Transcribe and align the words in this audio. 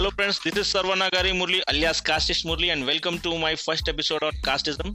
Hello 0.00 0.10
friends 0.10 0.38
this 0.44 0.58
is 0.58 0.70
Sarvana 0.72 1.06
గారి 1.14 1.30
Murali 1.38 1.58
alias 1.70 1.98
casteist 2.02 2.40
Murali 2.46 2.68
and 2.70 2.84
welcome 2.84 3.16
to 3.18 3.30
my 3.36 3.50
first 3.62 3.88
episode 3.88 4.22
of 4.24 4.36
casteism 4.46 4.88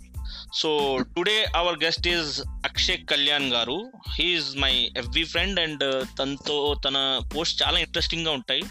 so 0.54 0.70
today 1.12 1.36
our 1.56 1.78
guest 1.84 2.08
is 2.08 2.32
Akshay 2.66 2.98
Kalyan 3.12 3.46
గారు 3.54 3.76
he's 4.16 4.50
my 4.58 4.72
ఎవ్వి 4.98 5.24
friend 5.24 5.60
and 5.60 5.84
తనతో 6.20 6.56
తన 6.86 6.98
post 7.36 7.58
చాలా 7.62 7.80
ఇంట్రెస్టింగ్గా 7.80 8.32
ఉంటాయి 8.32 8.64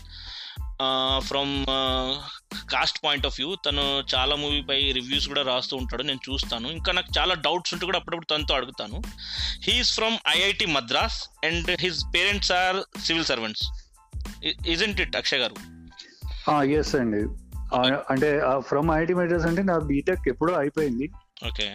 from 1.28 1.52
caste 2.72 2.98
point 3.04 3.28
of 3.28 3.36
view 3.38 3.52
తను 3.66 3.84
చాలా 4.14 4.36
మూవీపై 4.36 4.80
రివ్యూస్ 4.98 5.28
కూడా 5.28 5.44
రాస్తూ 5.52 5.76
ఉంటాడు 5.76 6.02
నేను 6.02 6.22
చూస్తాను 6.28 6.68
ఇంకా 6.70 6.92
నాకు 6.92 7.12
చాలా 7.18 7.36
డౌట్స్ 7.46 7.74
ఉంటే 7.74 7.86
కూడా 7.86 8.00
అప్పుడప్పుడు 8.00 8.30
తనతో 8.32 8.56
అడుగుతాను 8.56 8.98
he's 9.62 9.94
from 9.98 10.18
IIT 10.34 10.68
Madras 10.72 11.20
and 11.44 11.70
his 11.80 12.02
parents 12.16 12.52
are 12.58 12.80
civil 13.04 13.30
servants 13.32 13.64
isn't 14.66 15.00
it 15.00 15.16
Akshay 15.16 15.42
గారు 15.42 15.56
ఎస్ 16.52 16.94
అండి. 16.94 17.26
ఆ, 17.74 18.02
అంటే 18.10 18.42
ఫ్రమ్ 18.58 18.90
ఐఐటి 18.90 19.14
మెడ్రాస్ 19.14 19.46
అంటే 19.46 19.62
నా 19.62 19.78
బీటెక్ 19.78 20.28
ఎప్పుడో 20.28 20.54
అయిపోయింది. 20.54 21.10
ఓకే. 21.46 21.70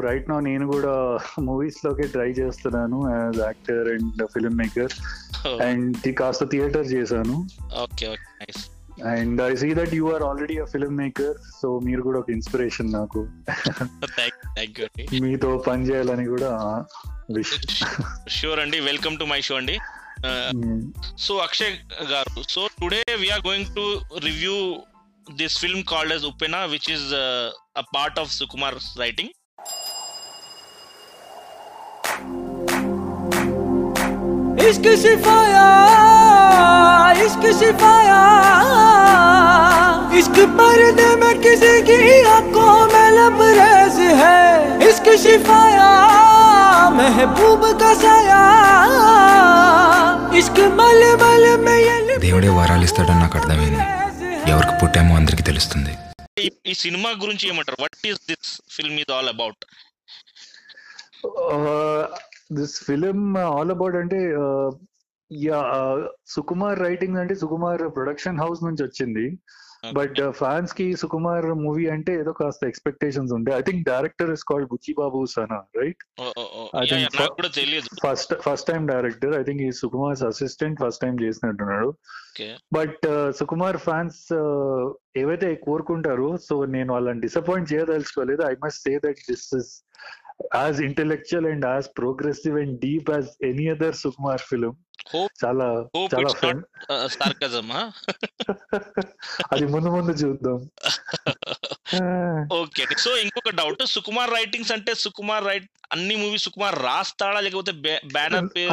రైట్ 0.00 0.30
నా 0.30 0.40
నేను 0.40 0.66
కూడా 0.66 1.18
మూవీస్లోకి 1.40 2.02
ట్రై 2.02 2.30
చేస్తున్నాను 2.30 3.24
as 3.24 3.40
actor 3.40 3.88
and 3.88 4.26
filmmaker 4.56 4.92
and 5.62 6.12
కాస్త 6.12 6.44
థియేటర్ 6.44 6.92
చేశాను. 6.92 7.46
Okay 7.82 8.06
okay 8.06 8.16
nice 8.16 8.70
and 9.06 9.42
I 9.42 9.54
see 9.54 9.74
that 9.74 9.94
you 9.94 10.14
are 10.14 10.22
already 10.22 10.58
a 10.58 10.64
filmmaker 10.96 11.36
so 11.62 11.78
మీరు 11.78 12.02
కూడా 12.02 12.18
ఒక 12.18 12.30
ఇన్స్పిరేషన్ 12.30 12.92
నాకు. 12.92 13.28
మీతో 15.22 15.56
పని 15.56 15.82
చేయాలని 15.82 16.26
కూడా 16.26 16.84
షూర్ 18.28 18.58
అండి. 18.58 18.80
వెల్కమ్ 18.80 19.18
టు 19.18 19.24
మై 19.24 19.40
షో 19.40 19.56
అండి. 19.56 19.78
Uh, 20.24 20.52
mm. 20.52 20.92
So 21.16 21.40
Akshay 21.40 21.78
Garu, 22.02 22.50
so 22.50 22.68
today 22.80 23.02
we 23.20 23.30
are 23.30 23.40
going 23.40 23.66
to 23.76 24.00
review 24.22 24.82
this 25.36 25.56
film 25.56 25.84
called 25.84 26.10
as 26.10 26.24
Upena, 26.24 26.68
which 26.68 26.88
is 26.88 27.12
uh, 27.12 27.52
a 27.76 27.84
part 27.94 28.18
of 28.18 28.28
Sukumar's 28.28 28.96
writing. 28.98 29.30
इश्क 34.68 34.86
सिफाया 35.00 35.66
इश्क 37.24 37.44
सिफाया 37.58 38.22
इश्क 40.18 40.40
पर्दे 40.58 41.14
में 41.20 41.40
किसी 41.42 41.70
की 41.88 42.22
आँखों 42.30 42.74
में 42.92 43.10
लबरेज 43.18 43.98
है 44.20 44.88
इश्क 44.88 45.08
सिफाया 45.22 45.88
మహబూబ్ 46.98 47.64
దేవుడే 52.24 52.48
వరాలు 52.48 52.84
ఇస్తాడని 52.84 53.20
నాకు 53.20 53.36
అర్థమైంది. 53.38 53.84
ఎవరికి 54.52 54.74
పుట్టామో 54.82 55.12
అందరికి 55.16 55.42
తెలుస్తుంది. 55.42 55.92
ఈ 56.66 56.74
సినిమా 56.74 57.10
గురించి 57.22 57.44
ఏమంటారు? 57.48 57.78
What 57.80 57.96
is 58.06 58.20
this 58.30 58.50
film 58.70 58.98
is 59.00 59.12
all 59.12 59.28
about 59.28 59.62
this 62.52 62.74
film 62.84 63.20
all 63.36 63.70
about 63.70 63.96
అంటే 63.96 64.20
uh, 64.42 64.68
సుకుమార్ 66.26 66.78
రైటింగ్ 66.80 67.14
uh, 67.14 67.20
అంటే 67.20 67.34
సుకుమార్ 67.34 67.82
ప్రొడక్షన్ 67.96 68.38
హౌస్ 68.40 68.60
నుంచి 68.64 68.82
వచ్చింది. 68.84 69.26
బట్ 69.94 70.30
ఫ్యాన్స్కి 70.30 70.96
సుకుమార్ 70.96 71.46
మూవీ 71.46 71.88
అంటే 71.88 72.20
ఏదో 72.20 72.32
కాస్త 72.32 72.66
ఎక్స్పెక్టేషన్స్ 72.66 73.32
ఉంటాయి 73.32 73.58
I 73.58 73.62
think 73.62 73.88
director 73.88 74.30
is 74.30 74.44
called 74.44 74.68
Buchibabu 74.68 75.26
Sana 75.26 75.62
right 75.76 76.02
కూడా 77.28 77.48
తెలియదు. 77.48 77.88
First 78.06 78.34
first 78.34 78.66
time 78.66 78.86
director 78.86 79.40
I 79.40 79.42
think 79.42 79.62
ఈ 79.62 79.70
సుకుమార్ 79.70 80.22
అసిస్టెంట్ 80.22 80.80
ఫస్ట్ 80.80 81.02
టైం 81.02 81.22
చేసినట్టున్నాడు. 81.22 81.94
బట్ 82.72 83.32
సుకుమార్ 83.38 83.76
ఫ్యాన్స్ 83.76 84.32
ఏవైతే 85.16 85.54
కోరుకుంటారో 85.54 86.36
సో 86.36 86.64
నేను 86.64 86.92
వాళ్ళని 86.92 87.20
disappoint 87.20 87.72
చేయదలుచుకోలేదు. 87.72 88.42
I 88.42 88.54
must 88.64 88.82
say 88.82 88.98
that 88.98 89.22
this 89.30 89.54
is 89.54 89.84
as 90.56 90.78
intellectual 90.80 91.46
and 91.46 91.66
as 91.66 91.88
progressive 91.98 92.56
and 92.58 92.74
deep 92.80 93.10
as 93.10 93.30
any 93.44 93.66
other 93.68 93.94
Sukumar 93.94 94.44
film 94.50 94.74
చాలా 95.42 95.66
చాలా. 96.12 96.50
Not 96.50 97.12
సార్కజమ్ 97.12 97.70
అది 99.52 99.66
ముందు 99.66 99.88
ముందు 99.88 100.12
చూద్దాం. 100.22 100.58
ఓకే 102.52 102.82
సో 102.96 103.10
ఇంకొక 103.16 103.52
డౌట్ 103.54 103.84
సుకుమార్ 103.86 104.30
రైటింగ్స్ 104.30 104.72
అంటే 104.72 104.94
సుకుమార్ 104.94 105.46
రైట్ 105.46 105.68
అన్ని 105.92 106.16
మూవీ 106.16 106.38
సుకుమార్ 106.38 106.78
రాస్తాడా 106.82 107.40
లేకపోతే 107.40 107.72
బ్యానర్ 108.12 108.50
పేరు 108.56 108.72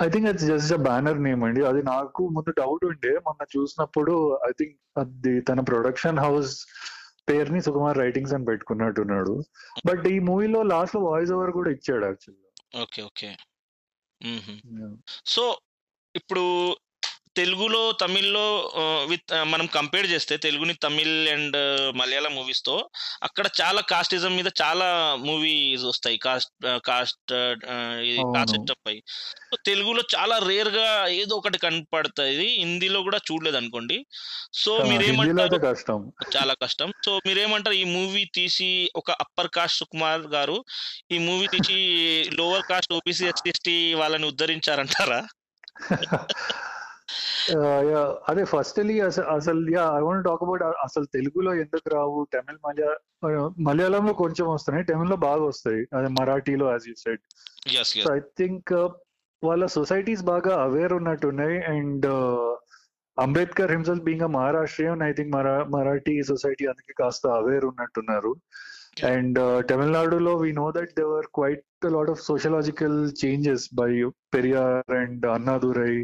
I 0.00 0.08
think 0.08 0.28
it's 0.28 0.46
just 0.46 0.72
a 0.72 0.80
banner 0.82 1.22
name 1.22 1.44
అండి. 1.44 1.62
అది 1.64 1.82
నాకు 1.82 2.22
ముందు 2.28 2.50
డౌట్ 2.58 2.84
ఉండే. 2.84 3.12
మొన్న 3.26 3.42
చూసినప్పుడు 3.56 4.14
ఐ 4.48 4.52
థింక్ 4.60 4.76
అది 4.96 5.40
తన 5.40 5.60
ప్రొడక్షన్ 5.60 6.18
హౌస్ 6.18 6.52
పేరుని 7.30 7.62
సుకుమార్ 7.62 7.98
రైటింగ్స్ 7.98 8.34
అని 8.34 8.44
పెట్టుకున్నట్టున్నాడు. 8.44 9.34
బట్ 9.86 10.06
ఈ 10.06 10.18
మూవీలో 10.18 10.62
లాస్ట్లో 10.62 11.02
వాయిస్ 11.02 11.32
ఓవర్ 11.32 11.50
కూడా 11.50 11.70
ఇచ్చాడు 11.70 12.04
యాక్చువల్లీ 12.04 12.46
ఓకే 12.82 13.02
ఓకే 13.02 13.30
సో 15.26 15.44
ఇప్పుడు 16.16 16.76
తెలుగులో 17.36 17.92
తమిళ్ళో 17.92 18.72
విత్ 19.08 19.22
మనం 19.42 19.66
కంపేర్ 19.66 20.06
చేస్తే 20.06 20.36
తెలుగుని 20.36 20.74
తమిళ్ 20.74 21.28
అండ్ 21.28 21.56
మలయాళం 21.96 22.34
మూవీస్తో 22.34 22.90
అక్కడ 23.22 23.46
చాలా 23.62 23.80
కాస్టిజం 23.80 24.36
మీద 24.36 24.46
చాలా 24.62 25.14
మూవీస్ 25.14 25.84
వస్తాయి. 25.84 26.16
Cost 26.16 26.80
cost. 26.84 27.34
కాస్ట్ 28.36 28.72
సో 29.50 29.56
తెలుగులో 29.66 30.02
చాలా 30.16 30.38
రేర్గా 30.38 31.06
ఏదో 31.06 31.36
ఒకటి 31.36 31.58
కనపడుతుంది. 31.58 32.58
హిందీలో 32.58 33.02
కూడా 33.02 33.18
చూడలేదు 33.32 33.56
అనుకోండి 33.56 34.06
సో 34.54 34.78
మీరేమంటారు? 34.78 35.74
కష్టం. 35.74 36.12
చాలా 36.36 36.54
కష్టం. 36.62 36.92
సో 37.06 37.20
మీరేమంటారు? 37.26 37.74
ఈ 37.74 37.84
మూవీ 37.84 38.24
తీసి 38.34 38.90
ఒక 38.96 39.10
అప్పర్ 39.10 39.48
కాస్ట్ 39.48 39.78
సుకుమార్ 39.78 40.20
గారు 40.20 40.64
ఈ 41.12 41.18
మూవీ 41.18 41.46
తీసి 41.46 41.70
లోవర్ 42.40 42.62
కాస్ట్ 42.62 42.92
ఓబీసీ 42.92 43.26
ఎస్టీ 43.26 43.94
వాళ్ళని 43.94 44.26
ఉద్ధరించారంటారా? 44.26 45.26
అదే 48.28 48.44
ఫస్ట్ 48.44 48.80
అసలు 49.30 49.70
yeah 49.70 49.84
I 49.96 50.00
want 50.00 50.24
talk 50.24 50.42
about 50.42 50.62
అసలు 50.62 51.04
తెలుగులో 51.04 51.54
ఎందుకు 51.54 51.90
రావు 51.94 52.26
తమిళ్ 52.34 52.58
మలయా 52.64 52.92
మలయాళంలో 53.60 54.12
కొంచెం 54.12 54.48
వస్తున్నాయి 54.48 54.86
తమిళ్ళో 54.86 55.16
బాగా 55.16 55.44
వస్తాయి 55.44 55.88
అదే 55.96 56.08
మరాఠీలో 56.20 56.70
as 56.70 56.88
you 56.88 56.94
said 56.94 57.22
so 57.84 58.14
I 58.14 58.18
think 58.18 58.72
వాళ్ళ 59.44 59.66
సొసైటీస్ 59.66 60.22
బాగా 60.22 60.62
అవేర్ 60.62 60.92
ఉన్నట్టున్నాయి 60.92 61.62
and 61.62 62.06
Ambedkar 63.18 63.72
himself 63.72 64.04
being 64.04 64.22
a 64.22 64.26
Maharashtrian 64.26 65.02
I 65.02 65.12
think 65.12 65.36
Mara 65.36 65.64
Marathi 65.64 66.22
society 66.22 66.66
అందుకే 66.66 66.94
కాస్త 66.98 67.26
అవేర్ 67.26 67.64
ఉన్నట్టున్నారు. 67.64 68.36
అండ్ 69.06 69.68
తమిళనాడులో 69.70 70.36
we 70.36 70.52
know 70.52 70.70
that 70.70 70.94
there 70.98 71.26
quite 71.34 71.86
lot 71.86 72.10
of 72.10 72.20
sociological 72.20 73.10
changes 73.24 73.68
by 73.74 74.04
Periyar 74.34 74.94
and 74.94 75.26
Annadurai 75.26 75.96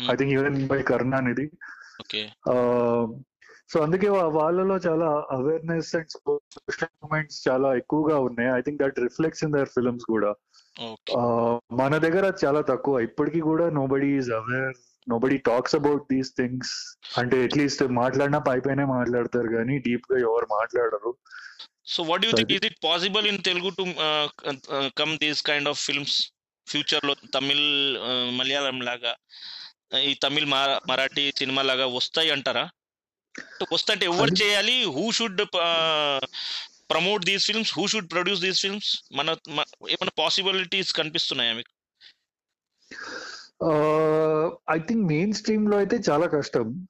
I 0.00 0.16
think 0.16 0.32
even 0.32 0.66
by 0.66 0.82
Karunanidhi 0.82 1.50
okay 2.00 2.30
so 3.68 3.80
అందుకే 3.80 4.08
వాళ్ళలో 4.08 4.76
చాలా 4.76 5.26
awareness 5.30 5.94
and 5.96 6.08
social 6.10 6.88
moments 7.02 7.48
చాలా 7.48 7.74
ఎక్కువగా 7.74 8.18
ఉన్నాయి. 8.18 8.58
I 8.58 8.60
think 8.60 8.82
that 8.82 8.98
reflects 8.98 9.44
in 9.44 9.52
their 9.52 9.68
films 9.68 10.04
కూడా. 10.04 10.34
ఆ, 11.18 11.20
మన 11.72 11.98
దగ్గర 11.98 12.32
చాలా 12.44 12.60
తక్కువ. 12.60 13.00
ఇప్పటికీ 13.00 13.40
కూడా 13.40 13.70
nobody 13.86 14.06
is 14.06 14.30
aware 14.30 14.76
nobody 15.18 15.36
talks 15.36 15.74
about 15.74 16.02
these 16.12 16.30
things 16.30 16.98
అంటే 17.18 17.44
అట్లీస్ట్ 17.44 17.82
మాట్లాడినా 17.82 18.38
పై 18.38 18.60
పైనే 18.60 18.84
మాట్లాడతారు 18.84 19.48
కానీ 19.48 19.78
డీప్గా 19.78 20.18
ఎవరు 20.18 20.46
మాట్లాడరు. 20.50 21.14
So 21.86 22.02
what 22.02 22.24
you 22.24 22.32
think 22.36 22.52
is 22.52 22.64
it 22.64 22.76
possible 22.84 23.26
in 23.26 23.44
Telugu 23.44 23.70
to 23.70 23.84
come 24.98 25.18
these 25.18 25.42
kind 25.42 25.68
of 25.68 25.86
films 25.86 26.32
ఫ్యూచర్లో 26.68 27.14
తమిళ్ 27.34 27.96
మలయాళం 28.38 28.80
లాగా. 28.80 29.14
ఈ 29.98 30.14
తమిళ్ 30.14 30.46
మరాఠీ 30.46 31.32
సినిమా 31.36 31.62
లాగా 31.62 31.86
వస్తాయి 31.86 32.30
అంటారా? 32.30 32.70
వస్తాయంటే 33.72 34.06
ఎవరు 34.06 34.42
చేయాలి? 34.42 34.84
Who 34.84 35.10
should 35.10 35.42
promote 36.90 37.24
these 37.24 37.46
films 37.46 37.78
who 37.78 37.86
should 37.86 38.10
produce 38.10 38.40
these 38.40 38.62
films 38.62 39.02
మన 39.12 39.36
ఏమైనా 39.90 40.10
పాసిబిలిటీస్ 40.18 40.92
కనిపిస్తున్నాయా 40.92 41.52
మీకు? 41.52 41.72
ఐ 44.70 44.78
థింక్ 44.78 45.06
మెయిన్ 45.06 45.32
స్ట్రీమ్లో 45.32 45.76
అయితే 45.76 45.98
చాలా 46.10 46.26
కష్టం. 46.26 46.86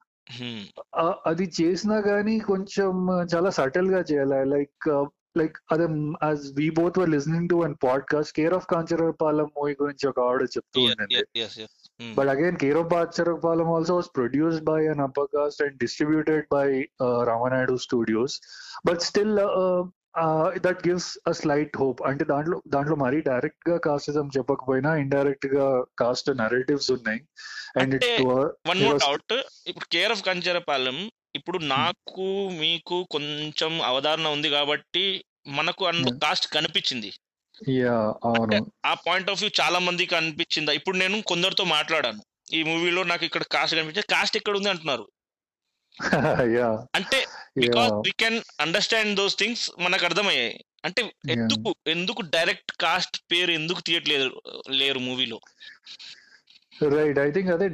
అది 1.25 1.51
చేసినా 1.61 1.97
గానీ 1.97 2.39
కొంచెం 2.39 3.07
చాలా 3.35 3.49
సటిల్గా 3.49 3.99
చేయాలి. 3.99 4.49
లైక్ 4.49 5.05
లైక్ 5.37 5.57
అదే 5.71 5.83
as 6.23 6.53
we 6.53 6.69
both 6.69 6.99
were 6.99 7.09
listening 7.09 7.49
to 7.49 7.55
one 7.55 7.75
podcast 7.83 8.33
care 8.33 8.53
of 8.53 8.65
Kancharapalem 8.71 9.45
movie 9.45 9.75
గురించి 9.81 10.09
ఒక 10.09 10.19
ఆవిడ 10.19 10.41
చెప్తూ 10.41 10.81
ఉండింది 11.99 12.15
yes, 12.15 12.23
yes, 12.23 12.33
yes. 12.33 12.35
Hmm. 12.35 12.37
But 12.37 12.37
again, 12.37 12.57
Kero 12.57 12.89
Pacharakpalam 12.89 13.67
also 13.67 13.95
was 13.95 14.09
produced 14.09 14.65
by 14.65 14.81
an 14.81 14.99
upper 14.99 15.27
caste 15.27 15.61
and 15.61 15.79
distributed 15.79 16.49
by 16.49 16.85
uh, 16.99 17.25
Ramanadu 17.25 17.79
Studios. 17.79 18.39
But 18.83 19.01
still, 19.01 19.39
uh, 19.39 19.83
that 20.57 20.87
gives 20.87 21.19
a 21.27 21.31
slight 21.31 21.77
hope 21.77 22.01
అంటే 22.01 22.25
దాంట్లో 22.25 22.61
దాంట్లో 22.67 22.95
మరీ 22.95 23.21
డైరెక్ట్గా 23.21 23.77
కాస్టిజం 23.77 24.29
చెప్పకపోయినా 24.37 24.95
ఇండైరెక్ట్గా 24.95 25.83
కాస్ట్ 25.99 26.29
నరేటివ్స్ 26.29 26.91
ఉన్నాయి 26.91 27.21
and 27.77 28.05
one 28.67 28.79
more 28.79 28.99
doubt 28.99 29.33
ఇప్పుడు 29.67 29.85
care 29.85 30.11
of 30.11 30.23
Kancharapalem 30.23 31.09
ఇప్పుడు 31.35 31.57
నాకు 31.57 32.49
మీకు 32.49 33.03
కొంచెం 33.03 33.81
అవధారణ 33.81 34.27
ఉంది 34.27 34.49
కాబట్టి 34.49 35.25
మనకు 35.47 35.83
Yeah. 35.85 36.19
కాస్ట్ 36.19 36.51
కనిపించింది 36.51 37.07
యా 37.07 37.24
అవును. 38.25 38.71
ఆ 38.85 38.93
పాయింట్ 38.93 39.29
ఆఫ్ 39.29 39.41
వ్యూ 39.41 39.51
చాలా 39.61 39.79
మందికి 39.79 40.15
అనిపించిందా. 40.15 40.71
ఇప్పుడు 40.71 40.97
నేను 40.97 41.21
కొందరితో 41.21 41.63
మాట్లాడాను. 41.63 42.21
ఈ 42.53 42.63
మూవీలో 42.63 43.03
నాకు 43.03 43.25
ఇక్కడ 43.25 43.43
కాస్ట్ 43.43 43.75
కనిపించింది. 43.75 44.07
కాస్ట్ 44.11 44.37
ఎక్కడ 44.37 44.57
ఉంది 44.57 44.69
అంటున్నారు? 44.69 45.07
అంటే 46.95 47.25
because 47.57 47.91
we 47.93 48.11
can 48.11 48.41
understand 48.61 49.15
those 49.15 49.39
things 49.39 49.71
మనకు 49.79 50.05
అర్థమయ్యాయి. 50.05 50.65
అంటే 50.85 51.13
ఎందుకు 51.29 51.75
ఎందుకు 51.87 52.21
డైరెక్ట్ 52.21 52.71
కాస్ట్ 52.71 53.21
పేరు 53.31 53.51
ఎందుకు 53.51 53.81
తీయట్లేదు 53.81 54.41
లేరు 54.69 54.99
మూవీలో? 54.99 55.39
రైట్ 56.89 57.19
ఐ 57.19 57.31
థింక్ 57.31 57.51
అదే 57.51 57.67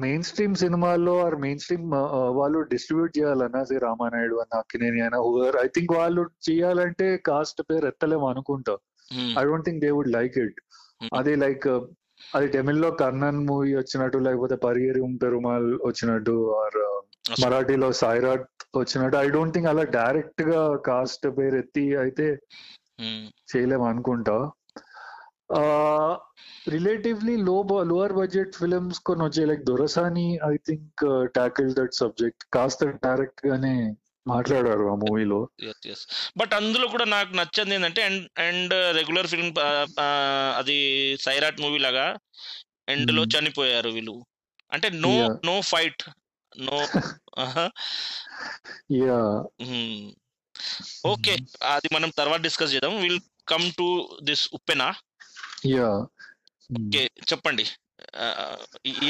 మెయిన్ 0.00 0.22
స్ట్రీమ్ 0.22 0.54
సినిమాల్లో 0.54 1.14
ఆర్ 1.24 1.36
మెయిన్ 1.36 1.58
స్ట్రీమ్ 1.58 1.86
వాళ్ళు 2.38 2.58
డిస్ట్రిబ్యూట్ 2.72 3.16
చేయాలన్నా 3.18 3.60
సి 3.64 3.78
రామానాయుడు 3.78 4.36
అన్న 4.36 4.60
అక్కినేని 4.60 5.00
అయినా 5.00 5.18
హూవర్ 5.18 5.56
ఐ 5.64 5.66
థింక్ 5.76 5.92
వాళ్ళు 5.92 6.22
చేయాలంటే 6.48 7.16
కాస్ట్ 7.28 7.60
పేరు 7.70 7.86
ఎత్తలేము 7.86 8.26
అనుకుంటా. 8.28 8.74
I 9.38 9.44
don't 9.44 9.66
think 9.66 9.80
they 9.80 9.90
would 9.90 10.12
like 10.12 10.38
it 10.38 10.60
Hmm. 11.02 11.10
అది 11.18 11.32
లైక్ 11.36 11.66
అది 12.34 12.48
తమిళ్ళో 12.48 12.88
కర్ణన్ 12.92 13.38
మూవీ 13.46 13.70
వచ్చినట్టు 13.74 14.18
లేకపోతే 14.18 14.56
పరిగెరి 14.56 15.02
పెరుమాల్ 15.22 15.68
వచ్చినట్టు 15.86 16.34
ఆర్ 16.58 16.76
మరాఠీలో 17.42 17.88
సాయిరాట్ 18.00 18.44
వచ్చినట్టు 18.76 19.16
ఐ 19.16 19.28
డోంట్ 19.28 19.54
థింక్ 19.54 19.68
అలా 19.68 19.84
డైరెక్ట్గా 19.94 20.60
కాస్ట్ 20.88 21.26
పేరు 21.38 21.56
ఎత్తి 21.56 21.84
అయితే 21.96 22.26
చేయలేము 23.52 23.86
అనుకుంటా. 23.88 24.36
రిలేటివ్లీ 26.68 27.36
లో 27.36 27.66
లోవర్ 27.82 28.12
బడ్జెట్ 28.12 28.56
ఫిలిమ్స్ 28.56 29.00
కొన్ని 29.00 29.24
వచ్చాయి. 29.24 29.48
Like 29.48 29.62
Dorasani 29.62 30.38
I 30.52 30.56
think 30.56 31.28
tackle 31.32 31.74
that 31.74 31.94
subject 31.94 32.44
కాస్త 32.54 32.84
డైరెక్ట్ 32.84 33.46
గానే 33.46 33.94
మాట్లాడారు 34.26 34.84
ఆ 34.90 34.94
మూవీలో. 34.94 35.48
బట్ 36.36 36.54
అందులో 36.54 36.88
కూడా 36.88 37.04
నాకు 37.04 37.34
నచ్చింది 37.34 37.74
ఏంటంటే 37.74 38.02
అండ్ 38.02 38.40
అండ్ 38.40 38.74
రెగ్యులర్ 38.74 39.26
ఫిల్మ్ 39.26 39.54
అది 40.56 40.78
సైరాట్ 41.20 41.60
మూవీ 41.60 41.78
లాగా 41.78 42.16
ఎండ్లో 42.88 43.22
Hmm. 43.22 43.38
చనిపోయారు 43.38 43.90
వీళ్ళు. 43.90 44.24
అంటే 44.72 44.88
no. 44.88 45.40
No 45.44 45.60
fight 45.60 46.02
no 46.58 46.78
yeah 48.92 49.18
okay 51.06 51.36
అది 51.64 51.88
మనం 51.94 52.10
తర్వాత 52.18 52.40
డిస్కస్ 52.40 52.74
చేద్దాం. 52.74 53.00
Will 53.00 53.20
come 53.48 53.72
to 53.78 54.18
this 54.22 54.50
Uppena 54.54 54.92
yeah. 55.68 55.88
Okay 56.80 57.10
చెప్పండి. 57.32 57.64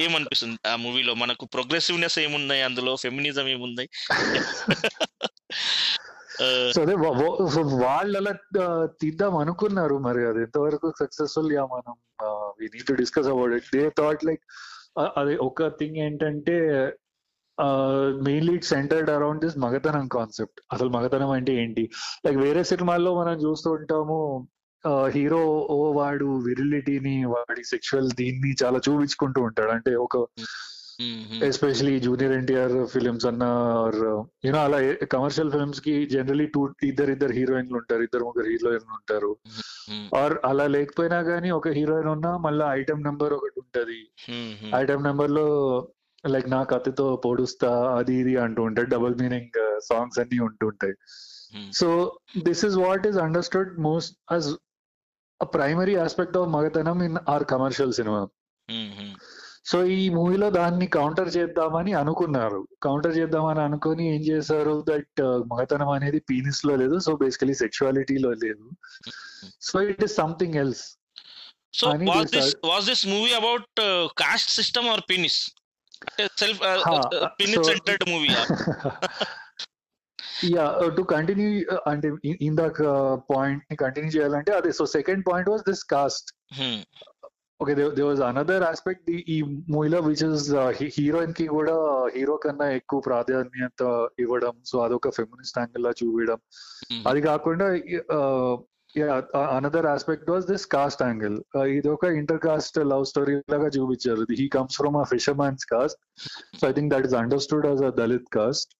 ఏమనిపిస్తుంది? 0.02 0.68
ఆ 0.68 0.76
మూవీలో 0.76 1.14
మనకు 1.14 1.44
ప్రోగ్రెసివ్నెస్ 1.44 2.18
ఏమున్నాయి 2.18 2.62
అందులో? 2.62 2.96
ఫెమినిజం 2.96 3.48
ఏముంది? 3.48 3.84
సో 6.74 6.82
అదే 6.82 6.94
వాళ్ళు 7.84 8.18
అలా 8.18 8.32
తీద్దాం 9.00 9.36
అనుకున్నారు 9.36 9.98
మరి. 9.98 10.26
అది 10.26 10.40
ఎంతవరకు 10.42 10.92
సక్సెస్ఫుల్గా 10.98 11.66
మనం 11.66 11.94
we 12.60 12.70
need 12.74 12.86
to 12.86 12.92
discuss 12.92 13.28
about 13.28 13.52
it 13.52 13.76
they 13.76 13.90
thought 13.98 14.24
like 14.24 14.44
అదే 15.16 15.36
ఒక 15.36 15.68
థింగ్ 15.68 15.96
ఏంటంటే 15.96 16.56
mainly 18.22 18.54
it 18.54 18.64
centered 18.64 19.10
around 19.10 19.44
this 19.44 19.58
మగతనం 19.58 20.08
కాన్సెప్ట్ 20.08 20.60
అసలు 20.72 20.88
మగతనం 20.88 21.30
అంటే 21.30 21.54
ఏంటి? 21.54 21.90
లైక్ 22.26 22.36
వేరే 22.36 22.64
సినిమాల్లో 22.64 23.18
మనం 23.20 23.32
చూస్తూ 23.32 23.70
ఉంటాము 23.70 24.48
హీరో 24.86 25.66
ఓ 25.70 25.92
వాడు 25.92 26.38
విరిలిటీని 26.38 27.24
వాడి 27.24 27.64
సెక్షువల్ 27.64 28.10
దీన్ని 28.10 28.54
చాలా 28.64 28.78
చూపించుకుంటూ 28.78 29.42
ఉంటాడు. 29.42 29.70
అంటే 29.70 29.94
ఒక 29.94 30.26
ఎస్పెషలీ 31.42 32.00
జూనియర్ 32.00 32.32
ఎన్టీఆర్ 32.32 32.86
ఫిలిమ్స్ 32.86 33.26
అన్న 33.26 33.42
యూనో 34.44 34.58
అలా 34.58 34.92
కమర్షియల్ 35.12 35.50
ఫిల్మ్స్కి 35.50 36.08
జనరలీ 36.08 36.46
టూ 36.46 36.74
ఇద్దరు 36.82 37.10
ఇద్దరు 37.10 37.32
హీరోయిన్లు 37.32 37.76
ఉంటారు. 37.76 38.02
ఇద్దరు 38.02 38.24
ముగ్గురు 38.24 38.50
హీరోయిన్లు 38.50 38.92
ఉంటారు. 38.92 39.36
ఆర్ 40.16 40.38
అలా 40.44 40.66
లేకపోయినా 40.66 41.18
గానీ 41.18 41.50
ఒక 41.50 41.68
హీరోయిన్ 41.68 42.08
ఉన్నా 42.08 42.36
మళ్ళీ 42.36 42.64
ఐటమ్ 42.66 43.02
నెంబర్ 43.02 43.32
ఒకటి 43.32 43.60
ఉంటది. 43.60 44.00
ఐటమ్ 44.74 45.04
నెంబర్లో 45.04 45.88
లైక్ 46.28 46.50
నా 46.50 46.62
కత్తితో 46.62 47.22
పొడుస్తా 47.24 47.96
అది 47.96 48.14
ఇది 48.14 48.36
అంటూ 48.36 48.62
ఉంటాయి. 48.62 48.88
డబుల్ 48.88 49.14
మీనింగ్ 49.20 49.80
సాంగ్స్ 49.84 50.18
అన్ని 50.18 50.38
ఉంటుంటాయి. 50.38 50.94
So 51.72 52.18
this 52.42 52.64
is 52.64 52.76
what 52.76 53.06
is 53.06 53.16
understood 53.16 53.80
most 53.80 54.32
as 54.32 54.54
primary 55.56 55.94
aspect 56.04 56.38
of 56.40 56.48
మగతనం 56.56 56.98
in 57.08 57.18
our 57.34 57.44
commercial 57.52 57.92
cinema. 57.98 58.22
So 59.70 59.78
ఈ 59.96 60.02
మూవీలో 60.16 60.46
దాన్ని 60.58 60.86
కౌంటర్ 60.96 61.30
చేద్దామని 61.36 61.92
అనుకున్నారు. 62.00 62.60
కౌంటర్ 62.86 63.14
చేద్దామని 63.18 63.60
అనుకొని 63.66 64.04
ఏం 64.14 64.22
చేశారు? 64.28 64.74
దట్ 64.90 65.20
మగతనం 65.52 65.90
అనేది 65.96 66.20
పీనిస్లో 66.30 66.74
లేదు. 66.82 66.96
సో 67.06 67.12
బేసికలీ 67.22 67.54
సెక్షువాలిటీలో 67.62 68.32
లేదు 68.44 68.66
so 69.68 69.82
it 69.90 70.02
is 70.08 70.16
something 70.22 70.58
else 70.64 70.84
so 71.80 71.88
was 72.10 72.30
this. 72.36 72.52
Was 72.72 72.86
this 72.90 73.04
movie 73.14 73.32
about 73.40 73.80
caste 74.22 74.52
system 74.58 74.88
or 74.94 75.02
penis 75.12 75.40
self 76.42 76.60
penis 77.40 77.66
centered 77.70 78.04
movie 78.12 78.30
yeah 80.48 80.64
to 80.96 81.02
continue 81.12 81.48
అంటే 81.86 82.08
ఇందాక 82.40 82.82
పాయింట్ని 83.30 83.76
కంటిన్యూ 83.76 84.10
చేయాలంటే 84.10 84.52
అదే 84.52 84.72
so 84.72 84.86
second 84.94 85.24
point 85.30 85.50
was 85.50 85.64
this 85.70 85.84
caste 85.84 86.30
okay 87.60 87.72
they 87.74 88.02
was 88.02 88.20
another 88.20 88.62
aspect 88.62 89.08
ఈ 89.34 89.36
మూవీలో 89.68 89.98
which 90.00 90.24
is 90.28 90.46
హీరోయిన్కి 90.96 91.46
కూడా 91.46 91.74
hero 92.14 92.36
కన్నా 92.36 92.66
ఎక్కువ 92.70 93.00
ప్రాధాన్యత 93.00 93.82
ఇవ్వడం 94.18 94.54
సో 94.64 94.78
అదొక 94.84 95.10
ఫెమినిస్ట్ 95.10 95.58
యాంగిల్ 95.58 95.84
లా 95.84 95.92
చూపించడం 96.00 96.40
అది 97.06 97.20
కాకుండా 97.20 97.66
another 99.50 99.86
aspect 99.86 100.30
was 100.30 100.46
this 100.46 100.66
caste 100.66 101.02
angle 101.02 101.36
ఇది 101.70 101.88
ఒక 101.88 102.06
ఇంటర్ 102.20 102.40
కాస్ట్ 102.40 102.78
లవ్ 102.92 103.04
స్టోరీ 103.04 103.34
లాగా 103.54 103.68
చూపించారు. 103.68 104.22
He 104.40 104.46
comes 104.48 104.76
from 104.76 104.96
a 104.96 105.04
fisherman's 105.04 105.66
caste 105.66 106.00
so 106.60 106.68
I 106.68 106.72
think 106.72 106.94
that 106.94 107.06
is 107.06 107.14
understood 107.14 107.66
as 107.66 107.82
a 107.82 107.90
Dalit 107.90 108.30
caste 108.38 108.72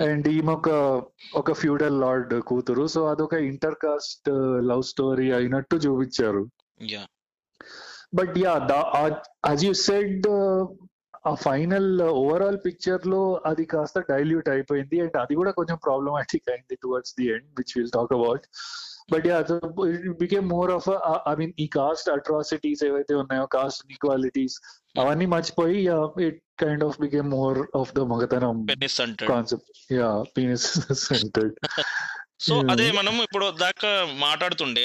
and 0.00 0.28
ఈమె 0.28 0.52
ఒక 0.52 0.68
ఒక 1.34 1.52
ఫ్యూడల్ 1.52 2.00
లార్డ్ 2.00 2.34
కూతురు. 2.40 2.86
సో 2.86 3.00
అదొక 3.06 3.34
ఇంటర్ 3.34 3.74
కాస్ట్ 3.74 4.28
లవ్ 4.70 4.82
స్టోరీ 4.82 5.32
అయినట్టు 5.32 5.76
చూపించారు. 5.76 6.42
But 8.14 8.38
yeah 8.38 8.54
as 9.48 9.64
you 9.64 9.72
said 9.72 10.28
ఆ 11.26 11.34
ఫైనల్ 11.34 12.02
ఓవరాల్ 12.02 12.58
పిక్చర్లో 12.66 13.42
అది 13.46 13.64
కాస్త 13.64 13.98
డైల్యూట్ 14.10 14.48
అయిపోయింది. 14.48 15.00
అండ్ 15.00 15.16
అది 15.16 15.34
కూడా 15.34 15.50
కొంచెం 15.50 15.78
ప్రాబ్లమాటిక్ 15.86 16.50
అయింది 16.50 16.76
towards 16.76 17.14
the 17.18 17.26
end 17.34 17.50
which 17.58 17.74
will 17.76 17.90
talk 17.90 18.12
about 18.12 18.46
but 19.12 19.26
became 20.18 20.48
more 20.48 20.70
of 20.70 20.88
I 21.28 21.34
mean 21.34 21.52
ఈ 21.58 21.66
కాస్ట్ 21.66 22.10
అట్రాసిటీస్ 22.10 22.84
ఏవైతే 22.84 23.14
ఉన్నాయో 23.14 23.46
కాస్ట్ 23.46 23.92
ఈక్వాలిటీస్ 23.92 24.56
అవన్నీ 24.98 25.26
మర్చిపోయి 25.26 25.78
it 26.26 26.40
kind 26.62 26.84
of 26.84 26.96
became 27.00 27.28
more 27.36 27.58
of 27.80 27.92
the 27.92 28.04
మగతనం 28.12 28.58
penis 28.70 28.96
centered 28.96 29.30
concept 29.32 29.68
yeah 29.92 30.10
penis 30.36 30.68
centered 31.06 31.54
so 32.42 32.54
Yeah. 32.54 32.68
అదే 32.72 32.84
మనం 32.92 33.14
ఇప్పుడు 33.24 33.46
దాకా 33.62 33.88
మాట్లాడుతుండే 34.22 34.84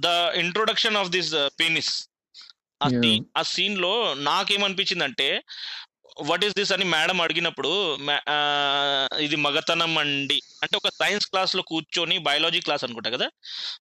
the 0.00 0.08
introduction 0.40 0.96
of 0.96 1.10
this 1.10 1.28
penis 1.60 1.92
ఆ 2.80 2.88
Yeah. 2.88 3.02
సీన్ 3.02 3.24
ఆ 3.38 3.42
సీన్లో 3.52 3.92
నాకేమనిపించిందంటే 4.26 5.28
వాట్ 6.16 6.44
ఈస్ 6.44 6.54
దిస్ 6.54 6.72
అని 6.72 6.84
మేడం 6.84 7.20
అడిగినప్పుడు 7.20 7.70
ఇది 9.20 9.36
మగతనం 9.36 9.98
అండి. 9.98 10.42
అంటే 10.62 10.76
ఒక 10.76 10.88
సైన్స్ 10.88 11.26
క్లాస్లో 11.26 11.62
కూర్చొని 11.62 12.18
బయాలజీ 12.18 12.60
క్లాస్ 12.60 12.84
అనుకుంటా 12.84 13.10
కదా? 13.10 13.28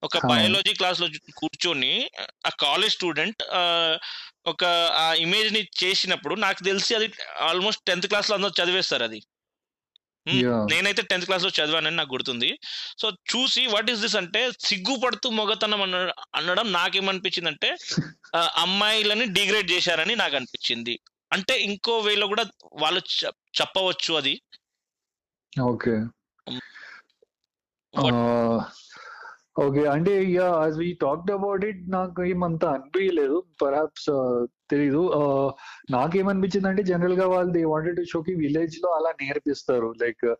ఒక. 0.03 0.17
బయాలజీ 0.31 0.73
క్లాస్లో 0.73 1.07
కూర్చొని 1.37 2.09
ఆ 2.45 2.49
కాలేజ్ 2.59 2.93
స్టూడెంట్ 2.93 3.43
ఒక 4.45 4.63
ఆ 4.97 5.13
ఇమేజ్ని 5.17 5.67
చేసినప్పుడు 5.83 6.35
నాకు 6.35 6.63
తెలిసి 6.63 6.95
అది 6.95 7.07
ఆల్మోస్ట్ 7.39 7.81
టెన్త్ 7.87 8.07
క్లాస్లో 8.07 8.35
అందరూ 8.35 8.63
చదివేస్తారు 8.63 9.03
అది. 9.03 9.21
నేనైతే 10.65 11.01
టెన్త్ 11.01 11.25
క్లాస్లో 11.25 11.49
చదివానని 11.49 11.95
నాకు 11.95 12.13
గుర్తుంది. 12.13 12.59
సో 12.99 13.09
చూసి 13.31 13.67
వాట్ 13.67 13.91
ఈస్ 13.91 14.01
దిస్ 14.01 14.15
అంటే 14.15 14.51
సిగ్గుపడుతూ 14.59 15.29
మొగతనం 15.29 15.81
అన్న 15.81 15.95
అనడం 16.35 16.71
నాకేమనిపించింది 16.71 17.69
ఆ, 18.35 18.51
అమ్మాయిలని 18.55 19.25
డిగ్రేడ్ 19.25 19.71
చేశారని 19.71 20.15
నాకు 20.15 20.35
అనిపించింది. 20.35 20.99
అంటే 21.33 21.59
ఇంకో 21.59 21.99
వేలో 21.99 22.27
కూడా 22.27 22.43
వాళ్ళు 22.81 23.01
చెప్- 23.25 23.61
చెప్పవచ్చు 23.61 24.13
అది. 24.13 24.41
ఓకే. 25.61 26.05
ఓకే. 29.63 29.85
అంటే 29.85 30.23
yeah 30.23 30.63
as 30.63 30.77
we 30.77 30.97
talked 31.01 31.31
about 31.31 31.65
it 31.65 31.91
నాకు 31.91 32.23
ఏమంత 32.23 32.65
అనిపించలేదు 32.65 33.43
పర్హాప్స్ 33.61 34.47
తెలీదు. 34.71 35.11
నాకేమనిపించింది 35.91 36.67
అంటే 36.67 36.83
జనరల్గా 36.83 37.27
వాళ్ళు 37.27 37.53
దే 37.53 37.63
వాంటెడ్ 37.63 37.97
టు 37.97 38.03
షోకి 38.03 38.33
విలేజ్లో 38.33 38.89
అలా 38.89 39.13
నేర్పిస్తారు. 39.21 39.93
లైక్ 40.01 40.35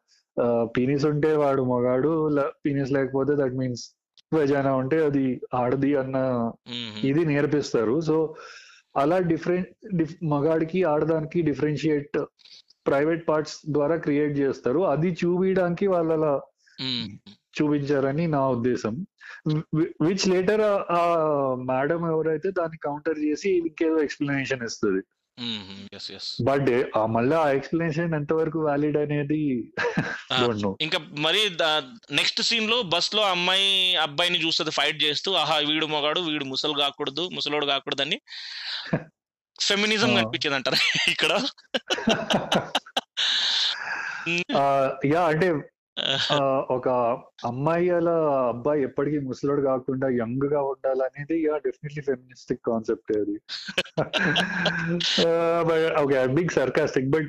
పీనిస్ 0.78 1.06
ఉంటే 1.06 1.36
వాడు 1.36 1.62
మగాడు 1.62 2.36
పీనిస్ 2.66 2.92
లేకపోతే 2.92 3.36
దట్ 3.36 3.54
మీన్స్ 3.54 3.92
వెజానా 4.34 4.76
ఉంటే 4.76 5.06
అది 5.06 5.42
ఆడది 5.54 5.96
అన్న. 5.96 6.52
ఇది 7.04 7.26
నేర్పిస్తారు. 7.26 8.02
సో 8.02 8.36
అలా 8.98 9.20
డిఫరెంట్ 9.20 10.04
మగాడికి 10.24 10.84
ఆడదానికి 10.84 11.42
డిఫరెన్షియేట్ 11.42 12.26
ప్రైవేట్ 12.88 13.28
పార్ట్స్ 13.28 13.60
ద్వారా 13.70 13.96
క్రియేట్ 13.96 14.38
చేస్తారు. 14.38 14.80
అది 14.80 15.18
చూపించడానికి 15.26 15.88
వాళ్ళు 15.88 16.14
అలా. 16.14 16.42
చూపించారని 17.62 18.28
నా 18.28 18.50
ఉద్దేశం. 18.50 19.06
విచ్ 20.02 20.28
లేటర్ 20.28 20.62
ఆ 20.92 21.16
మేడం 21.56 22.12
ఎవరైతే 22.12 22.52
దాన్ని 22.52 22.78
కౌంటర్ 22.78 23.20
చేసి 23.20 23.50
ఇంకేదో 23.58 24.00
ఎక్స్ప్లెనేషన్ 24.00 24.64
ఇస్తుంది. 24.64 25.04
బట్ 26.44 26.70
ఆ 26.98 27.06
మళ్ళీ 27.06 27.36
ఆ 27.36 27.50
ఎక్స్ప్లెనేషన్ 27.50 28.16
ఎంతవరకు 28.16 28.60
వ్యాలిడ్ 28.60 28.98
అనేది 28.98 29.40
నో 30.62 30.70
ఇంకా 30.80 31.00
మరి 31.20 31.42
నెక్స్ట్ 32.12 32.42
సీన్లో 32.42 32.82
బస్లో 32.94 33.22
అమ్మాయి 33.26 33.70
అబ్బాయిని 33.96 34.44
చూస్తుంది 34.44 34.72
ఫైట్ 34.72 35.04
చేస్తూ 35.04 35.32
ఆహా 35.34 35.58
వీడు 35.68 35.86
మగాడు 35.88 36.22
వీడు 36.22 36.46
ముసలు 36.46 36.74
కాకూడదు 36.80 37.30
ముసలోడు 37.34 37.66
కాకూడదని. 37.66 38.20
ఫెమినిజం 39.60 40.10
ఆ. 40.12 40.18
కనిపించింది 40.18 40.56
అంటారా 40.56 40.80
ఇక్కడ 41.08 41.32
యా 45.06 45.22
అంటే 45.26 45.48
ఒక 46.70 46.90
అమ్మాయి 47.46 47.90
అలా 47.90 48.50
అబ్బాయి 48.50 48.84
ఎప్పటికీ 48.84 49.20
ముసలోడు 49.20 49.62
కాకుండా 49.62 50.10
యంగ్గా 50.10 50.62
ఉండాలనేది 50.62 51.46
యా 51.46 51.58
డెఫినెట్లీ 51.58 52.02
ఫెమినిస్టిక్ 52.02 52.66
కాన్సెప్ట్ 52.66 53.18
అది. 53.18 53.42
Okay 56.04 56.28
big 56.28 56.52
sarcastic 56.52 57.10
but 57.10 57.28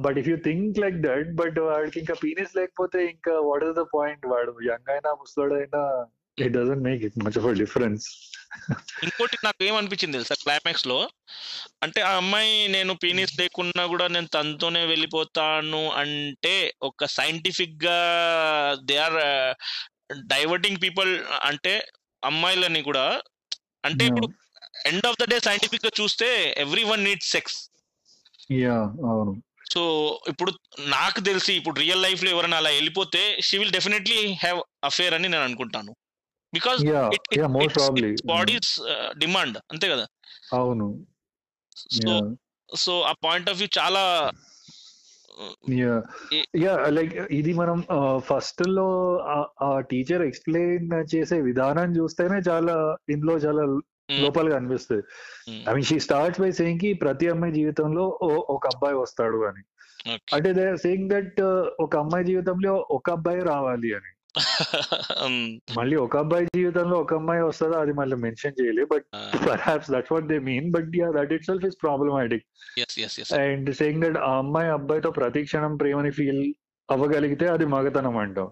but 0.00 0.18
if 0.18 0.28
you 0.28 0.36
think 0.36 0.78
like 0.78 1.02
that 1.02 1.34
but 1.34 1.58
వాడికి 1.58 2.00
ఇంకా 2.00 2.14
పీనిస్ 2.24 2.56
లేకపోతే 2.56 3.04
ఇంకా 3.04 3.40
వాట్ 3.40 3.64
ఇస్ 3.64 3.76
ద 3.76 3.84
పాయింట్? 3.94 4.26
వాడు 4.26 4.54
యంగ్ 4.62 4.90
అయినా 4.90 5.12
ముసలోడైనా 5.12 6.06
it 6.38 6.52
doesn't 6.52 6.82
make 6.82 7.04
it 7.04 7.24
much 7.24 7.38
of 7.38 7.54
difference. 7.54 8.37
ఇంకోటి 9.02 9.36
నాకు 9.44 9.64
ఏమనిపించింది 9.64 10.16
తెలుసా 10.16 10.34
క్లైమాక్స్లో? 10.42 11.10
అంటే 11.82 12.00
ఆ 12.00 12.10
అమ్మాయి 12.10 12.68
నేను 12.68 12.94
పీనిస్ 12.94 13.38
లేకున్నా 13.40 13.86
కూడా 13.86 14.08
నేను 14.08 14.26
తనతోనే 14.26 14.84
వెళ్ళిపోతాను 14.84 15.90
అంటే 15.90 16.74
ఒక 16.82 17.04
సైంటిఫిక్గా 17.04 17.98
దే 18.84 18.96
ఆర్ 18.96 19.18
డైవర్టింగ్ 20.26 20.82
పీపుల్ 20.82 21.24
అంటే 21.44 21.86
అమ్మాయిలని 22.24 22.82
కూడా. 22.82 23.20
అంటే 23.84 24.04
ఇప్పుడు 24.04 24.28
ఎండ్ 24.86 25.06
ఆఫ్ 25.06 25.20
ద 25.20 25.24
డే 25.30 25.40
సైంటిఫిక్గా 25.40 25.90
చూస్తే 26.00 26.54
ఎవ్రీ 26.58 26.84
వన్ 26.84 27.04
నీడ్ 27.04 27.22
సెక్స్ 27.22 27.70
అవును. 29.10 29.42
సో 29.74 29.82
ఇప్పుడు 30.28 30.50
నాకు 30.80 31.20
తెలిసి 31.20 31.54
ఇప్పుడు 31.54 31.80
రియల్ 31.80 32.02
లైఫ్లో 32.02 32.30
ఎవరైనా 32.30 32.56
అలా 32.56 32.70
వెళ్ళిపోతే 32.70 33.40
she 33.40 33.58
will 33.58 33.70
definitely 33.70 34.32
have 34.32 34.60
affair 34.84 35.14
అని 35.14 35.28
నేను 35.28 35.44
అనుకుంటాను. 35.44 35.96
బికాస్ 36.54 36.84
బాడీస్ 38.26 38.80
డిమాండ్ 39.18 39.58
అంతే 39.72 39.88
కదా? 39.88 40.06
అవును. 40.54 41.06
సో 41.76 42.36
సో 42.76 43.00
ఆ 43.00 43.12
పాయింట్ 43.24 43.50
ఆఫ్ 43.50 43.58
వ్యూ 43.58 43.68
చాలా 43.78 44.30
యా 46.56 46.76
లైక్ 46.88 47.14
ఇది 47.14 47.52
మనం 47.52 47.84
ఫస్ట్లో 48.18 49.18
ఆ- 49.62 49.80
టీచర్ 49.80 50.22
ఎక్స్ప్లెయిన్ 50.22 51.16
చేసే 51.16 51.40
విధానం 51.40 51.96
చూస్తేనే 51.96 52.38
చాలా 52.50 52.96
ఇందులో 53.08 53.36
చాలా 53.36 53.80
లోపలగా 54.22 54.56
అనిపిస్తుంది. 54.56 55.02
I 55.70 55.72
mean 55.72 55.84
she 55.84 56.00
starts 56.00 56.40
by 56.40 56.52
సేయింగ్కి 56.52 56.92
ప్రతి 56.92 57.28
అమ్మాయి 57.28 57.52
జీవితంలో 57.52 58.18
ఒక 58.50 58.66
అబ్బాయి 58.66 58.94
వస్తాడు 58.94 59.44
అని. 59.44 59.62
అంటే 60.34 60.52
దే 60.52 60.76
సేయింగ్ 60.76 61.10
దట్ 61.10 61.40
ఒక 61.80 61.96
అమ్మాయి 61.96 62.24
జీవితంలో 62.24 62.86
ఒక 62.90 63.10
అబ్బాయి 63.10 63.40
రావాలి 63.40 63.94
అని. 63.94 64.17
మళ్ళీ 65.78 65.96
ఒక 65.96 66.16
అబ్బాయి 66.16 66.46
జీవితంలో 66.46 66.96
ఒక 66.96 67.14
అమ్మాయి 67.14 67.42
వస్తుందో 67.42 67.78
అది 67.78 67.92
మళ్ళీ 67.92 68.16
మెన్షన్ 68.16 68.62
చేయలేదు 68.62 68.86
but 68.86 69.04
perhaps 69.48 69.90
that's 69.90 70.12
what 70.12 70.26
they 70.26 70.38
mean 70.38 70.70
but 70.70 70.90
yeah 70.96 71.08
that 71.16 71.32
itself 71.44 71.64
is 71.64 71.82
problematic. 71.82 72.44
And 73.34 73.74
saying 73.74 74.02
that 74.02 74.18
ఆ 74.18 74.38
అమ్మాయి 74.38 74.70
అబ్బాయితో 74.70 75.10
ప్రతి 75.10 75.44
క్షణం 75.44 75.76
ప్రేమని 75.76 76.10
ఫీల్ 76.10 76.54
అవ్వగలిగితే 76.90 77.46
అది 77.48 77.66
మగతనం 77.66 78.16
అంటాం. 78.16 78.50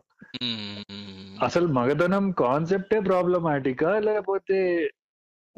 అసలు 1.42 1.66
మగతనం 1.66 2.32
కాన్సెప్టే 2.32 3.00
ప్రాబ్లమాటికా 3.00 3.98
లేకపోతే 3.98 4.90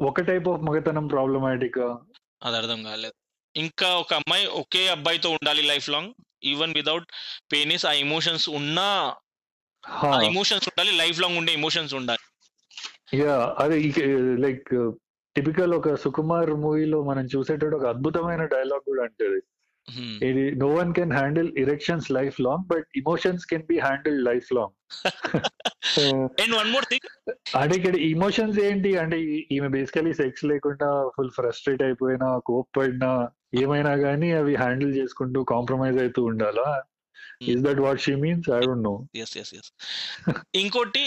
ఒక 0.01 0.21
టైప్ 0.21 0.47
ఆఫ్ 0.47 0.61
మగతనం 0.61 1.07
ప్రాబ్లమాటికా 1.07 1.99
అది 2.43 2.57
అర్థం 2.57 2.83
కాలేదు. 2.83 3.13
ఇంకా 3.55 3.87
ఒక 3.95 4.13
అమ్మాయి 4.13 4.45
ఒకే 4.45 4.87
అబ్బాయితో 4.87 5.29
ఉండాలి 5.29 5.61
life 5.61 5.89
long 5.89 6.13
even 6.43 6.73
without 6.73 7.07
penis 7.51 7.85
ఆ 7.85 7.91
ఎమోషన్స్ 7.91 8.49
ఉన్నా 8.49 9.15
ఆ 9.83 10.09
ఎమోషన్స్ 10.31 10.67
ఉండాలి 10.71 10.91
లైఫ్ 11.01 11.19
లాంగ్ 11.21 11.37
ఉండే 11.41 11.51
ఎమోషన్స్ 11.59 11.93
ఉండాలి. 11.99 12.23
యా 13.21 13.35
అదే 13.63 13.77
లైక్ 14.45 14.69
టిపికల్ 15.35 15.71
ఒక 15.77 15.93
సుకుమార్ 16.03 16.51
మూవీలో 16.65 16.99
మనం 17.09 17.25
చూసేటట్టు 17.33 17.77
ఒక 17.79 17.87
అద్భుతమైన 17.93 18.43
డైలాగ్ 18.55 18.83
కూడా 18.89 19.03
అంటది. 19.07 19.39
ఇది 20.27 20.43
no 20.61 20.67
one 20.79 20.91
can 20.97 21.13
handle 21.17 21.49
erections 21.61 22.07
life 22.17 22.37
long 22.45 22.65
but 22.71 22.87
emotions 23.01 23.45
can 23.51 23.65
be 23.69 23.77
handle 23.85 24.19
life 24.29 24.49
long 24.57 24.75
and 26.43 26.53
one 26.59 26.69
more 26.75 26.85
thing 26.91 27.07
అంటే 27.61 27.73
ఇక్కడ 27.79 27.95
ఇమోషన్స్ 28.11 28.59
ఏంటి? 28.67 28.91
అంటే 29.03 29.17
ఈమె 29.57 29.69
బేసికలీ 29.77 30.13
సెక్స్ 30.21 30.45
లేకుండా 30.51 30.89
ఫుల్ 31.15 31.33
ఫ్రస్ట్రేట్ 31.39 31.83
అయిపోయినా 31.87 32.29
కోప్పడినా 32.49 33.11
ఏమైనా 33.63 33.93
కానీ 34.05 34.29
అవి 34.39 34.55
హ్యాండిల్ 34.63 34.93
చేసుకుంటూ 34.99 35.41
కాంప్రమైజ్ 35.53 35.99
అవుతూ 36.03 36.23
ఉండాలా? 36.23 36.67
Is 37.41 37.61
that 37.65 37.81
what 37.85 37.99
she 38.05 38.13
means 38.23 38.47
I 38.57 38.59
don't 38.67 38.85
know 38.89 38.93
yes 39.23 39.35
yes 39.41 39.51
yes 39.59 39.69
ఇంకోటి 40.61 41.03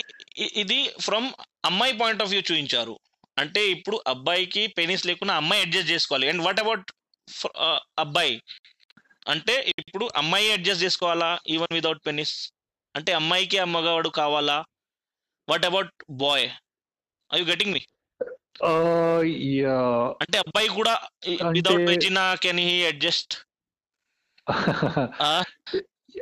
ఇది 0.62 0.80
ఫ్రమ్ 1.06 1.28
అమ్మాయి 1.70 1.94
పాయింట్ 2.02 2.22
ఆఫ్ 2.24 2.30
వ్యూ 2.32 2.42
చూపించారు 2.50 2.94
అంటే 3.36 3.60
ఇప్పుడు 3.74 3.96
అబ్బాయికి 4.12 4.62
పెనిస్ 4.78 5.04
లేకుండా 5.10 5.34
అమ్మాయి 5.40 5.62
అడ్జస్ట్ 5.64 5.90
చేసుకోవాలి. 5.92 6.26
అండ్ 6.30 6.42
వాట్ 6.46 6.60
అబౌట్ 6.62 6.88
అబ్బాయి? 8.04 8.34
అంటే 9.32 9.54
ఇప్పుడు 9.80 10.04
అమ్మాయి 10.20 10.48
అడ్జస్ట్ 10.56 10.84
చేసుకోవాలా 10.84 11.30
ఈవెన్ 11.54 11.74
వితౌట్ 11.78 12.02
పెనిస్ 12.08 12.34
అంటే 12.94 13.10
అమ్మాయికి 13.20 13.58
అమ్మగాడు 13.64 14.10
కావాలా? 14.20 14.58
What 15.48 15.66
about 15.70 15.92
boy 16.24 16.46
I 17.30 17.38
you 17.40 17.46
getting 17.52 17.74
me 17.76 17.82
అంటే 20.22 20.36
అబ్బాయి 20.44 20.68
కూడా 20.78 20.94
without 21.56 21.86
vagina 21.92 22.24
can 22.44 22.60
he 22.68 22.76
adjust 22.90 23.34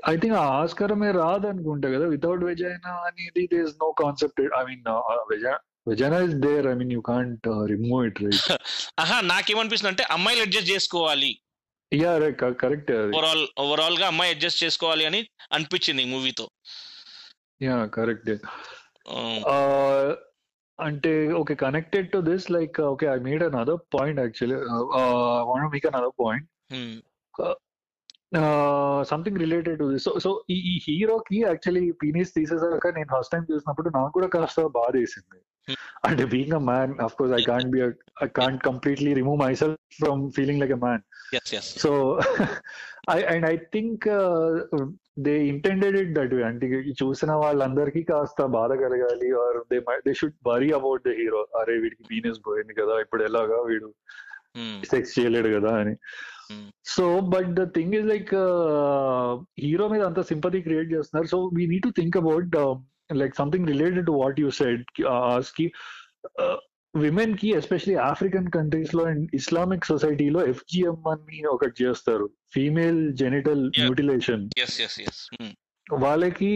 I 0.09 0.14
think 0.16 0.35
ఆ 0.35 0.44
ఆస్కారమే 0.61 1.11
రాదనుకుంటా 1.12 1.88
కదా 1.88 2.06
వితౌట్ 2.06 2.42
వెజైనా 2.44 2.92
అనేది 3.09 3.42
they 3.52 3.59
is 3.66 3.76
no 3.82 3.88
concept 4.02 4.40
I 4.61 4.62
mean 4.64 4.85
vagina 5.87 6.18
is 6.20 6.37
there 6.47 6.66
I 6.66 6.75
mean 6.75 6.92
you 6.92 7.02
can't 7.02 7.47
remove 7.70 8.02
it 8.06 8.20
right 8.25 8.50
ఆహా 9.00 9.18
నాకేమనిపిస్తుంది 9.30 9.92
అంటే 9.92 10.04
అమ్మాయిలు 10.16 10.42
అడ్జస్ట్ 10.42 10.70
చేసుకోవాలి. 10.70 11.30
యా 11.92 12.12
కరెక్ట్ 12.62 12.90
ఓవరాల్ 13.16 13.44
ఓవరాల్గా 13.59 14.06
అమ్మాయి 14.06 14.32
అడ్జస్ట్ 14.35 14.62
చేసుకోవాలి 14.64 15.04
అని 15.06 15.20
అనిపించింది 15.52 16.04
మూవీతో. 16.04 16.47
యా 17.61 17.78
కరెక్ట్ 17.97 18.30
uh, 19.12 20.11
అంటే 20.78 21.11
okay 21.32 21.54
connected 21.62 22.06
to 22.12 22.18
this 22.28 22.47
like 22.50 22.76
okay 22.92 23.06
I 23.06 23.16
made 23.26 23.42
another 23.49 23.80
point 23.94 24.20
actually 24.20 24.59
want 25.49 25.73
make 25.75 25.88
another 25.90 26.14
point 26.23 26.47
something 29.04 29.38
related 29.38 29.78
to 29.78 29.87
this 29.92 30.04
so 30.04 30.12
so 30.18 30.30
ఈ 30.50 30.56
ఈ 30.72 30.75
హీరోకి 30.87 31.38
యాక్చువల్లీ 31.40 31.90
పీనీస్ 31.90 32.34
తీసేసాక 32.34 32.88
నేను 32.96 33.08
ఫస్ట్ 33.14 33.32
టైం 33.32 33.44
చూసినప్పుడు 33.52 33.88
నాకు 33.88 34.12
కూడా 34.12 34.26
కాస్త 34.26 34.60
బాధ 34.60 34.92
వేసింది. 34.96 35.38
Hmm. 35.68 35.78
అంటే 36.08 36.25
being 36.25 36.54
a 36.54 36.58
man 36.58 36.92
of 37.00 37.14
course 37.14 37.34
I 37.34 37.42
can't 37.42 37.68
be 37.68 37.80
I 38.22 38.26
can't 38.26 38.60
completely 38.62 39.10
remove 39.14 39.38
myself 39.54 39.80
from 40.00 40.22
feeling 40.30 40.60
like 40.60 40.72
a 40.72 40.80
man 40.87 41.02
so 41.84 41.90
I 43.10 43.18
and 43.25 43.46
I 43.46 43.56
think 43.75 44.06
they 45.18 45.34
intended 45.46 45.96
it 45.96 46.12
that 46.14 46.34
way 46.34 46.42
అంటే 46.42 46.66
చూసిన 47.02 47.32
వాళ్ళందరికీ 47.32 48.02
కాస్త 48.02 48.42
బాధ 48.42 48.72
కలగాలి 48.72 49.30
or 49.44 49.58
they 49.72 49.80
they 50.06 50.14
should 50.14 50.38
worry 50.46 50.70
about 50.72 51.04
the 51.08 51.14
hero 51.20 51.42
అరే 51.62 51.76
వీడికి 51.78 52.04
penis 52.10 52.40
పోయింది 52.49 52.75
కదా 52.75 52.96
ఇప్పుడు 53.00 53.22
ఎలాగా 53.22 53.60
వీడు 53.62 53.90
సెక్స్ 54.87 55.18
చేయలేడు 55.18 55.49
కదా 55.58 55.72
అని. 55.80 55.94
Hmm. 55.94 56.39
So 56.85 57.21
but 57.21 57.49
the 57.54 57.64
thing 57.64 57.95
is 57.95 58.07
like 58.07 58.35
hero 59.59 59.88
మీద 59.88 60.02
అంత 60.02 60.21
సింపతి 60.21 60.62
క్రియేట్ 60.62 60.92
చేస్తున్నారు. 60.92 61.26
So 61.26 61.50
we 61.54 61.66
need 61.66 61.83
to 61.83 61.88
think 61.88 62.16
about 62.16 62.57
like 63.16 63.35
something 63.37 63.69
related 63.69 64.07
to 64.07 64.12
what 64.12 64.40
you 64.40 64.50
సెడ్కి 64.50 65.73
విమెన్కి 66.97 67.49
ఎస్పెషలీ 67.49 67.95
ఆఫ్రికన్ 67.95 68.50
కంట్రీస్లో 68.50 69.04
అండ్ 69.04 69.30
ఇస్లామిక్ 69.35 69.85
సొసైటీలో 69.85 70.47
ఎఫ్జిఎం 70.47 71.09
అని 71.09 71.47
ఒకటి 71.47 71.85
చేస్తారు. 71.85 72.30
Female 72.54 73.14
genital. 73.14 73.62
మ్యూటిలేషన్ 73.78 74.49
వాళ్ళకి 75.92 76.50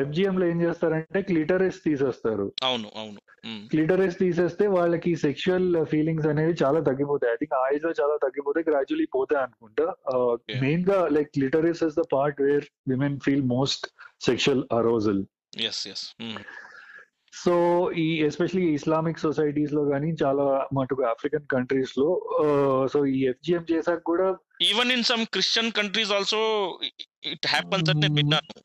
ఎఫ్జిఎం 0.00 0.38
లో 0.38 0.46
ఏం 0.46 0.62
చేస్తారంటే 0.62 1.22
క్లిటరిస్ 1.22 1.84
తీసేస్తారు. 1.84 2.52
అవును 2.62 2.90
అవును. 2.96 3.20
క్లిటరస్ 3.68 4.18
తీసేస్తే 4.18 4.66
వాళ్ళకి 4.66 5.16
సెక్షువల్ 5.16 5.86
ఫీలింగ్స్ 5.86 6.26
అనేవి 6.26 6.54
చాలా 6.62 6.80
తగ్గిపోతాయి. 6.80 7.32
ఐ 7.32 7.36
థింక్ 7.36 7.54
ఆ 7.54 7.68
ఏజ్లో 7.74 7.90
చాలా 7.90 8.18
తగ్గిపోతాయి 8.22 8.70
గ్రాడ్యువలీ 8.70 9.06
పోతాయి 9.14 9.42
అనుకుంటా. 9.42 9.94
మెయిన్గా 10.60 11.08
like 11.08 11.28
clitoris 11.28 11.82
is 11.82 11.96
the 11.96 12.02
part 12.12 12.42
where 12.42 12.64
women 12.88 13.20
feel 13.20 13.42
most 13.42 13.86
sexual 14.20 14.64
arousal 14.72 15.24
so 17.32 17.90
ఈ 17.92 18.22
ఎస్పెషలీ 18.22 18.74
ఇస్లామిక్ 18.74 19.18
సొసైటీస్లో 19.18 19.84
కానీ 19.84 20.16
చాలా 20.22 20.68
మటుకు 20.72 21.02
ఆఫ్రికన్ 21.02 21.46
కంట్రీస్లో 21.46 22.30
సో 22.92 23.06
ఈ 23.06 23.24
ఎఫ్జిఎం 23.24 23.66
చేశాక 23.72 23.98
కూడా 23.98 24.36
even 24.62 24.92
in 24.92 25.02
some 25.02 25.26
Christian 25.26 25.72
countries 25.72 26.12
also 26.12 26.38
it 27.24 27.46
happens 27.46 27.90
అని 27.90 28.00
నేను 28.00 28.14
విన్నాను. 28.14 28.60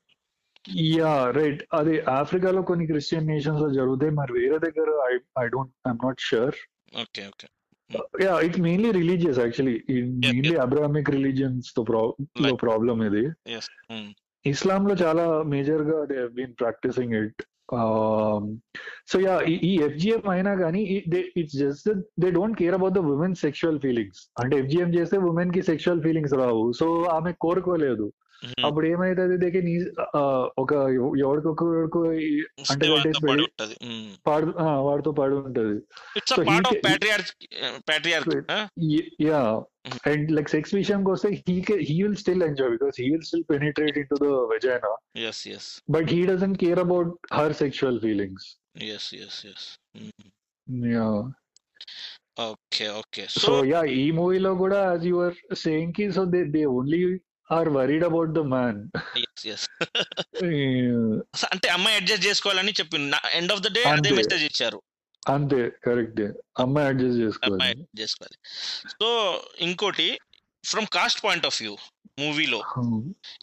యా 0.70 1.32
రైట్ 1.32 1.64
అది 1.74 2.02
ఆఫ్రికాలో 2.02 2.62
కొన్ని 2.62 2.86
క్రిస్టియన్ 2.86 3.28
నేషన్స్లో 3.28 3.74
జరుగుతాయి 3.74 4.12
మరి 4.12 4.34
వేరే 4.34 4.60
దగ్గర 4.60 5.08
I 5.14 5.44
I 5.46 5.48
don't 5.48 5.88
I'm 5.88 6.06
not 6.06 6.20
sure. 6.20 6.56
Okay 7.02 7.28
okay. 7.28 7.48
Yeah 8.26 8.40
it's 8.40 8.60
mainly 8.60 8.92
religious 8.92 9.40
actually. 9.40 10.04
Mainly 10.04 10.56
Abrahamic 10.56 11.10
రిలీజియన్స్తో 11.10 12.16
Like- 12.40 12.56
problem 12.56 13.04
ఇది. 13.04 13.54
ఎస్ 13.54 13.70
ఇస్లాం 14.46 14.88
లో 14.88 14.96
చాలా 14.96 15.44
మేజర్గా 15.44 16.06
they 16.06 16.28
been 16.28 16.54
practicing 16.60 17.14
it. 17.14 17.44
So 19.08 19.20
yeah 19.20 19.42
ఈ 19.42 19.76
ఎఫ్జిఎం 19.76 20.30
అయినా 20.30 20.56
కానీ 20.56 21.04
it's 21.38 21.56
just 21.56 21.90
they 22.20 22.32
don't 22.32 22.58
care 22.58 22.74
about 22.74 22.94
the 22.94 22.98
women 22.98 23.36
sexual 23.36 23.80
feelings. 23.80 24.32
అంటే 24.40 24.58
FGM 24.58 24.96
చేస్తే 24.96 25.18
ఉమెన్కి 25.18 25.62
సెక్షువల్ 25.62 26.04
ఫీలింగ్స్ 26.04 26.34
రావు. 26.34 26.72
సో 26.72 27.04
ఆమె 27.04 27.34
కోరుకోలేదు. 27.42 28.14
అప్పుడు 28.66 28.86
ఏమైతుంది 28.88 29.36
దే 29.42 29.62
నీ 29.62 29.74
ఒక 30.58 30.72
ఎవరికొకరికి 31.22 32.00
అంటే 32.70 32.86
కొట్టేసి 32.88 33.20
పడి 33.20 33.28
పెళ్ళి 33.28 33.44
ఉంటది 33.46 33.76
పాడు 34.26 34.48
ఆ, 34.60 34.68
వాడితో 34.82 35.12
పడి 35.20 35.36
ఉంటది 35.42 35.76
it's 36.16 36.34
So 36.34 36.40
a 36.40 36.46
part 36.46 36.68
he 36.68 36.72
of 36.72 36.78
ca- 36.78 36.84
patriarchy 36.86 37.26
patriarchy 37.88 38.26
yeah 39.26 39.42
and 40.08 40.32
like 40.32 40.50
sex 40.52 40.74
విషయంకి 40.76 41.12
వస్తే 41.12 41.30
he 41.42 41.56
he 41.84 41.98
will 42.02 42.18
still 42.18 42.44
enjoy 42.48 42.72
because 42.72 42.98
he 43.02 43.08
will 43.10 43.26
still 43.28 43.46
penetrate 43.50 43.98
into 44.12 44.20
the 44.20 44.30
vagina 44.52 44.92
yes 45.26 45.44
yes 45.50 45.70
but 45.92 46.10
he 46.14 46.22
doesn't 46.28 46.60
care 46.60 46.82
about 46.82 47.12
her 47.34 47.56
sexual 47.62 48.00
feelings 48.04 48.48
yes 48.90 49.10
yes 49.22 49.40
yes 49.48 49.68
yeah 50.92 51.08
okay 52.44 52.86
okay 53.00 53.24
so 53.34 53.40
so 53.44 53.54
yeah 53.70 53.82
ఈ 53.98 54.06
మూవీలో 54.18 54.52
కూడా 54.60 54.80
as 54.86 55.06
you 55.08 55.18
are 55.24 55.36
సేయింగ్కి 55.62 56.06
so 56.14 56.24
they 56.32 56.42
they 56.54 56.64
only 56.76 57.00
are 57.52 57.70
worried 57.70 58.04
about 58.04 58.32
the 58.32 58.54
man. 58.54 58.90
అంటే 61.54 61.70
అమ్మాయి 61.70 61.98
adjust 61.98 62.26
చేసుకోవాలని 62.26 62.72
చెప్పింది 62.72 63.18
end 63.34 63.52
of 63.52 63.62
the 63.62 63.74
day 63.74 63.84
అదే. 63.84 64.12
Message 64.12 64.44
ఇచ్చారు. 64.44 64.82
అంతే 65.30 65.72
కరెక్ట్ 65.86 66.22
అమ్మాయి 66.60 66.88
అడ్జస్ట్ 66.88 67.22
చేసుకోవాలి. 67.22 67.86
సో 69.02 69.42
ఇంకోటి 69.60 70.20
from 70.64 70.88
caste 70.88 71.24
point 71.24 71.46
of 71.46 71.62
view 71.62 71.78
మూవీలో 72.20 72.64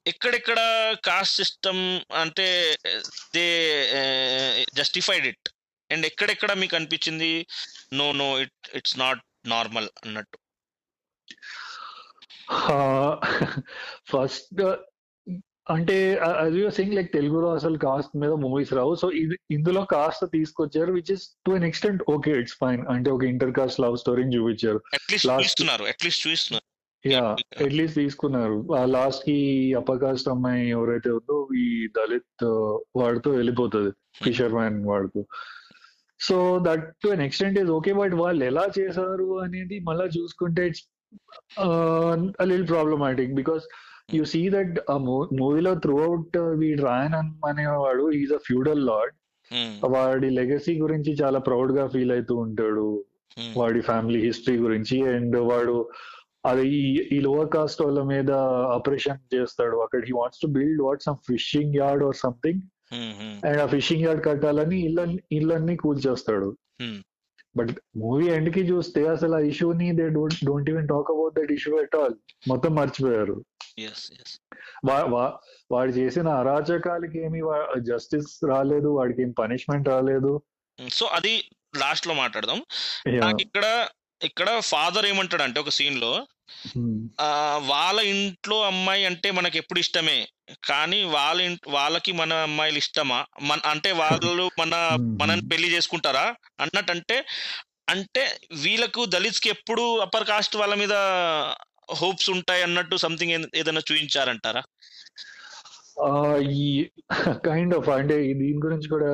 ఎక్కడెక్కడ 0.06 0.58
కాస్ట్ 1.04 1.36
సిస్టమ్ 1.36 2.00
అంటే 2.14 2.76
దే 3.34 3.74
జస్టిఫైడ్ 4.74 5.26
ఇట్ 5.26 5.48
అండ్ 5.90 6.06
ఎక్కడెక్కడ 6.06 6.52
మీకు 6.52 6.76
అనిపించింది? 6.76 7.46
No 7.92 8.12
no 8.12 8.40
it 8.40 8.74
it's 8.74 8.98
not 8.98 9.18
normal 9.46 9.88
అన్నట్టు. 10.04 10.38
ఫస్ట్ 14.12 14.62
అంటే 15.74 15.96
అది 16.42 16.60
సింగ్ 16.76 16.94
లైక్ 16.96 17.10
తెలుగులో 17.16 17.48
అసలు 17.54 17.78
కాస్ట్ 17.78 18.14
మీద 18.20 18.32
మూవీస్ 18.44 18.70
రావు. 18.78 18.92
సో 18.94 19.06
ఇది 19.22 19.36
ఇందులో 19.56 19.82
కాస్ట్ 19.90 20.24
తీసుకొచ్చారు 20.36 20.92
which 20.92 21.12
is 21.14 21.24
to 21.46 21.50
an 21.50 21.66
extent 21.68 22.02
okay 22.14 22.32
it's 22.42 22.56
fine 22.62 22.82
అంటే 22.94 23.10
ఒక 23.10 23.24
ఇంటర్ 23.24 23.52
కాస్ట్ 23.58 23.80
లవ్ 23.80 23.96
స్టోరీని 23.96 24.34
చూపించారు. 24.36 24.80
అట్లీస్ట్ 24.98 25.28
చూస్తున్నారు 26.26 26.64
యా 27.04 27.26
అట్లీస్ట్ 27.64 27.98
తీసుకున్నారు. 27.98 28.56
ఆ 28.78 28.80
లాస్ట్కి 28.84 29.36
అప్పర్ 29.80 30.00
కాస్ట్ 30.00 30.28
అమ్మాయి 30.28 30.62
ఎవరైతే 30.70 31.10
ఉందో 31.10 31.36
ఈ 31.64 31.68
దళిత్ 31.98 32.46
వాడుతూ 32.96 33.30
వెళ్ళిపోతుంది 33.30 33.90
ఫిషర్ 34.24 34.56
మ్యాన్ 34.58 34.78
వాడుతూ. 34.84 35.22
So 36.20 36.36
that 36.66 36.86
to 37.04 37.08
an 37.08 37.24
extent 37.26 37.58
is 37.58 37.70
okay 37.78 37.92
but 37.92 38.14
వాళ్ళు 38.14 38.42
ఎలా 38.44 38.64
చేశారు 38.78 39.28
అనేది 39.44 39.78
మళ్ళీ 39.80 40.06
చూసుకుంటే 40.18 40.64
it's 40.66 40.84
lil 42.42 42.68
problematic 42.68 43.34
because 43.34 43.62
you 44.14 44.24
see 44.24 44.50
that 44.50 44.80
ఆ 44.90 44.96
మూవీలో 44.96 45.74
త్రూ 45.74 46.02
అవుట్ 46.02 46.38
వీడు 46.38 46.82
రాయన్ 46.82 47.14
అనేవాడు 47.46 48.10
ఈజ్ 48.10 48.32
అ 48.32 48.36
ఫ్యూడల్ 48.36 48.86
లార్డ్ 48.86 49.14
వాడి 49.84 50.30
లెగసీ 50.30 50.80
గురించి 50.80 51.16
చాలా 51.22 51.38
ప్రౌడ్గా 51.38 51.86
ఫీల్ 51.86 52.12
అవుతూ 52.12 52.36
ఉంటాడు 52.36 53.04
వాడి 53.56 53.80
ఫ్యామిలీ 53.80 54.20
హిస్టరీ 54.20 54.56
గురించి 54.56 55.08
అండ్ 55.08 55.36
వాడు 55.36 55.90
అది 56.46 56.68
ఈ 57.12 57.20
లోవర్ 57.20 57.48
కాస్ట్ 57.48 57.82
వాళ్ళ 57.82 58.02
మీద 58.02 58.30
ఆపరేషన్ 58.76 59.34
చేస్తాడు. 59.34 59.76
అక్కడ 59.76 60.02
he 60.06 60.12
wants 60.12 60.40
to 60.40 60.46
build 60.46 60.82
what 60.82 61.02
some 61.02 61.16
fishing 61.16 61.74
yard 61.76 62.04
or 62.04 62.14
something 62.14 62.60
and 63.44 63.62
ఆ 63.62 63.66
ఫిషింగ్ 63.66 64.02
యార్డ్ 64.02 64.24
కట్టాలని 64.24 64.80
ఇళ్ళ 64.84 65.16
ఇళ్ళన్ని 65.32 65.76
కూల్చేస్తాడు. 65.76 66.56
Hmm. 66.80 66.98
బట్ 67.56 67.70
మూవీ 67.96 68.28
ఎండ్కి 68.28 68.60
చూస్తే 68.60 69.06
అసలు 69.06 69.34
ఆ 69.34 69.38
ఇష్యూని 69.38 69.92
they 69.92 70.08
don't 70.08 70.44
don't 70.44 70.70
even 70.70 70.88
talk 70.88 71.10
about 71.10 71.34
that 71.34 71.52
issue 71.52 71.80
at 71.82 71.96
all 71.96 72.14
మొత్తం 72.48 72.74
మర్చిపోయారు 72.74 73.42
వాడు 75.70 75.90
చేసిన 75.90 76.28
అరాచకాలకి 76.28 77.24
ఏమి 77.24 77.40
జస్టిస్ 77.80 78.44
రాలేదు 78.48 78.88
వాడికి 78.88 79.22
ఏం 79.22 79.30
పనిష్మెంట్ 79.30 79.88
రాలేదు 79.88 80.42
సో 80.90 81.06
అది 81.06 81.50
లాస్ట్లో 81.76 82.14
మాట్లాడదాం. 82.14 82.64
నాకు 83.18 83.42
ఇక్కడ 83.42 83.88
ఇక్కడ 84.22 84.60
ఫాదర్ 84.60 85.06
ఏమంటాడు 85.06 85.42
అంటే 85.42 85.60
ఒక 85.60 85.68
సీన్లో 85.68 86.12
Hmm. 86.12 86.37
వాళ్ళ 87.56 88.00
ఇంట్లో 88.00 88.62
అమ్మాయి 88.62 89.04
అంటే 89.04 89.30
మనకి 89.30 89.58
ఎప్పుడు 89.58 89.78
ఇష్టమే 89.78 90.28
కానీ 90.64 91.04
వాళ్ళ 91.04 91.42
ఇంట్ 91.42 91.68
వాళ్ళకి 91.68 92.12
మన 92.12 92.32
అమ్మాయిలు 92.32 92.78
ఇష్టమా? 92.78 93.26
మన 93.42 93.58
అంటే 93.64 93.92
వాళ్ళు 93.92 94.50
మన. 94.58 94.96
మనని 95.22 95.48
పెళ్ళి 95.48 95.68
చేసుకుంటారా? 95.68 96.34
అన్నట్టు 96.60 96.92
అంటే 96.92 97.24
అంటే 97.88 98.38
వీళ్ళకు 98.52 99.04
దళిత్స్కి 99.04 99.48
ఎప్పుడు 99.48 99.98
అప్పర్ 99.98 100.28
కాస్ట్ 100.28 100.56
వాళ్ళ 100.56 100.74
మీద 100.74 100.92
హోప్స్ 101.94 102.30
ఉంటాయి 102.30 102.62
అన్నట్టు 102.62 102.96
సంథింగ్ 102.96 103.44
ఏదైనా 103.54 103.80
చూపించారంటారా 103.92 104.62
ఈ 106.58 106.66
కైండ్ 107.46 107.74
ఆఫ్ 107.76 107.88
అంటే 107.88 108.16
దీని 108.40 108.60
గురించి 108.64 108.88
కూడా 108.94 109.08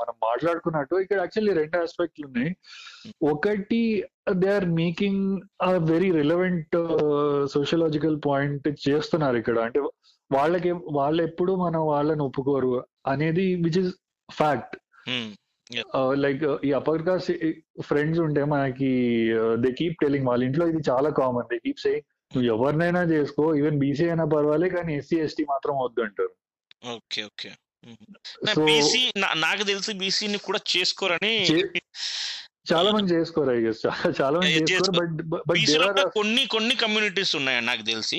మనం 0.00 0.14
మాట్లాడుకున్నట్టు 0.26 0.94
ఇక్కడ 1.04 1.18
యాక్చువల్లీ 1.24 1.52
రెండు 1.60 1.76
ఆస్పెక్ట్లు 1.82 2.24
ఉన్నాయి. 2.28 2.50
ఒకటి 3.32 3.82
they 4.42 4.48
are 4.54 4.66
making 4.80 5.22
a 5.68 5.70
very 5.92 6.08
relevant 6.20 6.76
sociological 7.54 8.16
point 8.28 8.68
చేస్తున్నారు 8.88 9.38
ఇక్కడ. 9.42 9.58
అంటే 9.66 9.80
వాళ్ళకి 10.30 10.70
వాళ్ళు 10.98 11.20
ఎప్పుడు 11.22 11.52
మనం 11.64 11.82
వాళ్ళని 11.86 12.24
ఒప్పుకోరు 12.28 12.72
అనేది 13.06 13.46
విచ్ 13.66 13.80
ఇస్ 13.82 13.92
ఫ్యాక్ట్. 14.28 14.76
లైక్ 16.24 16.42
ఈ 16.64 16.72
అప్పర్ 16.72 17.04
కాస్ట్ 17.08 17.30
ఫ్రెండ్స్ 17.82 18.20
ఉంటే 18.26 18.42
మనకి 18.54 18.90
దే 19.62 19.70
కీప్ 19.80 19.96
టెలింగ్ 20.04 20.28
వాళ్ళ 20.30 20.42
ఇంట్లో 20.44 20.66
ఇది 20.72 20.82
చాలా 20.90 21.10
కామన్ 21.20 21.48
దే 21.52 21.58
కీప్ 21.64 21.82
సేయింగ్ 21.86 22.06
నువ్వు 22.36 22.48
ఎవరినైనా 22.54 23.02
చేసుకో 23.12 23.44
ఈవెన్ 23.58 23.78
బీసీ 23.82 24.04
అయినా 24.08 24.24
పర్వాలే 24.32 24.68
కానీ 24.68 24.94
ఎస్సీ 25.00 25.16
ఎస్టీ 25.26 25.44
మాత్రం 25.52 25.74
వద్దు 25.84 26.00
అంటారు. 26.06 26.34
Okay 26.94 27.20
okay. 27.24 27.50
బీసీ 28.68 29.00
నాకు 29.44 29.62
తెలిసి 29.62 29.92
బీసీని 30.00 30.38
కూడా 30.46 30.60
చేసుకోరని 30.72 31.34
చాలా 32.70 32.88
మంది 32.94 33.14
చేసుకోరు 33.14 33.50
ఐ 33.50 33.60
గెస్ 33.64 33.82
చాలా 34.20 34.36
మంది 34.38 34.62
చేసుకోరు 34.70 34.96
బట్ 35.90 36.00
కొన్ని 36.16 36.42
కొన్ని 36.54 36.74
కమ్యూనిటీస్ 36.74 37.32
ఉన్నాయి 37.36 37.60
నాకు 37.60 37.82
తెలిసి. 37.82 38.18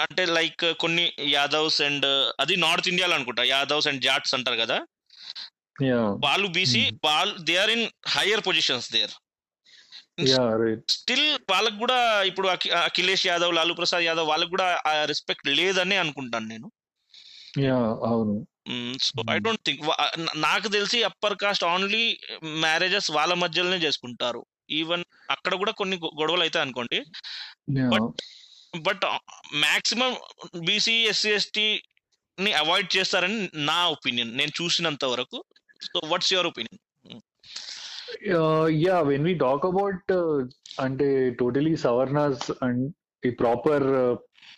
అంటే 0.00 0.24
లైక్ 0.38 0.64
కొన్ని 0.82 1.04
యాదవ్స్ 1.36 1.80
అండ్ 1.88 2.06
అది 2.40 2.56
నార్త్ 2.56 2.90
ఇండియాలో 2.92 3.14
అనుకుంటా 3.18 3.44
యాదవ్స్ 3.52 3.88
అండ్ 3.92 4.02
జాట్స్ 4.02 4.34
అంటారు 4.38 4.58
కదా. 4.64 4.78
వాళ్ళు 6.26 6.48
బీసీ. 6.48 6.82
వాళ్ళు 7.04 7.34
they 7.48 7.56
are 7.64 7.72
in 7.76 7.86
higher 8.08 8.42
positions 8.48 8.92
there 8.92 9.14
still 10.90 11.38
వాళ్ళకు 11.50 11.76
కూడా 11.76 12.22
ఇప్పుడు 12.22 12.48
అఖి- 12.48 12.72
అఖిలేష్ 12.72 13.26
యాదవ్ 13.26 13.54
లాలూ 13.54 13.74
ప్రసాద్ 13.74 14.02
యాదవ్ 14.02 14.28
వాళ్ళకు 14.28 14.50
కూడా 14.50 14.82
ఆ 14.86 15.04
రెస్పెక్ట్ 15.04 15.46
లేదని 15.46 15.96
అనుకుంటాను 15.96 16.46
నేను. 16.46 16.72
అవును. 18.04 18.46
సో 19.02 19.22
ఐ 19.30 19.38
డోంట్ 19.38 19.60
థింక్ 19.66 19.82
నాకు 20.36 20.68
తెలిసి 20.68 21.02
అప్పర్ 21.02 21.36
కాస్ట్ 21.36 21.64
ఓన్లీ 21.64 22.20
మ్యారేజెస్ 22.44 23.10
వాళ్ళ 23.10 23.34
మధ్యలోనే 23.34 23.76
చేసుకుంటారు. 23.76 24.46
ఈవెన్ 24.70 25.04
అక్కడ 25.30 25.54
కూడా 25.54 25.72
కొన్ని 25.72 25.96
గొడవలు 25.96 26.40
అయితే 26.40 26.58
అనుకోండి. 26.58 27.04
But- 27.88 28.12
but 28.80 29.00
maximum 29.54 30.16
BC 30.60 30.92
SC 30.92 31.30
ST 31.30 31.82
ని 32.40 32.52
అవాయిడ్ 32.52 32.96
చేస్తారని 32.96 33.50
నా 33.54 33.88
ఒపీనియన్ 33.88 34.36
నేను 34.36 34.62
చూసినంత 34.62 35.04
వరకు. 35.04 35.44
So 35.82 36.00
what's 36.06 36.32
your 36.32 36.46
opinion 36.46 36.85
yeah 38.84 38.96
when 39.00 39.26
we 39.28 39.34
talk 39.34 39.66
about 39.66 40.12
అంటే 40.80 41.08
టోటలీ 41.30 41.74
సవర్ణాస్ 41.76 42.44
అండ్ 42.62 42.84
ఈ 43.22 43.30
proper 43.30 43.86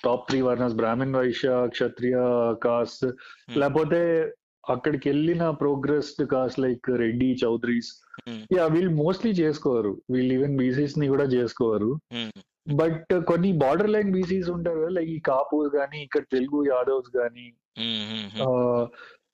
top 0.04 0.26
three 0.28 0.40
వర్ణాస్ 0.42 0.74
Brahman 0.74 1.16
Vaishya 1.16 1.50
Kshatriya 1.68 2.16
caste 2.66 3.06
లేకపోతే 3.56 4.02
అక్కడికి 4.64 5.06
వెళ్ళిన 5.08 5.44
progressed 5.62 6.22
caste 6.26 6.60
like 6.60 6.88
Reddy 6.96 7.30
Chowdharys 7.44 7.92
Hmm. 8.26 8.38
Yeah 8.56 8.64
వీళ్ళు 8.66 8.92
మోస్ట్లీ 8.94 9.30
చేసుకోరు. 9.32 9.92
వీళ్ళు 10.10 10.32
ఈవెన్ 10.34 10.56
బీసీస్ని 10.56 11.06
కూడా 11.08 11.26
చేసుకోరు. 11.36 11.90
Hmm. 12.14 12.30
బట్ 12.80 13.12
కొన్ని 13.24 13.50
బార్డర్ 13.52 13.90
లైన్ 13.90 14.10
బీసీస్ 14.12 14.48
ఉంటారు. 14.50 14.78
కదా 14.80 14.90
లైక్ 14.96 15.10
ఈ 15.10 15.20
కాపూస్ 15.28 15.68
కానీ 15.76 15.98
ఇక్కడ 16.02 16.24
తెలుగు 16.34 16.58
యాదవ్స్ 16.66 17.10
కానీ 17.18 17.46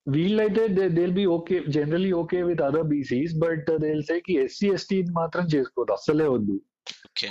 Hmm. 0.06 0.12
Hmm. 0.12 0.14
Hmm. 0.14 0.14
వీళ్ళైతే 0.14 0.62
they 0.96 1.04
be 1.12 1.24
okay 1.34 1.56
generally 1.68 2.12
okay 2.12 2.38
with 2.42 2.62
other 2.62 2.86
BCs 2.88 3.34
but 3.38 3.68
they 3.82 3.90
say 4.08 4.16
కి 4.20 4.34
ఎస్సీ 4.42 4.66
ఎస్టీ 4.74 4.96
మాత్రం 5.12 5.44
చేసుకోవద్దు 5.54 5.92
అస్సలే 5.92 6.26
వద్దు. 6.28 6.56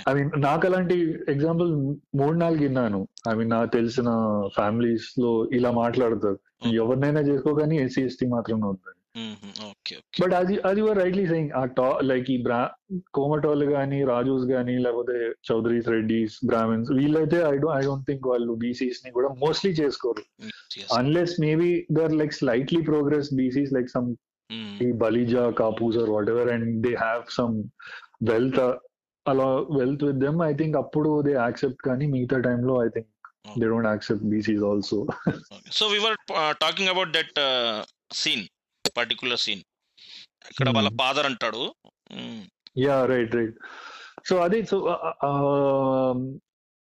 ఐ 0.07 0.13
మీన్ 0.13 0.31
నాకు 0.43 0.63
అలాంటి 0.69 0.95
ఎగ్జాంపుల్ 1.33 1.71
మూడు 2.15 2.35
నాలుగు 2.37 2.63
విన్నాను 2.63 2.99
ఐ 3.29 3.33
మీన్ 3.33 3.51
నాకు 3.51 3.69
తెలిసిన 3.75 4.09
ఫ్యామిలీస్లో 4.55 5.31
ఇలా 5.57 5.71
మాట్లాడతారు 5.75 6.39
ఎవరినైనా 6.81 7.21
చేసుకో 7.29 7.53
కానీ 7.61 7.77
ఎస్సీ 7.85 8.03
ఎస్టీ 8.09 8.27
మాత్రం 8.35 8.59
వద్దు 8.63 8.91
Hmm. 9.15 9.33
Hmm. 9.35 9.51
Okay. 9.63 9.95
Okay. 9.95 10.19
But 10.21 10.33
అది 10.37 10.55
అది 10.67 10.81
వర్ 10.85 10.97
రైట్లీ 11.01 11.23
సెయింగ్ 11.31 11.51
ఆ 11.57 11.63
టా 11.77 11.87
లైక్ 12.09 12.27
ఈ 12.35 12.37
బ్రా 12.45 12.59
కోమటోళ్ళు 13.17 13.65
కానీ 13.73 13.99
రాజూస్ 14.09 14.45
కానీ 14.51 14.75
లేకపోతే 14.85 15.17
చౌదరీస్ 15.49 15.89
రెడ్డిస్ 15.93 16.35
బ్రాహ్మిన్స్ 16.49 16.89
వీళ్ళైతే 16.99 17.39
I 17.49 17.55
do 17.63 17.69
I 17.75 17.81
don't 17.87 18.05
think 18.09 18.25
వాళ్ళు 18.31 18.53
బీసీస్ని 18.63 19.11
కూడా 19.17 19.29
మోస్ట్లీ 19.43 19.71
చేసుకోరు 19.81 20.23
Yes. 20.43 20.57
Yes. 20.79 20.89
Unless 20.99 21.35
maybe 21.45 21.69
there 21.97 22.15
like 22.21 22.33
slightly 22.39 22.81
progress 22.91 23.29
BCs 23.41 23.73
like 23.77 23.91
some 23.95 24.09
Hmm. 24.49 24.71
ఈ 24.85 24.87
Balija 25.01 25.43
Kapus 25.59 25.97
or 26.01 26.09
whatever 26.31 26.49
and 26.55 26.67
they 26.85 26.93
have 27.03 27.23
some 27.37 27.55
wealth 28.29 28.59
అలా 29.25 29.47
wealth 29.77 30.03
with 30.07 30.19
them 30.25 30.41
I 30.43 30.53
think 30.61 30.75
అప్పుడు 30.81 31.11
they 31.27 31.33
accept 31.37 31.81
కానీ 31.87 32.07
మిగతా 32.15 32.39
టైంలో 32.47 32.75
I 32.85 32.89
think 32.95 33.09
they 33.61 33.67
don't 33.71 33.89
accept 33.93 34.25
BCs 34.33 34.65
also 34.71 34.99
Okay. 35.51 35.71
So 35.71 35.85
we 35.87 35.99
were 35.99 36.15
uh, 36.35 36.53
talking 36.55 36.87
about 36.87 37.09
uh, 38.93 38.99
particular 38.99 39.37
scene. 39.37 39.61
ఇక్కడ 40.51 40.69
వాళ్ళ. 40.75 40.89
Father 41.01 41.27
అంటాడు 41.29 41.63
Hmm. 42.11 42.39
Yeah 42.79 42.95
right 43.09 43.33
right 43.35 43.55
so 44.27 44.35
అదే 44.43 44.59
so 44.65 44.77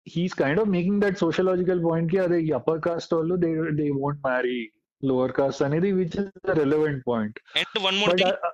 he's 0.07 0.33
kind 0.39 0.59
of 0.61 0.69
making 0.69 1.01
that 1.01 1.17
sociological 1.19 1.81
పాయింట్కి 1.85 2.17
అదే 2.19 2.37
ఈ 2.41 2.51
అప్పర్ 2.57 2.81
కాస్ట్ 2.81 3.13
వాళ్ళు 3.13 3.35
they 3.43 3.49
they 3.79 3.85
won't 3.97 4.21
marry 4.25 4.57
lower 5.03 5.33
caste 5.37 5.61
అనేది 5.63 5.89
which 5.91 6.15
is 6.15 6.27
relevant 6.59 7.01
point 7.07 7.37
and 7.59 7.79
one 7.85 7.97
more 8.01 8.13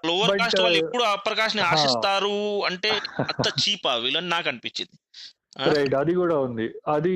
lower 0.09 0.31
caste 0.41 0.61
వాళ్ళు 0.61 0.77
uh, 0.77 0.83
ఎప్పుడు 0.85 1.03
upper 1.11 1.37
కాస్ట్ని. 1.39 1.63
ఆశిస్తారు 1.71 2.35
అంటే 2.69 2.91
అంత 3.31 3.47
చీపా 3.63 3.93
వీళ్ళని 4.05 4.29
నాకు 4.29 4.49
అనిపించింది? 4.51 4.95
రైట్ 5.69 5.95
అది 5.95 6.13
కూడా 6.15 6.35
ఉంది 6.39 6.65
అది 6.89 7.13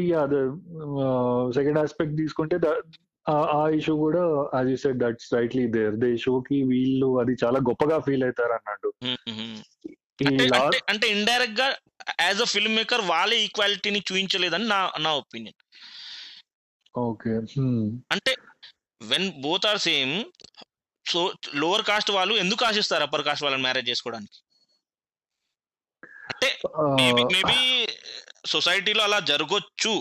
సెకండ్ 1.56 1.80
ఆస్పెక్ట్ 1.80 2.16
తీసుకుంటే 2.18 2.58
ద- 2.60 2.80
ఆ- 3.26 3.70
ఇష్యూ 3.76 3.94
కూడా 3.98 4.22
as 4.54 4.70
you 4.70 4.78
said 4.78 5.00
that's 5.00 5.28
rightly 5.34 5.66
there 5.68 5.96
they 5.96 6.18
show 6.18 6.34
కి 6.42 6.58
వీళ్ళు 6.64 7.10
అది 7.22 7.34
చాలా 7.44 7.60
గొప్పగా 7.70 8.00
ఫీల్ 8.00 8.24
అవుతారు 8.24 8.54
అన్నట్టు. 8.54 8.90
Hmm. 9.04 9.18
Hmm. 9.30 9.54
అంటే 10.88 11.08
ఇండైరెక్ట్గా 11.08 11.68
యాజ్ 12.20 12.42
అ 12.42 12.46
ఫిల్మ్ 12.46 12.76
మేకర్ 12.76 13.02
వాళ్ళే 13.06 13.38
ఈక్వాలిటీని 13.44 14.00
చూపించలేదని 14.00 14.68
నా 14.68 14.80
నా 15.00 15.12
ఒపీనియన్ 15.14 15.60
ఓకే 16.96 17.32
అంటే 18.12 18.34
when 19.02 19.28
both 19.42 19.66
are 19.66 19.78
same 19.80 20.14
so 21.06 21.22
lower 21.56 21.82
caste 21.82 22.12
వాళ్ళు 22.12 22.34
ఎందుకు 22.36 22.66
ఆశిస్తారు 22.66 23.04
అప్పర్ 23.04 23.24
కాస్ట్ 23.24 23.44
వాళ్ళని 23.44 23.64
మ్యారేజ్ 23.64 23.90
చేసుకోవడానికి? 23.90 24.38
అంటే 26.32 26.50
మేబీ 27.32 27.60
సొసైటీలో 28.46 29.04
అలా 29.04 29.20
జరగొచ్చు. 29.20 29.94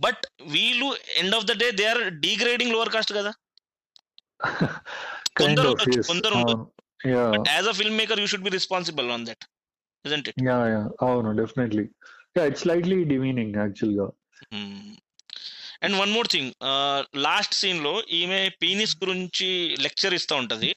బట్ 0.00 0.22
వీళ్ళు 0.48 0.88
end 1.16 1.34
of 1.34 1.46
the 1.46 1.54
day 1.62 1.70
they 1.70 1.86
are 1.86 2.02
degrading 2.20 2.72
lower 2.72 2.90
caste 2.90 3.12
కదా. 3.12 3.32
కొందరు 5.40 5.70
కొందరు 6.08 6.38
as 7.48 7.68
a 7.68 7.72
film 7.72 7.96
maker 7.96 8.20
you 8.20 8.26
should 8.26 8.42
be 8.42 8.50
responsible 8.50 9.08
on 9.10 9.26
that 9.26 9.44
it 10.04 10.40
yeah 10.46 10.58
yeah 10.68 10.82
అవును 11.02 11.32
definitely 11.32 11.84
yeah 12.36 12.44
it's 12.44 12.62
slightly 12.62 12.98
demeaning 13.04 13.56
యాక్చువల్గా 13.56 14.06
and 15.82 15.96
one 15.96 16.12
more 16.12 16.28
thing 16.28 16.50
last 17.18 17.54
సీన్లో 17.54 17.94
ఈమె 18.20 18.40
penis 18.62 18.96
గురించి 18.96 19.48
lecture 19.76 20.14
ఇస్తా 20.14 20.36
ఉంటది. 20.36 20.70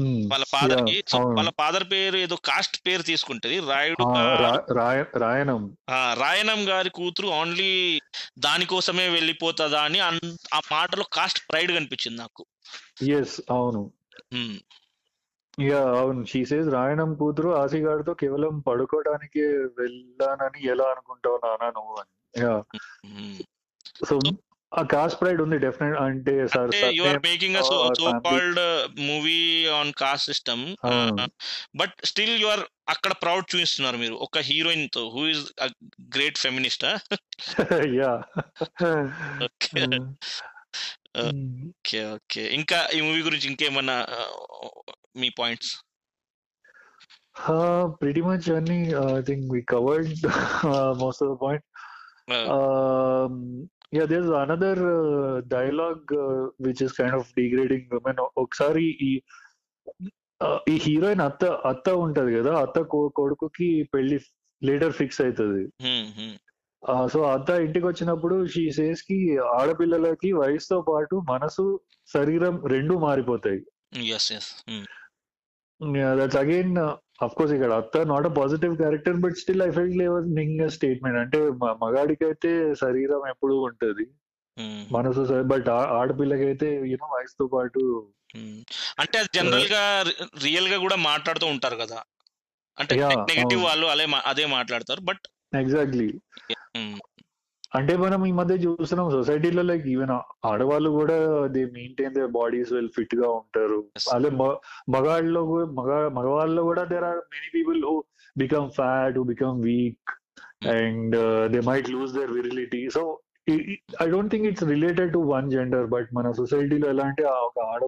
వాళ్ళ 0.00 0.44
ఫాదర్కి 0.44 1.04
అవును. 1.14 1.36
వాళ్ళ 1.36 1.50
ఫాదర్ 1.50 1.84
పేరు 1.92 2.16
ఏదో 2.16 2.36
కాస్ట్ 2.36 2.86
పేరు 2.86 3.02
తీసుకుంటది. 3.02 3.60
రాయుడు 3.60 4.02
రాయనం. 5.18 5.76
ఆ, 5.90 6.14
రాయనం 6.14 6.68
గారి 6.68 6.90
కూతురు 6.90 7.28
ఓన్లీ 7.28 8.00
దానికోసమే 8.38 9.08
వెళ్ళిపోతుందా 9.08 9.82
అని 9.82 10.00
ఆ 10.00 10.10
మాటలో 10.72 11.04
కాస్ట్ 11.12 11.50
ప్రైడ్ 11.50 11.72
కనిపించింది 11.72 12.18
నాకు. 12.18 12.46
ఎస్ 13.08 13.40
అవును. 13.50 13.92
యా 15.60 15.82
అవును. 15.82 16.24
షీ 16.24 16.44
సేస్ 16.44 16.68
రాయణం 16.68 17.14
కూతురు 17.14 17.48
ఆసిగాడితో 17.48 18.14
కేవలం 18.14 18.58
పడుకోవడానికి 18.58 19.40
వెళ్ళానని 19.78 20.66
ఎలా 20.66 20.84
అనుకుంటావు 20.84 21.40
నాన్న 21.44 21.70
నువ్వు 21.70 21.96
అని. 22.00 22.42
యా. 22.44 22.62
సో 24.08 24.20
ఆ 24.76 24.82
కాస్ట్ 24.92 25.18
ప్రైడ్ 25.20 25.40
ఉంది 25.44 25.56
డెఫినెట్ 25.58 25.96
అంటే 26.04 26.32
sir 26.46 26.70
you 26.96 27.04
are 27.10 27.20
making 27.26 27.56
or 27.56 27.64
so. 27.64 27.76
Called 28.26 28.60
movie 29.08 29.40
on 29.78 29.92
caste 30.02 30.26
system. 30.26 30.64
But 31.76 31.94
still 32.04 32.34
you 32.42 32.48
are 32.48 32.64
అక్కడ 32.88 33.12
ప్రౌడ్ 33.22 33.46
చూపిస్తున్నారు 33.52 33.98
మీరు 34.02 34.16
ఒక 34.26 34.42
హీరోయిన్తో 34.50 35.02
who 35.14 35.24
is 35.26 35.44
great 36.16 36.38
feminist 36.38 36.84
yeah 37.96 38.12
okay 41.76 42.00
okay 42.16 42.42
ఇంకా 42.58 42.78
ఈ 42.92 43.00
మూవీ 43.00 43.22
గురించి 43.22 43.48
ఇంకేమన్నా 43.52 43.98
uh, 44.18 44.70
మీ 45.16 45.30
పాయింట్స్ 45.40 45.72
pretty 48.00 48.22
much 48.22 48.44
అన్ని 48.50 48.78
I 49.14 49.22
think 49.22 49.46
we 49.54 49.60
covered 49.72 50.12
most 51.02 51.22
of 51.24 51.30
the 51.32 51.36
point 51.42 51.64
Yeah, 53.92 54.04
there's 54.04 54.28
another 54.28 54.74
uh, 54.98 55.40
dialogue 55.40 56.12
uh, 56.12 56.48
which 56.58 56.80
is 56.82 56.92
kind 56.92 57.14
of 57.14 57.24
degrading 57.36 57.84
women. 57.92 58.16
ఒకసారి 58.36 58.84
ఈ 59.08 59.10
ఈ 60.70 60.74
heroine 60.76 61.20
అత్త 61.20 61.44
అత్త 61.44 61.88
ఉంటది 61.90 62.30
కదా 62.36 62.52
అత్త 62.60 62.78
కొడుకుకి 63.18 63.68
పెళ్ళి 63.94 64.18
లేటర్ 64.62 64.92
ఫిక్స్ 64.92 65.20
అవుతుంది 65.20 65.62
సో 67.12 67.22
అత్త 67.22 67.50
ఇంటికి 67.50 67.86
వచ్చినప్పుడు 67.86 68.46
షీ 68.46 68.70
సేస్కి 68.70 69.38
ఆడపిల్లలకి 69.38 70.32
వయసుతో 70.32 70.80
పాటు 70.88 71.22
మనసు 71.30 71.80
శరీరం 72.14 72.66
రెండు 72.66 72.94
మారిపోతాయి. 72.94 73.60
దట్స్ 76.18 76.36
అగైన్ 76.36 76.76
అఫ్ 77.22 77.34
కోర్స్ 77.34 77.52
ఇక్కడ 77.54 77.72
అత్త 77.72 77.98
not 77.98 78.26
a 78.26 78.28
positive 78.28 78.76
character 78.76 79.16
but 79.16 79.34
still 79.34 79.62
I 79.62 79.70
felt 79.70 79.96
making 80.34 80.70
statement 80.70 81.18
అంటే 81.18 81.38
మగాడికైతే 81.82 82.74
శరీరం 82.74 83.22
ఎప్పుడూ 83.28 83.56
ఉంటది. 83.60 84.06
మనసు 84.92 85.42
బట్ 85.42 85.68
ఆడపిల్లకైతే 85.68 86.68
యూనో 86.86 87.06
వయసుతో 87.14 87.46
పాటు 87.46 87.82
అంటే 88.98 89.18
అది 89.18 89.28
జనరల్గా 89.34 89.82
రియల్గా 90.42 90.78
కూడా 90.78 90.96
మాట్లాడుతూ 90.96 91.46
ఉంటారు 91.46 91.76
కదా. 91.76 91.98
అంటే 92.78 92.94
నెగటివ్. 92.96 93.62
వాళ్ళు 93.62 93.86
అదే 93.86 94.06
అదే 94.26 94.46
మాట్లాడతారు 94.46 95.00
బట్ 95.00 95.24
ఎగ్జాక్ట్లీ 95.56 96.08
అంటే 97.76 97.96
మనం 97.96 98.26
ఈ 98.26 98.32
మధ్య 98.32 98.54
చూస్తున్నాం 98.64 99.10
సొసైటీలో 99.10 99.62
లైక్ 99.62 99.86
ఈవెన్ 99.86 100.12
ఆడవాళ్ళు 100.44 100.90
కూడా 100.90 101.16
they 101.46 101.64
maintain 101.72 102.14
they 102.14 102.26
bodies 102.34 102.72
well 102.72 102.90
ఫిట్గా 102.96 103.28
ఉంటారు. 103.32 103.78
అదే 104.14 104.30
మగాళ్ళలో 104.90 105.42
మగ 105.74 105.90
మగవాళ్ళలో 106.10 106.62
కూడా 106.62 106.84
there 106.84 107.04
are 107.04 107.20
many 107.32 107.48
people 107.54 107.84
who 107.84 107.94
become 108.36 108.70
fat 108.70 109.18
who 109.18 109.24
become 109.24 109.62
weak 109.62 110.12
and 110.74 111.16
they 111.52 111.60
might 111.66 111.90
lose 111.90 112.14
their 112.14 112.32
virility 112.32 112.88
so 112.88 113.02
I 114.02 114.06
don't 114.10 114.30
think 114.30 114.46
it's 114.46 114.64
related 114.64 115.12
to 115.12 115.18
one 115.26 115.50
gender 115.50 115.86
but 115.86 116.08
మన 116.12 116.30
సొసైటీలో 116.32 116.88
ఎలా 116.88 117.04
అంటే 117.04 117.24
ఒక 117.48 117.58
ఆడ 117.66 117.82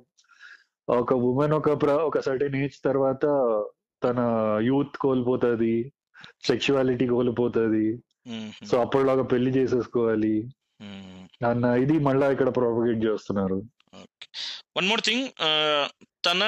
ఒక 0.88 1.12
ఉమెన్ 1.22 1.52
ఒక 1.52 1.82
ప్ర- 1.82 2.02
ఒక 2.02 2.20
సర్టెన్ 2.20 2.56
ఏజ్ 2.56 2.84
తర్వాత 2.84 3.24
తన 4.02 4.18
యూత్ 4.62 4.96
కోల్పోతుంది 4.96 5.72
సెక్షువాలిటీ 6.46 7.06
కోల్పోతుంది. 7.08 7.86
సో 8.70 8.80
అప్పటిలాగా 8.80 9.22
పెళ్ళి 9.22 9.50
చేసేసుకోవాలి. 9.50 10.34
అన్న 11.48 11.64
ఇది 11.64 11.98
మళ్ళా 11.98 12.26
ఇక్కడ 12.30 12.48
ప్రొపగేట్ 12.56 13.04
చేస్తున్నారు. 13.04 13.58
వన్ 14.76 14.88
మోర్ 14.88 15.00
థింగ్ 15.00 15.28
తన 16.24 16.42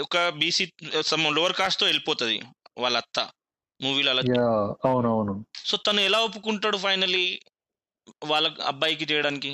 ఒక 0.00 0.28
బీసీ 0.28 0.72
సమ్ 1.00 1.36
లోవర్ 1.36 1.52
కాస్ట్తో 1.52 1.86
వెళ్ళిపోతుంది 1.86 2.42
వాళ్ళ 2.78 2.96
అత్త 2.96 3.20
మూవీలో 3.82 4.10
అలా 4.10 4.22
అవునవును. 4.88 5.34
సో 5.64 5.76
తను 5.76 6.00
ఎలా 6.00 6.18
ఒప్పుకుంటాడు 6.20 6.76
ఫైనలీ 6.76 7.40
వాళ్ళ 8.24 8.46
అబ్బాయికి 8.66 9.06
చేయడానికి 9.12 9.50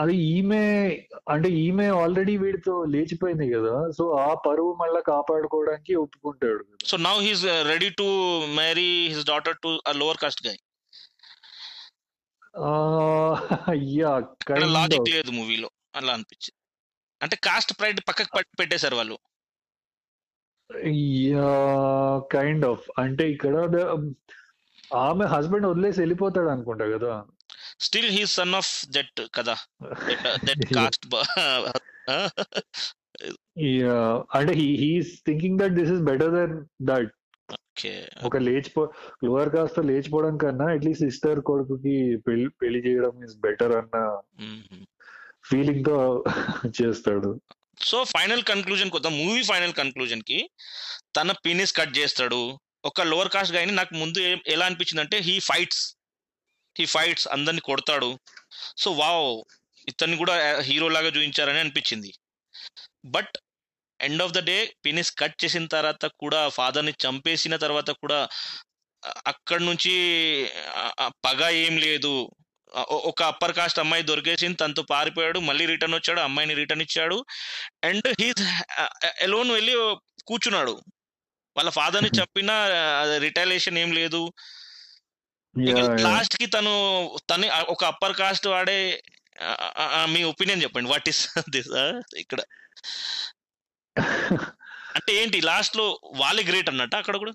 అది 0.00 0.14
ఈమె 0.34 0.62
అంటే 1.32 1.48
ఈమె 1.64 1.86
ఆల్రెడీ 2.00 2.34
వీడితో 2.42 2.74
లేచిపోయింది 2.94 3.46
కదా 3.54 3.74
సో 3.98 4.04
ఆ 4.26 4.30
పరువు 4.46 4.72
మళ్ళా 4.82 5.00
కాపాడుకోవడానికి 5.10 5.94
ఒప్పుకుంటాడు 6.02 6.64
so 6.90 6.96
now 7.08 7.14
he's 7.26 7.44
ready 7.72 7.88
to 8.00 8.08
marry 8.60 8.90
his 9.12 9.28
daughter 9.32 9.58
to 9.64 9.72
lower 10.02 10.22
caste 10.24 10.42
guy 10.48 10.56
yeah 14.00 14.12
logic 14.76 15.08
లేదు 15.14 15.30
మూవీలో 15.38 15.68
అలా 15.98 16.12
అనిపించింది. 16.16 16.58
అంటే 17.20 17.36
కాస్ట్ 17.46 17.72
ప్రైడ్ 17.80 18.00
పక్కకు 18.08 18.32
పట్టి 18.36 18.54
పెట్టేశారు 18.60 18.96
వాళ్ళు. 19.00 19.16
కైండ్ 22.34 22.64
ఆఫ్ 22.70 22.86
అంటే 23.02 23.24
ఇక్కడ 23.34 23.54
ఆమె 25.06 25.24
హస్బెండ్ 25.34 25.68
వదిలేసి 25.70 25.98
వెళ్ళిపోతాడు 26.02 26.50
అనుకుంటా 26.54 26.86
కదా. 26.96 27.12
Still 27.86 28.10
he 28.16 28.22
son 28.36 28.54
of 28.60 28.72
that 28.96 29.20
కదా? 29.38 29.56
దట్ 30.48 30.64
కాస్ట్ 30.78 31.06
అంటే 34.38 34.52
he's 34.82 35.12
thinking 35.28 35.58
that 35.62 35.76
this 35.80 35.92
is 35.96 36.02
better 36.10 36.34
than 36.38 36.56
that 36.90 37.12
okay 37.70 37.92
ఒక 38.26 38.36
లేచిపో 38.46 38.82
లోవర్ 39.24 39.50
కాస్ట్ 39.54 39.78
లేచిపోవడం 39.90 40.36
కన్నా 40.42 40.66
అట్లీస్ట్ 40.74 41.04
సిస్టర్ 41.04 41.40
కొడుకుకి 41.48 41.96
పెళ్ళి 42.26 42.48
పెళ్ళి 42.60 42.80
చేయడం 42.86 43.16
ఇస్ 43.26 43.36
బెటర్ 43.46 43.74
అన్న 43.80 43.96
ఫీలింగ్తో 45.50 45.96
చేస్తాడు. 46.78 47.30
సో 47.88 47.98
ఫైనల్ 48.12 48.42
కన్క్లూజన్ 48.50 48.92
కొద్దాం 48.94 49.14
మూవీ 49.22 49.42
ఫైనల్ 49.50 49.74
కన్క్లూజన్కి 49.80 50.38
తన 51.16 51.32
పీనిస్ 51.44 51.76
కట్ 51.78 51.92
చేస్తాడు. 51.98 52.40
ఒక 52.90 53.04
లోవర్ 53.10 53.30
కాస్ట్ 53.34 53.54
గాయని 53.56 53.74
నాకు 53.80 53.92
ముందు 54.02 54.18
ఎలా 54.54 54.64
అనిపించింది 54.68 55.02
అంటే 55.04 55.18
హీ 55.26 55.34
ఫైట్స్ 55.50 55.82
హీ 56.78 56.84
ఫైట్స్ 56.86 57.28
అందరిని 57.28 57.60
కొడతాడు. 57.60 58.10
సో 58.76 58.90
వావ్ 58.92 59.28
ఇతన్ని 59.88 60.16
కూడా 60.16 60.34
హీరో 60.60 60.88
లాగా 60.88 61.06
చూపించారని 61.06 61.58
అనిపించింది. 61.58 62.10
But 63.04 63.34
end 64.00 64.22
of 64.22 64.32
the 64.32 64.40
day 64.44 64.74
penis 64.84 65.12
cut 65.18 65.44
చేసిన 65.44 65.66
తర్వాత 65.66 66.06
కూడా 66.06 66.48
ఫాదర్ని 66.48 66.94
చంపేసిన 67.04 67.56
తర్వాత 67.56 67.90
కూడా 67.90 68.18
అక్కడ 69.26 69.60
నుంచి 69.62 69.94
పగ 71.24 71.48
ఏం 71.48 71.74
లేదు. 71.78 72.14
ఒక 73.10 73.22
అప్పర్ 73.22 73.56
కాస్ట్ 73.56 73.78
అమ్మాయి 73.78 74.02
దొరికేసింది 74.02 74.56
తనతో 74.56 74.82
పారిపోయాడు 74.82 75.38
మళ్ళీ 75.38 75.66
రిటర్న్ 75.66 75.94
వచ్చాడు 75.94 76.20
అమ్మాయిని 76.20 76.54
రిటర్న్ 76.54 76.82
ఇచ్చాడు. 76.82 77.18
అండ్ 77.84 78.08
హీ 78.20 78.28
ఎలోన్ 79.20 79.50
వెళ్ళి 79.50 79.74
కూర్చున్నాడు. 80.26 80.74
వాళ్ళ 81.56 81.70
ఫాదర్ని 81.70 82.10
చెప్పిన 82.20 82.50
రిటైలేషన్ 83.18 83.78
ఏం 83.78 83.92
లేదు. 83.92 84.22
లాస్ట్కి 86.06 86.46
తను 86.46 86.72
తను 87.30 87.46
ఒక 87.74 87.84
అప్పర్ 87.84 88.16
కాస్ట్ 88.20 88.46
వాడే 88.54 88.78
మీ 90.14 90.20
ఒపీనియన్ 90.32 90.62
చెప్పండి. 90.62 90.90
వాట్ 90.90 91.08
ఇస్ 91.08 91.22
దిస్ 91.56 91.70
ఇక్కడ? 92.24 92.40
అంటే 94.96 95.12
ఏంటి 95.22 95.38
లాస్ట్లో 95.40 95.86
వాళ్ళే 96.20 96.42
గ్రేట్ 96.50 96.70
అన్నట్ట 96.72 96.94
అక్కడ 96.94 97.16
కూడా? 97.22 97.34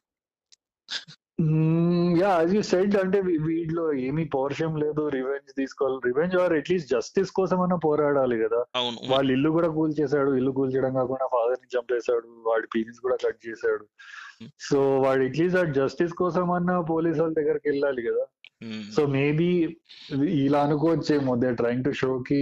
యా 2.22 2.32
యాజ్ 2.40 2.54
యూ 2.56 2.62
సెడ్ 2.72 2.96
అంటే 3.02 3.20
వీటిలో 3.48 3.86
ఏమీ 4.08 4.24
పౌరుషం 4.36 4.72
లేదు 4.84 5.04
రివెంజ్ 5.18 5.52
తీసుకోవాలి. 5.60 6.00
రివెంజ్ 6.10 6.36
ఆర్ 6.42 6.54
అట్లీస్ట్ 6.54 6.90
జస్టిస్ 6.90 7.32
కోసం 7.40 7.60
అన్నా 7.66 7.78
పోరాడాలి 7.86 8.38
కదా. 8.44 8.60
అవును. 8.80 8.98
వాళ్ళ 9.14 9.28
ఇల్లు 9.36 9.50
కూడా 9.58 9.70
కూల్ 9.78 9.94
చేశాడు 10.02 10.32
ఇల్లు 10.40 10.52
కూల్ 10.60 10.74
చేయడం 10.76 10.94
కాకుండా 11.00 11.28
ఫాదర్ని 11.36 11.70
చంపేశాడు 11.76 12.28
వాడి 12.50 12.68
పీనిస్ 12.76 13.00
కూడా 13.06 13.18
కట్ 13.26 13.42
చేశాడు. 13.48 13.86
సో 14.60 14.78
వాడు 15.00 15.24
అట్లీస్ట్ 15.24 15.60
ఆ 15.60 15.66
జస్టిస్ 15.78 16.14
కోసం 16.14 16.52
అన్నా 16.52 16.82
పోలీస్ 16.92 17.20
వాళ్ళ 17.20 17.34
దగ్గరికి 17.34 17.68
వెళ్ళాలి 17.70 18.02
కదా. 18.10 18.24
సో 18.96 19.06
మేబీ 19.08 19.48
ఇలా 20.44 20.60
అనుకోవచ్చేమో 20.62 21.36
దే 21.36 21.52
ట్రైంగ్ 21.52 21.86
టు 21.86 21.92
షో 21.92 22.20
కి 22.28 22.40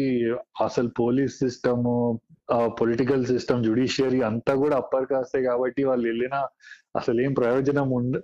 అసలు 0.61 0.89
police 0.99 1.35
system 1.39 1.85
political 2.79 3.23
system 3.25 3.63
judiciary 3.63 4.21
అంతా 4.21 4.55
కూడా 4.55 4.75
అప్పర్ 4.77 5.05
కాస్తే 5.05 5.41
కాబట్టి 5.43 5.83
వాళ్ళు 5.83 6.07
వెళ్ళిన 6.07 6.35
అసలు 6.95 7.21
ఏం 7.21 7.33
ప్రయోజనం 7.33 7.89
ఉండ 7.91 8.15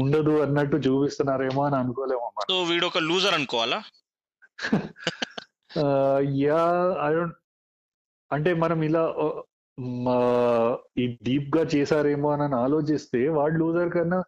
ఉండదు 0.00 0.34
అన్నట్టు 0.42 0.76
చూపిస్తున్నారేమో 0.86 1.62
అని 1.62 1.76
అనుకోలేమో 1.76 2.28
సో 2.50 2.58
వీడు 2.62 2.86
ఒక 2.86 2.98
లూజర్ 3.08 3.34
అనుకోవాలా? 3.34 3.78
యా 6.42 6.62
ఐ 7.06 7.10
డోంట్ 7.14 7.36
అంటే 8.30 8.50
మనం 8.54 8.84
ఇలా 8.84 9.02
ఈ 10.96 11.06
డీప్గా 11.22 11.62
చేశారేమో 11.74 12.28
అని 12.36 12.56
ఆలోచిస్తే 12.56 13.22
వాడు 13.30 13.56
లూజర్ 13.58 13.90
కన్నా 13.90 14.20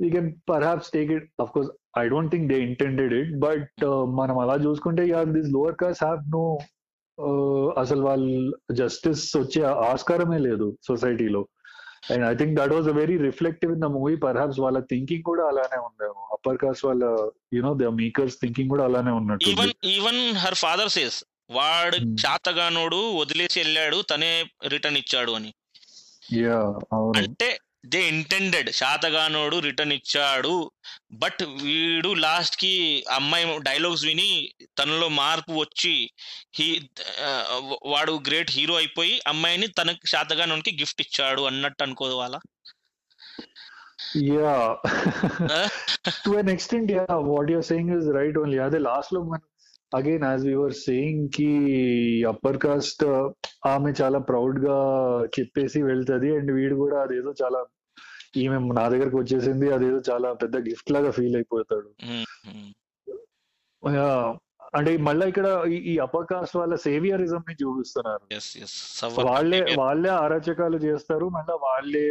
you 0.00 0.08
can 0.10 0.30
perhaps 0.50 0.90
take 0.90 1.10
it 1.12 1.28
of 1.40 1.52
course 1.52 1.70
I 1.98 2.04
don't 2.08 2.32
think 2.34 2.46
they 2.52 2.58
intended 2.62 3.14
it 3.20 3.32
but 3.40 3.84
మనం 4.20 4.36
అలా 4.38 4.56
చూసుకుంటే 4.66 5.04
యార్ 5.08 5.30
this 5.36 5.48
lower 5.52 5.78
caste 5.82 6.04
have 6.04 6.20
no 6.30 6.44
అసలు 7.76 8.02
వాళ్ళు 8.02 8.34
జస్టిస్ 8.74 9.24
వచ్చే 9.36 9.62
ఆస్కారమే 9.88 10.38
లేదు 10.40 10.68
సొసైటీలో 10.86 11.42
and 12.10 12.24
I 12.28 12.34
think 12.36 12.54
that 12.60 12.72
was 12.74 12.88
very 13.00 13.16
reflective 13.24 13.72
in 13.72 13.82
the 13.82 13.90
movie 13.96 14.14
perhaps 14.22 14.60
వాళ్ళ 14.60 14.78
థింకింగ్ 14.90 15.24
కూడా 15.24 15.42
అలానే 15.48 15.78
ఉందేమో. 15.88 16.22
అప్పర్ 16.36 16.58
కాస్ట్ 16.58 16.84
వాళ్ళ 16.86 17.04
you know 17.52 17.72
the 17.74 17.90
makers 17.98 18.36
thinking 18.40 18.70
కూడా 18.70 18.84
అలానే 18.84 19.12
ఉన్నట్టు 19.18 19.50
even 19.50 19.74
even 19.92 20.22
her 20.44 20.58
father 20.62 20.92
says 20.96 21.18
వాడు. 21.50 21.96
చాతగానోడు 21.96 23.16
వదిలేసి 23.16 23.60
వెళ్ళాడు 23.60 24.02
తనే 24.02 24.50
రిటర్న్ 24.66 24.98
ఇచ్చాడు 24.98 25.32
అని. 25.32 25.54
అంటే 27.16 27.58
దే 27.86 28.08
ఇంటెండెడ్ 28.08 28.70
శాతగానోడు 28.70 29.58
రిటర్న్ 29.58 29.92
ఇచ్చాడు 29.92 30.70
బట్ 31.12 31.42
వీడు 31.62 32.14
లాస్ట్కి 32.14 33.04
అమ్మాయి 33.10 33.58
డైలాగ్స్ 33.58 34.04
విని 34.04 34.52
తనలో 34.78 35.08
మార్పు 35.08 35.52
వచ్చి 35.52 36.10
హీ 36.54 36.88
వాడు 37.86 38.12
గ్రేట్ 38.12 38.50
హీరో 38.50 38.74
అయిపోయి 38.74 39.20
అమ్మాయిని 39.26 39.66
తన 39.66 39.94
శాతగానోనికి 40.06 40.76
గిఫ్ట్ 40.80 41.00
ఇచ్చాడు 41.00 41.42
అన్నట్టు 41.42 41.82
అనుకోవాలా? 41.82 42.40
Yeah. 44.16 44.76
To 46.26 46.30
an 46.30 46.50
extent 46.50 46.92
yeah 46.92 47.06
what 47.10 47.50
you're 47.50 47.64
saying 47.64 47.96
is 47.98 48.14
right 48.14 48.38
only. 48.38 48.58
అదే 48.58 48.78
లాస్ట్లో 48.78 49.22
మన 49.22 49.38
అగైన్ 49.94 50.24
యాజ్ 50.24 50.46
యువర్ 50.46 50.72
సేయింగ్కి 50.72 51.50
అప్పర్ 52.24 52.58
కాస్ట్ 52.58 53.32
ఆమె 53.66 53.92
చాలా 54.02 54.18
ప్రౌడ్గా 54.18 54.76
చెప్పేసి 55.24 55.82
వెళ్తది. 55.82 56.36
అండ్ 56.36 56.52
వీడు 56.52 56.74
కూడా 56.74 57.02
అదేదో 57.02 57.34
చాలా 57.42 57.64
ఈమె 58.36 58.58
నా 58.58 58.88
దగ్గరకు 58.88 59.18
వచ్చేసింది. 59.18 59.70
అదేదో 59.70 60.02
చాలా 60.10 60.32
పెద్ద 60.32 60.56
గిఫ్ట్ 60.68 60.92
లాగా 60.92 61.10
ఫీల్ 61.10 61.36
అయిపోతాడు. 61.36 61.90
అంటే 64.74 64.96
మళ్ళీ 64.98 65.28
ఇక్కడ 65.28 65.46
ఈ- 65.90 65.98
అప్పర్ 65.98 66.26
కాస్ట్ 66.26 66.56
వాళ్ళ 66.56 66.74
సేవియరిజం 66.84 67.42
ని 67.48 67.54
చూపిస్తున్నారు. 67.54 68.24
వాళ్ళే 69.20 69.60
వాళ్ళే 69.74 70.10
అరాచకాలు 70.16 70.76
చేస్తారు 70.78 71.24
మళ్ళీ 71.28 71.54
వాళ్ళే 71.62 72.04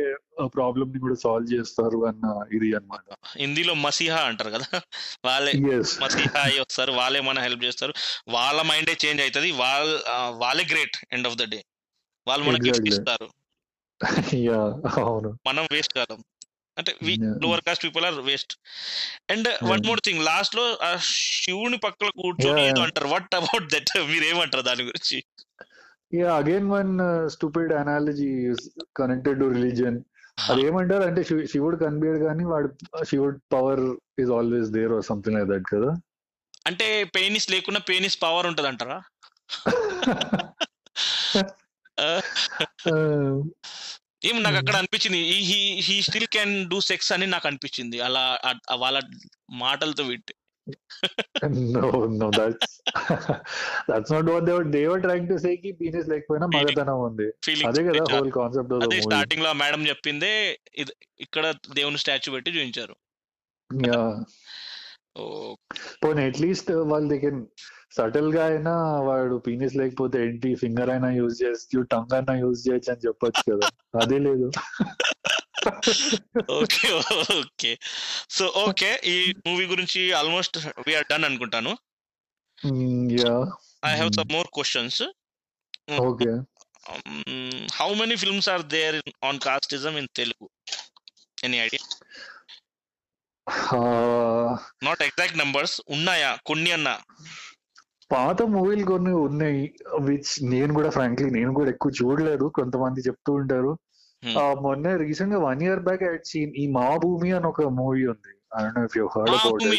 ప్రాబ్లమ్ని 0.48 1.00
కూడా 1.00 1.16
సాల్వ్ 1.16 1.54
చేస్తారు 1.54 2.06
అన్న 2.06 2.26
ఇది 2.54 2.70
అన్నమాట. 2.76 3.06
హిందీలో 3.38 3.74
మసీహా 3.76 4.22
అంటారు 4.22 4.50
కదా. 4.50 4.68
వాళ్ళే 5.26 5.54
మసీహా 6.04 6.42
అయ్యి 6.42 6.60
వస్తారు 6.60 6.92
వాళ్ళే 6.92 7.22
మన 7.22 7.40
హెల్ప్ 7.40 7.64
చేస్తారు. 7.64 7.94
వాళ్ళ 8.30 8.62
మైండే 8.62 8.98
చేంజ్ 9.06 9.22
అవుతుంది 9.22 9.52
వాళ్ళ 9.64 9.88
వాళ్ళే 10.38 10.66
great 10.72 10.98
end 11.14 11.28
of 11.28 11.36
the 11.36 11.46
day 11.52 11.62
వాళ్ళు 12.28 12.46
మనకి. 12.46 12.70
ఇస్తారు. 12.88 13.30
మనం 15.48 15.64
వేస్ట్ 15.72 15.94
కాదు 15.94 16.16
అంటే 16.80 16.96
Yeah. 17.04 17.44
Lower 17.44 17.62
caste 17.62 17.84
people 17.84 18.06
are 18.06 18.14
waste 18.14 18.58
and 19.30 19.48
one. 19.64 19.86
More 19.86 20.00
thing 20.06 20.24
లాస్ట్లో 20.24 20.78
ఆ 20.84 20.98
శివుని 21.04 21.78
పక్కన 21.78 22.10
కూర్చొని 22.10 22.68
ఏదో. 22.68 22.82
అంటారు. 22.82 23.08
వాట్ 23.08 23.36
అబౌట్ 23.36 23.72
దట్ 23.72 23.98
మీరు 23.98 24.24
ఏమంటారు 24.24 24.64
దాని 24.64 24.84
గురించి? 24.84 25.24
Yeah 26.14 26.36
again 26.36 26.70
one 26.70 27.00
stupid 27.30 27.74
analogy 27.74 28.54
connected 28.98 29.40
to 29.40 29.46
religion 29.46 30.02
అది 30.50 30.62
ఏమంటారు 30.62 31.04
అంటే 31.04 31.24
శివ- 31.24 31.46
శివుడు 31.46 31.78
కనిపించడు 31.78 32.26
కానీ 32.26 32.44
వాడు 32.44 32.76
శివుడు 33.04 33.40
power 33.54 33.80
is 34.22 34.30
always 34.30 34.70
there 34.70 34.92
or 34.92 35.04
something 35.04 35.36
like 35.36 35.50
that 35.50 35.74
కదా? 35.74 35.96
అంటే 36.68 37.04
పెయినిస్ 37.04 37.52
లేకుండా 37.52 37.80
పెయినిస్ 37.80 38.22
పవర్ 38.24 38.48
ఉంటది 38.48 38.68
అంటారా 38.68 39.02
ఏం 44.22 44.38
నాకు 44.44 44.58
అక్కడ 44.62 44.76
అనిపించింది 44.82 45.20
he 45.88 45.96
still 46.08 46.30
can 46.36 46.54
do 46.72 46.78
sex 46.90 47.12
అని 47.16 47.28
నాకు 47.34 47.48
అనిపించింది. 47.50 47.98
అలా 48.08 48.24
వాళ్ళ 48.84 49.00
మాటలతో 49.64 50.06
witty 50.12 50.36
no 51.76 51.88
no 52.22 52.28
that's 52.38 52.74
that's 53.90 54.12
not 54.14 54.28
what 54.32 54.46
they 54.50 54.56
they 54.76 54.82
were 54.92 55.02
trying 55.06 55.30
to 55.32 55.38
say 55.46 55.52
కి 55.64 55.72
పీనిస్ 55.80 56.10
లేకపోయినా 56.14 56.48
మగతనం 56.56 57.00
ఉంది. 57.08 57.28
అదే 57.70 57.84
కదా 57.90 58.04
హోల్ 58.14 58.32
కాన్సెప్ట్ 58.40 58.74
ఆఫ్ 58.76 58.84
ద 58.84 59.00
స్టార్టింగ్లో 59.08 59.52
మేడం 59.62 59.84
చెప్పిందే 59.92 60.34
ఇక్కడ 61.26 61.46
దేవుని 61.80 62.02
స్టాచ్యూ 62.04 62.34
పెట్టి 62.36 62.56
చూపించారు. 62.58 62.96
పోనీ 66.04 66.22
అట్లీస్ట్ 66.30 66.72
వాళ్ళు 66.92 67.10
దే 67.12 67.18
కెన్ 67.26 67.42
సటిల్గా 67.98 68.42
అయినా 68.52 68.74
వాడు 69.08 69.36
పీనిస్ 69.46 69.76
లేకపోతే 69.82 70.18
ఏంటి? 70.26 70.50
ఫింగర్ 70.62 70.92
అయినా 70.96 71.10
యూజ్ 71.20 71.36
చేయొచ్చు 71.42 71.80
టంగ్ 71.94 72.14
అయినా 72.18 72.34
యూజ్ 72.44 72.60
చేయొచ్చు 72.66 72.92
అని 72.94 73.04
చెప్పొచ్చు 73.08 73.44
కదా. 73.52 73.68
అదే 74.02 74.20
లేదు. 74.28 74.48
ఓకే 76.60 76.90
ఓకే 77.40 77.72
సో 78.38 78.46
ఓకే 78.66 78.92
ఈ 79.14 79.16
మూవీ 79.48 79.66
గురించి 79.66 80.02
ఆల్మోస్ట్ 80.20 80.58
వీఆర్ 80.88 81.10
డన్ 81.12 81.28
అనుకుంటాను. 81.30 81.74
Yeah 83.18 83.36
I 83.90 83.92
have 83.96 84.12
some 84.20 84.32
more 84.38 84.50
questions 84.58 85.02
okay 86.08 86.32
how 87.80 87.90
many 88.02 88.16
films 88.16 88.50
are 88.54 88.64
there 88.76 88.98
on 89.30 89.40
casteism 89.48 89.96
in 89.98 90.10
Telugu 90.22 90.48
any 91.44 91.60
idea 91.66 91.84
not 94.84 95.04
exact 95.04 95.38
numbers 95.38 95.82
ఉన్నాయా? 95.90 96.32
కొన్ని 96.46 96.72
అన్నా 96.72 96.96
పాత 98.12 98.42
మూవీలు 98.54 98.84
కొన్ని 98.86 99.12
ఉన్నాయి 99.26 99.62
విచ్ 100.02 100.32
నేను 100.54 100.72
కూడా 100.74 100.90
ఫ్రాంక్లీ 100.90 101.30
నేను 101.30 101.52
కూడా 101.54 101.70
ఎక్కువ 101.70 101.92
చూడలేదు 102.00 102.46
కొంతమంది 102.56 103.08
చెప్తూ 103.08 103.34
ఉంటారు. 103.34 103.72
Hmm. 104.24 104.38
మొన్న 104.62 104.88
రీసెంట్గా 105.02 105.40
one 105.40 105.62
year 105.64 105.80
back 105.80 106.02
I 106.04 106.10
seen 106.24 106.54
ఈ 106.56 106.68
మా 106.68 106.88
భూమి 106.98 107.30
అని 107.32 107.48
ఒక 107.48 107.68
మూవీ 107.78 108.02
ఉంది. 108.06 108.32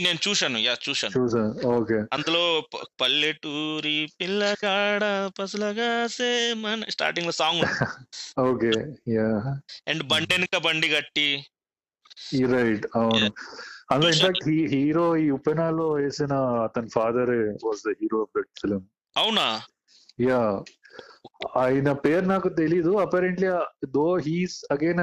నేను 0.00 0.20
చూశాను 0.26 0.58
యా 0.58 0.74
చూశాను. 0.86 1.12
చూసా? 1.16 1.42
ఓకే. 1.68 1.98
అందులో 2.12 2.42
పల్లెటూరి 2.98 3.96
పిల్లగాడ 4.20 5.02
పసలగాసే 5.38 6.30
మన 6.54 6.88
స్టార్టింగ్లో 6.88 7.32
సాంగ్ 7.32 7.60
ఓకే 8.50 8.72
యా. 9.14 9.28
అండ్ 9.86 10.04
బండి 10.04 10.32
వెనుక 10.34 10.56
బండి 10.58 10.88
కట్టి 10.88 11.28
రైట్ 12.44 12.86
అవును. 12.96 13.32
అందులో. 13.90 14.10
ఇన్ఫాక్ట్ 14.10 14.48
హీరో 14.48 15.16
ఈ 15.16 15.30
ఉపెనాలో 15.30 15.88
వేసిన 15.88 16.32
అతని 16.34 16.88
father 16.88 17.30
was 17.64 17.80
the 17.88 17.94
hero 18.02 18.20
of 18.20 18.38
that 18.38 18.60
film 18.60 18.86
అవునా? 19.16 19.60
యా 20.20 20.62
ఆయన 21.56 21.92
పేరు 21.92 22.24
నాకు 22.24 22.48
తెలీదు. 22.48 22.90
Apparently 22.90 23.48
though 23.86 24.16
he's 24.16 24.64
again 24.70 24.98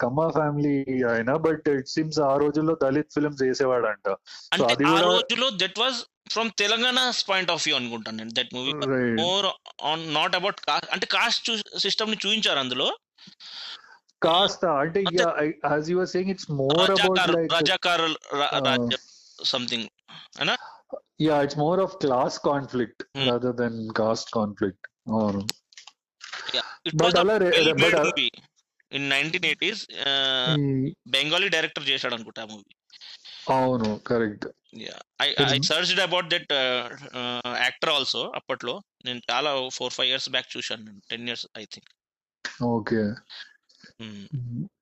Kamma 0.00 0.28
family 0.28 1.02
ఆయన 1.02 1.36
బట్ 1.36 1.68
ఇట్ 1.68 1.88
సిమ్స్ 1.88 2.20
ఆ 2.20 2.36
రోజుల్లో 2.36 2.76
దళిత్ 2.82 3.12
ఫిల్మ్స్ 3.14 3.42
వేసేవాడంట 3.42 4.08
అంటే 4.52 4.64
అది 4.64 4.84
ఆ 4.84 4.90
కూడా- 4.90 5.04
రోజులో 5.04 5.50
that 5.50 5.78
was 5.78 5.96
from 6.30 6.50
Telangana 6.58 7.12
point 7.28 7.50
of 7.50 7.68
view 7.68 7.76
అనుకుంటాను 7.76 8.16
నేను. 8.16 8.30
That 8.32 8.48
movie 8.54 8.72
more 9.22 9.46
on 9.84 10.14
not 10.14 10.36
about 10.36 10.60
caste 10.60 10.90
అంటే 10.92 11.06
కాస్ట్ 11.06 11.50
సిస్టమ్ని 11.78 12.16
చూపించారు 12.26 12.58
అందులో. 12.58 12.96
కాస్త 14.22 14.64
అంటే 14.82 15.00
as 15.72 15.88
you 15.92 15.98
are 16.00 16.10
saying 16.14 16.30
it's 16.34 16.48
more 16.62 16.90
about 16.90 17.20
like 17.36 17.52
Razakar 17.54 18.04
something 19.52 19.88
yeah 21.20 21.36
it's 21.42 21.58
more 21.58 21.80
of 21.80 21.94
class 21.96 22.36
conflict. 22.44 23.02
Rather 23.28 23.56
than 23.56 23.78
caste 24.00 24.30
conflict 24.30 24.86
అవును 25.12 25.42
అలా 27.20 27.36
in 28.92 29.06
nineteen 29.08 29.44
eighties 29.44 29.82
Bengali 31.08 31.48
director 31.48 31.86
చేశాడు 31.88 32.14
అనుకుంటా 32.14 32.42
మూవీ 32.44 32.74
అవును 33.52 33.88
correct 34.06 34.46
I. 35.22 35.58
Searched 35.70 36.00
about 36.00 36.28
that 36.30 36.52
actor 37.64 37.90
also 37.90 38.22
అప్పట్లో. 38.36 38.74
నేను 39.04 39.20
చాలా 39.30 39.50
four 39.68 39.92
five 39.92 40.08
years 40.08 40.28
back 40.30 40.48
చూశాను 40.56 40.82
నేను 40.84 41.02
ten 41.10 41.26
years 41.28 41.46
I 41.58 41.64
think 41.74 41.90
okay 42.64 43.00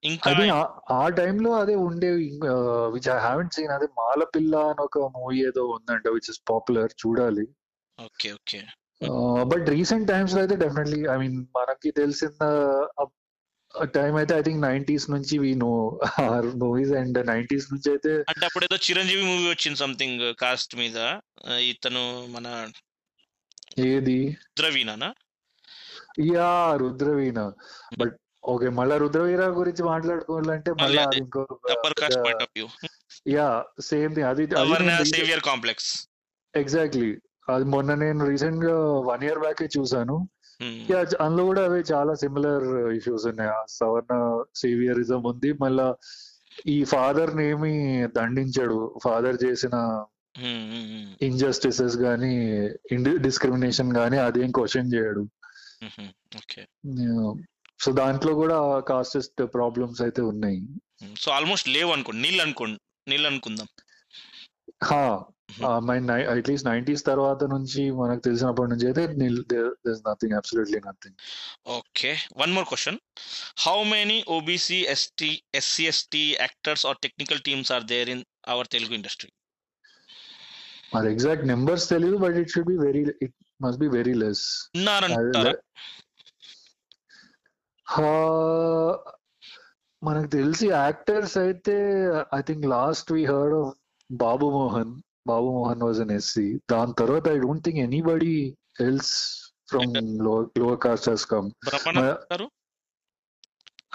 ఇంకా 0.04 0.30
ఆ- 0.90 1.08
టైంలో 1.08 1.52
అదే 1.52 1.74
ఉండేవి 1.74 2.40
విచ్ 2.92 3.08
ఐ 3.08 3.18
హావెంట్ 3.18 3.54
సీన్ 3.54 3.68
అదే 3.68 3.86
మాలపిల్ల 3.86 4.56
అని 4.56 4.82
ఒక 4.82 4.98
మూవీ 4.98 5.46
ఏదో 5.46 5.66
ఉందంట 5.66 6.08
విచ్ 6.08 6.30
ఇస్ 6.30 6.40
పాపులర్ 6.50 6.92
చూడాలి. 7.06 7.48
Okay 8.00 8.32
okay. 8.32 8.62
బట్ 9.42 9.68
రీసెంట్ 9.68 10.08
టైమ్స్లో 10.08 10.40
అయితే 10.40 10.56
డెఫినెట్లీ 10.56 11.00
ఐ 11.00 11.16
మీన్ 11.16 11.46
మనకి 11.56 11.90
తెలిసిన 11.90 12.36
టైం 13.94 14.16
అయితే 14.16 14.34
ఐ 14.34 14.42
థింక్ 14.42 14.62
నైన్టీస్ 14.62 15.10
నుంచి 15.10 15.38
we 15.38 15.54
know 15.54 16.00
movies 16.54 16.90
and 16.90 17.26
nineties 17.26 17.72
నుంచి 17.72 17.90
అయితే 17.90 18.24
అంటే 18.28 18.46
అప్పుడు 18.46 18.64
ఏదో 18.64 18.76
చిరంజీవి 18.76 19.22
మూవీ 19.22 19.48
వచ్చింది 19.48 19.76
సంథింగ్ 19.76 20.34
కాస్ట్ 20.34 20.76
మీద. 20.76 20.96
ఇతను 21.46 22.26
మన 22.26 22.72
ఏది? 23.78 24.28
రుద్రవీణనా? 24.28 25.14
యా 26.20 26.76
రుద్రవీణ. 26.76 27.52
బట్ 27.98 28.16
ఓకే 28.44 28.68
మళ్ళా 28.68 28.96
రుద్రవీణ 28.96 29.40
గురించి 29.40 29.82
మాట్లాడుకోవాలంటే 29.82 30.72
మళ్ళీ 30.72 31.02
ఇంకో 31.18 31.40
upper 31.70 31.94
caste 32.00 32.20
point 32.20 32.42
of 32.42 32.52
view 32.56 32.66
yeah 33.26 33.64
same 33.80 34.14
thing 34.14 34.26
అది 34.26 34.46
సేవియర్ 35.02 35.40
కాంప్లెక్స్ 35.40 36.08
ఎగ్జాక్ట్లీ 36.56 37.18
అది 37.48 37.64
మొన్న 37.64 37.94
నేను 37.94 38.26
రీసెంట్గా 38.26 38.76
వన్ 39.00 39.24
ఇయర్ 39.24 39.38
బ్యాక్ 39.38 39.78
చూసాను 39.78 40.28
యా 40.90 41.04
అందులో 41.20 41.44
కూడా 41.44 41.64
అవి 41.64 41.84
చాలా 41.92 42.14
సిమిలర్ 42.14 42.90
ఇష్యూస్ 42.90 43.26
ఉన్నాయి. 43.26 43.50
ఆ 43.50 43.64
సవర్ణ 43.68 44.44
సేవియరిజం 44.54 45.22
ఉంది. 45.22 45.52
మళ్ళా 45.52 45.96
ఈ 46.66 46.84
ఫాదర్ 46.84 47.36
నేమి 47.36 48.06
దండించాడు. 48.06 49.00
ఫాదర్ 49.04 49.44
చేసిన 49.44 50.04
ఇంజస్టిసెస్ 51.22 51.96
గానీ 51.96 52.34
డిస్క్రిమినేషన్ 53.16 53.96
గానీ 53.96 54.18
అదేం 54.18 54.50
క్వశ్చన్ 54.50 54.94
చేయడు. 54.94 55.24
ఓకే 56.36 56.62
సో 57.80 57.88
దాంట్లో 58.00 58.32
కూడా 58.40 58.56
కాస్టెస్ట్ 58.90 59.40
ప్రాబ్లమ్స్ 59.56 60.00
అయితే 60.06 60.22
ఉన్నాయి. 60.32 60.60
సో 61.22 61.28
ఆల్మోస్ట్ 61.36 61.68
లేవు 61.76 61.92
అనుకోండి 61.96 62.22
నీళ్ళు 62.26 62.42
అనుకోండి 62.46 62.78
నీళ్ళు 63.10 63.28
అనుకుందాం. 63.32 63.68
హా 64.88 65.02
అట్లీస్ట్ 66.32 66.66
నైన్టీస్ 66.68 67.02
తర్వాత 67.08 67.44
నుంచి 67.52 67.82
మనకు 68.00 68.22
తెలిసినప్పటి 68.26 68.70
నుంచి 68.72 68.86
అయితే 68.88 69.02
nothing 70.08 70.36
absolutely 70.38 70.78
nothing 70.84 71.16
okay 71.76 72.10
one 72.42 72.52
more 72.56 72.66
question 72.70 72.98
how 73.64 73.76
many 73.92 74.18
OBC 74.36 74.78
ST 74.94 75.30
SC 75.60 75.86
ST 75.92 76.22
actors 76.40 76.84
or 76.90 77.00
technical 77.06 77.42
teams 77.48 77.72
are 77.76 77.86
there 77.92 78.10
in 78.14 78.22
our 78.48 78.70
Telugu 78.76 78.94
industry 78.98 79.30
మరి 80.94 81.08
ఎగ్జాక్ట్ 81.14 81.46
నెంబర్స్ 81.46 81.86
తెలియదు 81.94 82.18
but 82.24 82.38
it 82.42 82.52
should 82.54 82.70
be 82.72 82.78
very 82.86 83.02
it 83.26 83.36
must 83.60 83.80
be 83.84 83.90
very 83.98 84.14
less 84.22 84.44
ఉన్నారంటారా? 84.76 85.54
మనకు 90.02 90.28
తెలిసి 90.28 90.66
actors 90.70 91.38
అయితే 91.38 91.76
I 92.34 92.40
think 92.40 92.66
last 92.66 93.12
we 93.12 93.22
heard 93.26 93.54
of 93.54 93.72
Babu 94.10 94.50
Mohan 94.50 94.92
Babu 95.26 95.48
Mohan 95.50 95.82
was 95.82 96.00
an 96.00 96.10
SC 96.10 96.46
దాని 96.70 96.94
తర్వాత 96.94 97.28
I 97.28 97.38
don't 97.38 97.64
think 97.64 97.78
anybody 97.78 98.34
else 98.80 99.14
from 99.70 99.92
lower 100.26 100.78
caste 100.78 101.08
he's 101.10 101.24
come 101.24 101.48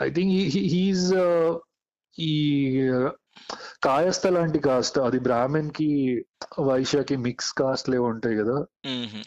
I 0.01 0.09
think 0.09 0.31
he's 0.73 1.07
ఈ 2.17 2.33
కాయస్థ 3.81 4.27
లాంటి 4.27 4.59
cost 4.59 4.99
అది 4.99 5.19
బ్రాహ్మణ్కి 5.19 5.89
వైశ్యకి 6.59 7.15
mix 7.25 7.51
cost 7.53 7.89
లేవు 7.89 8.05
ఉంటాయి 8.05 8.35
కదా. 8.37 8.55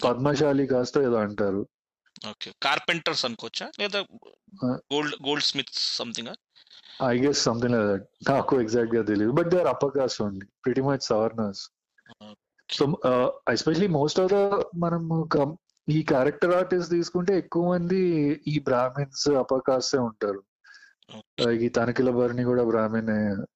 పద్మశాలి 0.04 0.66
కాస్ట్ 0.66 0.98
ఏదో 0.98 1.16
అంటారు. 1.18 1.62
ఓకే. 2.26 2.52
కార్పెంటర్స్ 2.62 3.24
అనుకోవచ్చా? 3.24 3.70
లేదా 3.80 3.98
gold 4.66 5.14
goldsmith 5.44 5.72
something 5.72 6.28
I 7.02 7.18
guess 7.18 7.42
something 7.42 7.74
like 7.74 8.30
నాకు 8.30 8.60
ఎగ్జాక్ట్గా 8.60 9.02
తెలియదు 9.02 9.30
but 9.30 9.48
they 9.48 9.58
are 9.58 9.66
upper 9.66 9.98
caste 9.98 10.22
only 10.22 10.46
pretty 10.64 10.80
much 10.80 11.02
సవర్నర్స్ 11.02 11.70
so 12.68 13.00
especially 13.52 13.86
most 13.86 14.20
of 14.20 14.32
the 14.32 14.36
మనం 14.76 15.56
ఈ 15.88 16.02
క్యారెక్టర్ 16.02 16.54
ఆర్టిస్ట్ 16.54 16.90
తీసుకుంటే 16.90 17.38
ఎక్కువ 17.38 17.68
మంది 17.68 18.00
ఈ 18.46 18.58
బ్రాహ్మిన్స్ 18.58 19.28
అప్పర్ 19.28 19.62
కాస్ట్ 19.68 19.96
ఉంటారు. 19.96 20.44
ఈ 21.50 21.68
తనకిల 21.68 22.10
బర్ని 22.10 22.44
కూడా 22.44 22.64
బ్రాహ్మణ్ 22.64 23.46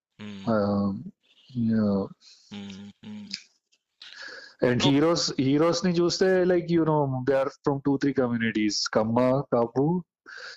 అండ్ 4.63 4.83
హీరోస్ 4.83 5.33
హీరోస్ని 5.41 5.93
చూస్తే 5.93 6.45
like 6.45 6.73
you 6.73 6.85
know 6.85 7.25
they 7.31 7.35
are 7.35 7.49
from 7.49 7.81
two 7.87 7.97
three 7.97 8.13
communities 8.13 8.89
Kamma 8.89 9.43
Kapu 9.53 10.05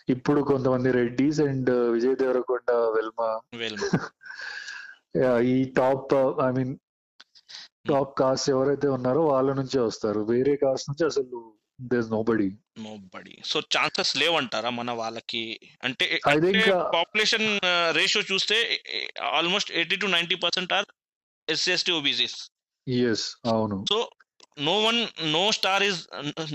ఇప్పుడు 0.09 0.41
కొంతమంది 0.41 0.91
రెడ్డిస్ 0.91 1.39
అండ్ 1.39 1.69
విజయ్ 1.69 2.15
దేవరకొండ 2.15 2.71
వెల్మా 2.71 3.41
ఈ 5.39 5.73
top 5.77 6.13
I 6.47 6.51
mean 6.51 6.77
top 7.89 8.19
caste 8.19 8.49
ఎవరైతే 8.49 8.87
ఉన్నారో 8.87 9.25
వాళ్ళ 9.25 9.53
నుంచే 9.53 9.79
వస్తారు. 9.79 10.19
వేరే 10.19 10.55
కాస్ట్ 10.55 10.89
నుంచి 10.89 11.05
అసలు 11.05 11.53
does 11.81 12.11
nobody 12.23 12.57
nobody 13.15 13.41
so 13.45 13.59
chances 13.59 14.17
లేవంటారా 14.17 14.69
మన 14.69 14.91
వాళ్ళకి? 14.91 15.59
అంటే 15.83 16.19
think, 16.25 16.57
uh, 16.57 16.93
పాపులేషన్ 16.95 17.59
రేషియో 17.91 18.23
చూస్తే 18.33 18.83
almost 19.21 19.71
eighty 19.71 19.95
to 19.95 20.05
ninety 20.05 20.35
percent 20.35 20.73
are 20.73 20.85
SC 21.49 21.71
ST 21.71 21.91
OBCs 21.91 22.51
yes 22.87 23.25
అవును. 23.53 23.77
So 23.91 23.97
no 24.67 24.75
one 24.85 24.99
no 25.31 25.45
star 25.51 25.83
is 25.83 26.01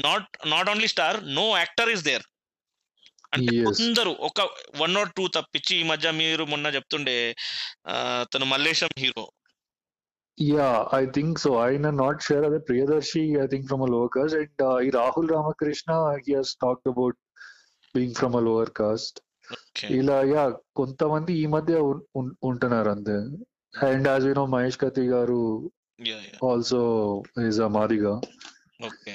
not 0.05 0.29
not 0.47 0.71
only 0.71 0.89
star 0.89 1.19
no 1.39 1.47
actor 1.59 1.91
is 1.95 2.05
there 2.05 2.25
అంటే. 3.33 3.57
అందరూ 3.71 4.13
ఒక 4.29 4.41
one 4.81 4.95
or 4.97 5.11
two 5.17 5.25
తప్పించి 5.37 5.75
ఈ 5.81 5.85
మధ్య 5.91 6.11
మీరు 6.21 6.45
మొన్న 6.45 6.67
చెప్తుండే 6.77 7.19
తను 8.33 8.47
Mallesham 8.53 8.93
hero 9.03 9.27
yeah 10.39 10.69
I 10.99 11.03
think 11.17 11.39
so 11.39 11.51
ఆయన 11.65 11.91
నాట్ 12.03 12.23
షేర్ 12.27 12.45
అదే 12.45 12.61
Priyadarshi 12.69 13.25
I 13.43 13.47
think 13.47 13.67
from 13.71 13.83
a 13.83 13.91
lower 13.95 14.13
caste 14.17 14.37
and 14.39 14.63
ఈ 14.87 14.91
Rahul 15.01 15.29
Ramakrishna 15.29 15.93
he 16.27 16.35
has 16.35 16.53
talked 16.65 16.89
about 16.89 17.19
being 17.95 18.17
from 18.21 18.37
a 18.37 18.43
lower 18.49 18.73
caste 18.81 19.19
ఇలా 19.99 20.17
యా 20.33 20.43
కొంతమంది 20.77 21.33
ఈ 21.43 21.47
మధ్య 21.55 21.77
ఉంటున్నారు 22.49 22.91
అంతే. 22.91 23.17
And 23.89 24.07
as 24.09 24.27
you 24.29 24.35
know 24.35 24.47
Mahesh 24.47 24.79
Kathi 24.79 25.05
garu 25.13 25.39
also 26.44 26.80
is 27.48 27.60
a 27.62 27.70
Madiga 27.70 28.14
okay 28.86 29.14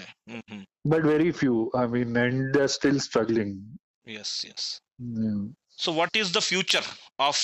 but 0.87 1.05
very 1.07 1.33
few 1.33 1.55
I 1.81 1.85
mean 1.87 2.15
and 2.17 2.41
they 2.57 2.63
are 2.63 2.75
still 2.79 3.01
struggling 3.01 3.57
yes 4.21 4.35
yes 4.47 4.69
so 5.77 5.93
what 5.93 6.17
is 6.17 6.31
the 6.33 6.43
future 6.43 6.89
of 7.21 7.43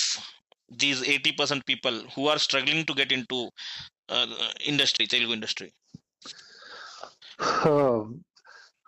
these 0.75 1.01
eighty 1.09 1.33
percent 1.39 1.65
people 1.69 1.97
who 2.15 2.23
are 2.29 2.39
struggling 2.39 2.85
to 2.85 2.95
get 2.99 3.13
into 3.29 3.39
industry 4.63 5.07
Telugu 5.07 5.33
industry 5.33 5.69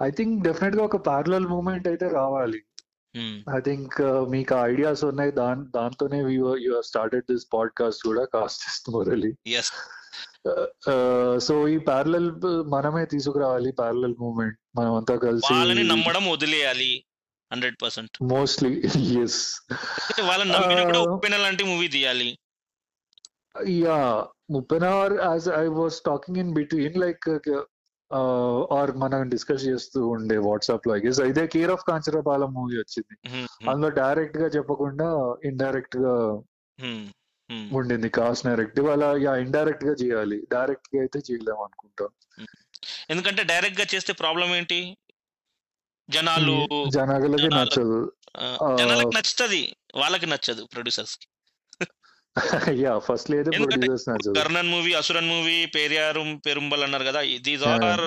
I 0.02 0.10
think 0.12 0.36
definite 0.43 0.76
గా 0.76 0.84
ఒక 0.84 0.97
parallel 1.08 1.47
moment 1.47 1.88
అయితే 1.88 2.08
రావాలి 2.10 2.62
I 3.56 3.60
think 3.60 3.95
మీకు 4.30 4.56
ideas 4.72 5.02
ఉన్నాయి 5.04 5.32
దాని 5.32 5.64
దాంతోనే 5.76 6.20
you 6.66 6.74
started 6.82 7.26
this 7.32 7.45
podcast 7.54 8.04
కూడా 8.08 8.26
cost 8.34 8.89
మొరలి 8.89 9.32
yes 9.54 9.72
so 11.38 11.55
ఈ 11.68 11.76
ప్యారలల్ 11.88 12.30
మనమే 12.68 13.05
తీసుకురావాలి 13.07 13.70
ప్యారలల్ 13.72 14.16
మూమెంట్ 14.18 14.57
మనం 14.78 14.92
అంతా 14.95 15.14
కలిసి 15.16 15.53
వాళ్ళని 15.53 15.84
నమ్మడం 15.84 16.24
వదిలేయాలి 16.30 16.92
హండ్రెడ్ 17.51 17.76
పర్సెంట్ 17.82 18.16
మోస్ట్లీ 18.32 18.72
ఎస్ 19.24 19.40
వాళ్ళని 20.28 20.53
నమ్మిన 20.53 20.82
కూడా 20.82 21.01
Uh, 21.01 21.12
ఉప్పెన 21.14 21.36
లాంటి 21.36 21.64
మూవీ 21.64 21.88
తీయాలి. 21.88 22.28
Yeah 23.82 23.99
ముప్పన్ 24.51 24.86
our 24.92 25.14
as 25.22 25.49
I 25.62 25.66
was 25.80 25.97
talking 26.03 26.38
in 26.38 26.53
between 26.55 26.99
like 26.99 27.28
or 28.70 28.90
మనం 28.97 29.28
డిస్కస్ 29.28 29.64
చేస్తూ 29.64 30.01
ఉండే 30.09 30.36
వాట్సాప్లో 30.47 30.95
గెస్ 31.05 31.20
ఇదే 31.30 31.45
కేర్ 31.47 31.72
ఆఫ్ 31.76 31.84
కాంచరపాలెం 31.90 32.51
మూవీ 32.53 32.76
వచ్చింది. 32.82 33.14
Hmm, 33.26 33.45
hmm, 33.47 33.68
అందులో 33.70 33.90
డైరెక్ట్గా 34.03 34.49
చెప్పకుండా 34.57 35.09
ఇండైరెక్ట్గా 35.45 36.14
hmm. 36.78 37.05
ఉండింది 37.53 38.09
కాస్ట్ 38.09 38.47
డైరెక్ట్ 38.47 38.80
అలా 38.80 39.16
యా 39.16 39.36
ఇండైరెక్ట్గా 39.36 39.92
చేయాలి. 39.92 40.36
డైరెక్ట్గా 40.53 41.01
అయితే 41.01 41.18
చేయలేము 41.18 41.64
అనుకుంటా. 41.64 42.09
ఎందుకంటే 43.11 43.42
డైరెక్ట్గా 43.42 43.86
చేస్తే 43.95 44.12
ప్రాబ్లం 44.12 44.55
ఏంటి? 44.55 44.97
జనాలు 46.11 46.66
జనాలకి 46.88 47.42
జనాలు- 47.42 47.57
నచ్చదు. 47.57 48.12
జనాలకు 48.78 49.09
నచ్చుతుంది. 49.09 49.76
వాళ్ళకి 49.95 50.26
నచ్చదు 50.26 50.64
ప్రొడ్యూసర్స్కి. 50.64 51.26
యా 52.84 52.99
ఫస్ట్ 52.99 53.30
లేదు 53.30 53.51
ప్రొడ్యూసర్స్ 53.51 54.09
నచ్చదు. 54.09 54.38
కర్ణన్ 54.38 54.68
మూవీ 54.68 54.92
అసురన్ 54.92 55.28
మూవీ 55.28 55.66
పేరియారు 55.66 56.40
పెరుంబల్ 56.47 56.82
అన్నారు 56.82 57.05
కదా 57.05 57.22
దీస్ 57.22 57.62
ఆర్ 57.62 58.01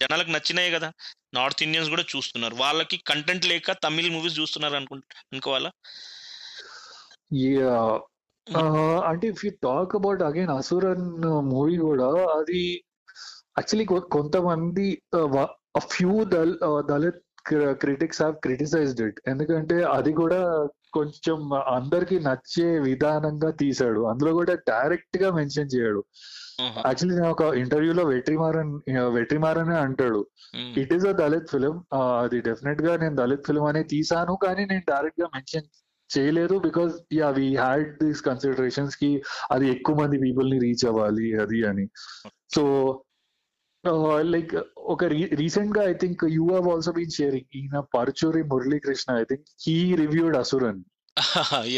జనాలకు 0.00 0.30
నచ్చినాయి 0.30 0.70
కదా. 0.70 0.92
నార్త్ 1.34 1.62
ఇండియన్స్ 1.62 1.90
కూడా 1.90 2.04
చూస్తున్నారు. 2.16 2.54
వాళ్ళకి 2.54 2.96
కంటెంట్ 2.96 3.46
లేక 3.46 3.72
తమిళ్ 3.72 4.10
మూవీస్ 4.10 4.38
చూస్తున్నారు 4.38 4.76
అనుకుంటా 4.76 5.20
అనుకోవాలా? 5.32 5.70
అంటే 9.08 9.26
if 9.28 9.44
you 9.44 9.50
talk 9.62 9.94
about 9.96 10.22
again 10.22 10.52
Asuran 10.56 11.06
movie 11.50 11.76
కూడా 11.78 12.08
అది 12.38 12.62
యాక్చువల్లీ 13.58 13.86
కొంతమంది 14.16 14.86
few 15.92 16.24
దల్ 16.24 16.54
Dalit 16.90 17.22
critics 17.80 18.20
have 18.22 18.34
criticised 18.36 19.00
it 19.00 19.20
ఎందుకంటే 19.28 19.76
అది 19.96 20.12
కూడా 20.12 20.40
కొంచెం 20.92 21.38
అందరికి 21.76 22.16
నచ్చే 22.20 22.78
విధానంగా 22.86 23.50
తీశాడు. 23.62 24.00
అందులో 24.10 24.30
కూడా 24.32 24.54
డైరెక్ట్గా 24.70 25.28
మెన్షన్ 25.30 25.72
చేయడు. 25.74 26.00
యాక్చువల్లీ 26.86 27.14
నేను 27.16 27.30
ఒక 27.30 27.42
ఇంటర్వ్యూలో 27.54 28.04
వెట్రిమారన్ 28.04 28.72
వెట్రిమారనే 29.16 29.76
అంటాడు. 29.76 30.20
It 30.82 30.92
is 30.92 31.06
a 31.06 31.12
Dalit 31.12 31.50
film 31.50 31.74
అది 32.22 32.40
డెఫినెట్గా 32.40 32.96
నేను 32.96 33.16
దళిత్ 33.16 33.46
ఫిలిం 33.46 33.64
అనే 33.64 33.82
తీసాను 33.82 34.36
కానీ 34.36 34.64
నేను 34.66 34.84
డైరెక్ట్గా 34.92 35.28
మెన్షన్ 35.36 35.68
చేయలేదు 36.10 36.54
because 36.58 36.94
yeah 37.12 37.28
we 37.38 37.48
had 37.56 37.90
these 38.04 38.22
కన్సిడరేషన్స్కి 38.22 39.10
అది 39.50 39.68
ఎక్కువ 39.70 39.96
మంది 40.02 40.18
పీపుల్ని 40.18 40.58
రీచ్ 40.58 40.84
అవ్వాలి 40.86 41.28
అది 41.44 41.60
అని. 41.66 41.86
సో 42.54 42.64
లైక్ 44.34 44.52
ఒక 44.94 45.04
రీసెంట్గా 45.40 45.82
I 45.90 45.94
think 45.94 46.22
you 46.36 46.44
have 46.52 46.68
also 46.68 46.92
been 46.92 47.16
sharing 47.16 47.50
ఈయన 47.56 47.80
Paruchuri 47.96 48.42
Muralikrishna 48.52 49.18
I 49.20 49.24
think 49.24 49.44
he 49.66 49.76
reviewed 49.96 50.36
Asuran 50.36 50.80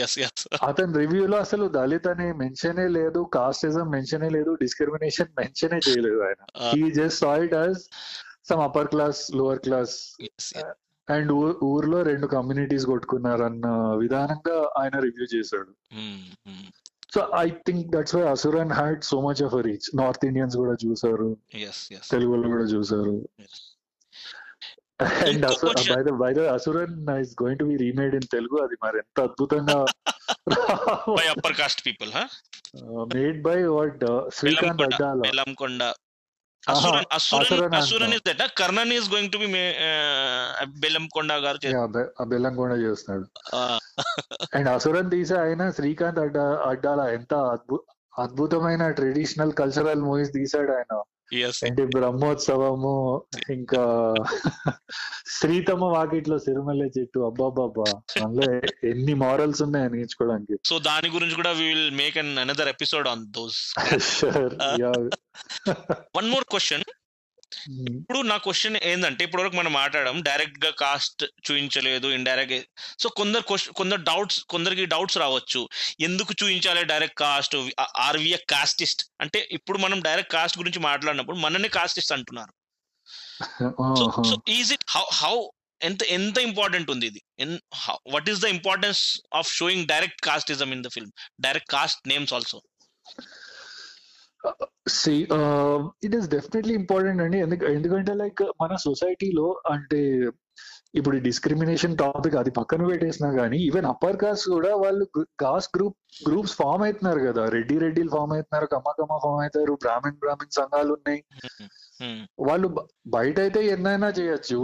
yes 0.04 0.16
yes 0.18 0.42
అతని 0.62 0.92
రివ్యూలో 0.98 1.36
అసలు 1.36 1.66
దళిత్ 1.68 2.08
అనే 2.08 2.26
మెన్షనే 2.40 2.86
లేదు 2.96 3.20
కాస్టిజం 3.34 3.86
మెన్షనే 3.90 4.28
లేదు 4.28 4.50
డిస్క్రిమినేషన్ 4.62 5.30
మెన్షనే 5.38 5.78
చేయలేదు 5.88 6.20
ఆయన. 6.26 6.42
He 6.68 6.82
just 6.90 7.20
saw 7.20 7.30
it 7.44 7.54
as 7.54 7.78
some 8.50 8.62
upper 8.66 8.88
class 8.88 9.20
lower 9.36 9.58
class 9.58 9.94
and 11.14 11.32
ఊర్లో 11.68 11.98
రెండు 12.02 12.26
కమ్యూనిటీస్ 12.26 12.86
కొట్టుకున్నారన్న 12.86 13.66
విధానంగా 14.02 14.56
ఆయన 14.80 14.96
రివ్యూ 15.06 15.26
చేశాడు. 15.34 15.70
So 17.14 17.20
I 17.38 17.46
think 17.66 17.86
that's 17.94 18.14
why 18.16 18.24
Asuran 18.28 18.72
had 18.72 19.00
so 19.04 19.16
much 19.20 19.42
of 19.46 19.54
reach. 19.66 19.88
North 20.00 20.26
Indians 20.26 20.56
కూడా 20.56 20.74
చూసారు 20.84 21.28
తెలుగులో 22.10 22.48
కూడా 22.54 22.66
చూసారు. 22.74 23.14
And. 25.28 26.12
By 26.22 26.30
the 26.34 26.40
Asuran 26.56 26.96
is 27.22 27.32
going 27.42 27.60
to 27.60 27.64
be 27.64 27.76
remade 27.84 28.14
in 28.14 28.28
Telugu. 28.36 28.56
అది 28.66 28.76
మరి 28.84 28.98
ఎంత 28.98 29.18
అద్భుతంగా 29.28 29.78
by 31.16 31.26
upper 31.34 31.56
caste 31.60 31.82
people 31.86 32.12
made 33.14 33.40
by 33.48 33.58
what 33.76 34.04
Srikanth 34.38 34.82
Addala 34.88 35.20
Bellamkonda 35.26 35.82
ఆహా, 35.82 36.09
అసురన్ 36.64 37.06
అసురన్ 37.16 37.44
అసురన్ 37.44 37.74
అసురన్ 37.74 38.12
అంటాం. 38.14 38.16
Is 38.18 38.38
that 38.40 38.54
Karnan 38.56 38.92
is 38.96 39.08
going 39.12 39.30
to 39.32 39.38
be 39.38 39.48
Bellamkonda 40.82 41.32
garu. 41.44 41.58
Bellamkonda 42.32 42.72
చేస్తున్నాడు 42.84 43.26
and 44.56 44.68
Asuran 44.68 45.10
తీసే 45.10 45.36
ఆయన 45.44 45.70
శ్రీకాంత్ 45.70 46.20
అడ్డా 46.24 46.44
అడ్డాల 46.70 47.00
ఎంత 47.18 47.32
అద్భు 47.54 47.78
అద్భుతమైన 48.24 48.84
ట్రెడిషనల్ 48.90 49.52
కల్చరల్ 49.52 50.04
మూవీస్ 50.08 50.32
తీసాడు 50.32 50.72
ఆయన 50.78 50.92
ఏంటి 51.34 51.84
బ్రహ్మోత్సవము 51.84 53.22
ఇంకా 53.50 54.14
శ్రీతమ 55.26 55.84
వాకిట్లో 55.84 56.38
సిరిమల్లె 56.38 57.00
చెట్టు 57.00 57.20
అబ్బాబ్బాబ్బా. 57.20 57.84
అందులో 58.24 58.56
ఎన్ని 58.90 59.14
మారల్స్ 59.14 59.62
ఉన్నాయి 59.62 59.90
నేర్చుకోవడానికి. 59.90 60.58
సో 60.64 60.78
దాని 60.78 61.08
గురించి 61.08 61.34
కూడా 61.34 61.50
we 61.50 61.68
will 61.68 61.90
make 61.90 62.18
an 62.18 62.38
another 62.38 62.68
episode 62.68 63.08
on 63.08 63.26
those. 63.26 63.74
One 66.16 66.28
more 66.28 66.44
question 66.44 66.82
ఇప్పుడు 67.90 68.18
నా 68.18 68.36
క్వశ్చన్ 68.36 68.76
ఏంటంటే 68.82 69.24
ఇప్పుడు 69.24 69.42
వరకు 69.42 69.56
మనం 69.56 69.72
మాట్లాడడం 69.72 70.22
డైరెక్ట్గా 70.22 70.70
కాస్ట్ 70.70 71.24
చూపించలేదు 71.24 72.06
ఇండైరెక్ట్ 72.06 72.70
సో 73.00 73.08
కొందరు 73.08 73.72
కొందరు 73.72 74.02
డౌట్స్ 74.02 74.44
కొందరికి 74.44 74.84
డౌట్స్ 74.84 75.18
రావచ్చు. 75.18 75.68
ఎందుకు 76.00 76.34
చూపించాలి 76.42 76.84
డైరెక్ట్ 76.84 77.18
కాస్ట్ 77.18 77.56
ఆర్వియ 77.98 78.36
కాస్టిస్ట్ 78.36 79.04
అంటే 79.20 79.48
ఇప్పుడు 79.50 79.78
మనం 79.78 80.00
డైరెక్ట్ 80.00 80.32
కాస్ట్ 80.32 80.58
గురించి 80.58 80.78
మాట్లాడినప్పుడు 80.78 81.36
మననే 81.36 81.68
కాస్టిస్ట్ 81.68 82.12
అంటున్నారు. 82.12 82.52
So. 83.98 84.22
So 84.22 84.42
is 84.48 84.72
it 84.72 84.84
how 84.88 85.04
how 85.12 85.48
ఎంత 85.82 86.02
ఎంత 86.02 86.38
ఇంపార్టెంట్ 86.38 86.90
ఉంది 86.90 87.06
ఇది? 87.06 87.22
What 88.10 88.30
is 88.30 88.40
the 88.40 88.44
importance 88.44 89.20
of 89.34 89.54
showing 89.54 89.86
direct 89.86 90.22
casteism 90.22 90.72
in 90.72 90.84
the 90.84 90.88
film 90.88 91.12
direct 91.40 91.70
caste 91.70 92.08
names 92.08 92.34
also 92.34 92.62
see 94.88 95.14
it 96.04 96.16
is 96.16 96.28
definitely 96.28 96.74
important 96.74 97.22
అండి 97.22 97.38
ఎందుకు 97.38 97.64
ఎందుకంటే 97.66 98.14
లైక్ 98.14 98.42
మన 98.62 98.76
సొసైటీలో 98.76 99.60
అంటే 99.70 100.00
ఇప్పుడు 100.94 101.16
డిస్క్రిమినేషన్ 101.18 101.96
టాపిక్ 101.96 102.36
అది 102.36 102.50
పక్కన 102.50 102.86
పెట్టేసినా 102.86 103.32
కానీ 103.32 103.56
ఈవెన్ 103.58 103.86
అప్పర్ 103.86 104.16
కాస్ట్ 104.16 104.50
కూడా 104.50 104.76
వాళ్ళు 104.76 105.04
కాస్ట్ 105.40 105.76
గ్రూప్ 105.76 105.96
గ్రూప్స్ 106.28 106.54
ఫామ్ 106.54 106.82
అవుతున్నారు 106.82 107.20
కదా. 107.20 107.48
రెడ్డి 107.48 107.78
రెడ్డిలు 107.78 108.10
ఫామ్ 108.10 108.32
అవుతున్నారు 108.32 108.66
కమ్మ 108.66 108.92
కమ్మ 108.98 109.18
ఫామ్ 109.22 109.40
అవుతారు 109.42 109.72
బ్రాహ్మణ్ 109.74 110.16
బ్రాహ్మణ్ 110.18 110.50
సంఘాలు 110.50 110.92
ఉన్నాయి. 110.92 111.20
వాళ్ళు 112.40 112.68
బ- 112.68 112.86
బయట 113.08 113.40
అయితే 113.40 113.66
ఎన్నైనా 113.66 114.08
చేయొచ్చు 114.08 114.60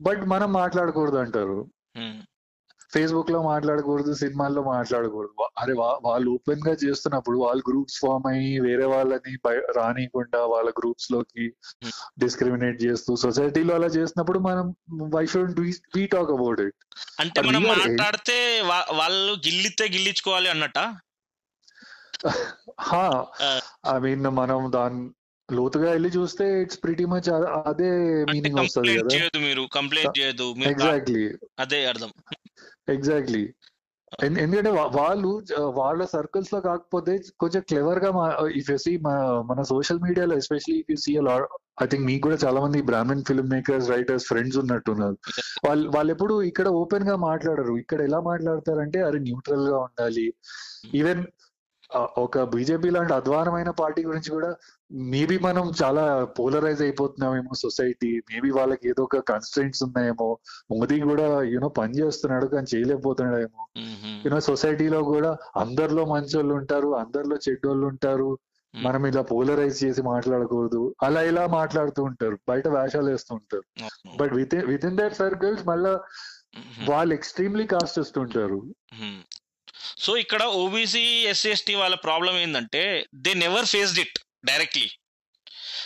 బట్ 0.00 0.24
మనం 0.26 0.52
మాట్లాడకూడదు 0.52 1.16
అంటారు 1.16 1.58
ఫేస్బుక్లో 2.92 3.38
మాట్లాడకూడదు 3.42 4.12
సినిమాల్లో 4.20 4.62
మాట్లాడకూడదు. 4.68 5.32
అరే 5.58 5.74
వాళ్ళు 6.06 6.28
ఓపెన్గా 6.34 6.74
చేస్తున్నప్పుడు 6.82 7.36
వాళ్ళు 7.38 7.62
గ్రూప్స్ 7.68 7.98
ఫామ్ 8.02 8.26
అయ్యి 8.30 8.52
వేరే 8.66 8.86
వాళ్ళని 8.92 9.32
రానియకుండా 9.78 10.40
వాళ్ళ 10.52 10.68
గ్రూప్స్లోకి 10.78 11.46
Hmm. 11.76 11.92
డిస్క్రిమినేట్ 12.20 12.78
చేస్తూ 12.84 13.10
సొసైటీలో 13.22 13.74
అలా 13.74 13.88
చేసినప్పుడు 13.96 14.38
మనం 14.46 14.66
why 15.14 15.24
should 15.32 15.60
we 15.94 16.04
talk 16.14 16.32
about 16.36 16.60
it 16.60 16.78
అంటే 17.20 17.40
మనం 17.48 17.62
మాట్లాడితే 17.72 18.38
వాళ్ళు 18.98 19.34
గిల్లితే 19.46 19.86
గిల్లించుకోవాలి 19.94 20.48
అన్నట 20.48 20.78
ఐ 23.88 23.98
మీన్ 24.00 24.28
మనం 24.38 24.60
దాని 24.72 25.02
లోతుగా 25.48 25.88
వెళ్ళి 25.90 26.10
చూస్తే 26.14 26.44
ఇట్స్ 26.62 26.80
ప్రిటీ 26.82 27.04
మచ్ 27.10 27.28
అదే 27.64 27.90
మీనింగ్ 28.30 28.58
వస్తుంది 28.60 28.86
కంప్లైంట్ 28.88 29.02
కదా. 29.02 29.12
చేయదు 29.16 29.38
మీరు 29.44 29.62
కంప్లైంట్ 29.76 30.16
చేయదు 30.18 30.46
ఎగ్జాక్ట్లీ 30.70 31.24
అదే 31.58 31.78
అర్థం. 31.86 32.10
ఎగ్జాక్ట్లీ 32.88 33.54
ఎందుకంటే 34.24 34.70
వాళ్ళు 34.70 35.42
వాళ్ళ 35.74 36.04
సర్కిల్స్లో 36.04 36.60
కాకపోతే 36.60 37.18
కొంచెం 37.40 37.62
క్లెవర్గా 37.68 38.10
ఇఫ్ 38.56 38.70
యూ 38.70 38.76
సీ 38.76 38.98
మన 39.44 39.62
సోషల్ 39.62 40.00
మీడియాలో 40.00 40.36
especially 40.36 40.78
if 40.80 40.90
you 40.90 40.96
see 40.96 41.12
I 41.82 41.86
think 41.86 42.06
మీకు 42.06 42.28
కూడా 42.28 42.36
చాలా 42.44 42.60
మంది 42.60 42.82
Brahmin 42.82 43.24
film 43.24 43.50
makers 43.50 43.90
writers 43.90 44.26
friends 44.26 44.58
ఉన్నట్టున్నారు. 44.58 45.16
వాళ్ళు 45.66 45.88
వాళ్ళు 45.88 46.12
ఎప్పుడు 46.12 46.42
ఇక్కడ 46.42 46.68
ఓపెన్గా 46.68 47.16
మాట్లాడరు. 47.16 47.78
ఇక్కడ 47.78 48.00
ఎలా 48.00 48.20
మాట్లాడతారంటే 48.20 49.00
అరే 49.00 49.18
న్యూట్రల్గా 49.18 49.78
ఉండాలి. 49.78 50.34
ఈవెన్ 50.94 51.20
ఆ, 51.20 51.45
ఒక 51.94 52.42
బీజేపీ 52.42 52.90
లాంటి 52.90 53.14
అధ్వానమైన 53.14 53.70
పార్టీ 53.70 54.04
గురించి 54.04 54.30
కూడా 54.30 54.54
మేబీ 54.92 55.38
మనం 55.38 55.72
చాలా 55.82 56.24
పోలరైజ్ 56.24 56.82
అయిపోతున్నామేమో 56.82 57.54
సొసైటీ 57.54 58.22
మేబీ 58.32 58.50
వాళ్ళకి 58.50 58.88
ఏదో 58.88 59.02
ఒక 59.02 59.16
కన్స్ట్రెంట్స్ 59.16 59.82
ఉన్నాయేమో 59.82 60.38
మోదీ 60.72 61.00
కూడా 61.00 61.42
యూనో 61.42 61.68
పని 61.68 61.98
చేస్తున్నాడు 61.98 62.46
కానీ 62.46 62.76
చేయలేకపోతున్నాడేమో. 62.76 63.66
యూనో 64.26 64.40
సొసైటీలో 64.40 65.02
కూడా 65.02 65.36
అందరిలో 65.56 66.04
మంచోళ్ళు 66.04 66.54
ఉంటారు 66.54 66.96
అందరిలో 66.96 67.36
చెడ్డోళ్ళు 67.36 67.86
ఉంటారు 67.86 68.38
మనం 68.74 69.06
ఇలా 69.06 69.22
పోలరైజ్ 69.22 69.84
చేసి 69.84 70.02
మాట్లాడకూడదు 70.02 70.94
అలా 71.02 71.22
ఇలా 71.22 71.46
మాట్లాడుతూ 71.46 72.02
ఉంటారు 72.02 72.38
బయట 72.48 72.68
వేషాలు 72.68 73.10
వేస్తూ 73.10 73.34
ఉంటారు. 73.34 73.64
But 74.16 74.32
with 74.32 74.54
with 74.54 74.86
in 74.86 74.98
that 74.98 75.14
circles 75.14 75.68
మళ్ళా. 75.68 76.00
వాళ్ళు 76.88 77.14
ఎక్స్ట్రీమ్లీ 77.14 77.66
కాస్ట్ 77.66 77.98
ఇస్తుంటారు. 77.98 78.74
సో 79.98 80.16
ఇక్కడ 80.16 80.42
ఓబీసీ 80.42 81.24
ఎస్సీ 81.24 81.50
ఎస్టీ 81.50 81.74
వాళ్ళ 81.74 81.94
ప్రాబ్లం 81.94 82.38
ఏంటంటే 82.38 83.06
they 83.14 83.34
never 83.34 83.66
faced 83.66 83.98
it 83.98 84.18
directly 84.44 84.90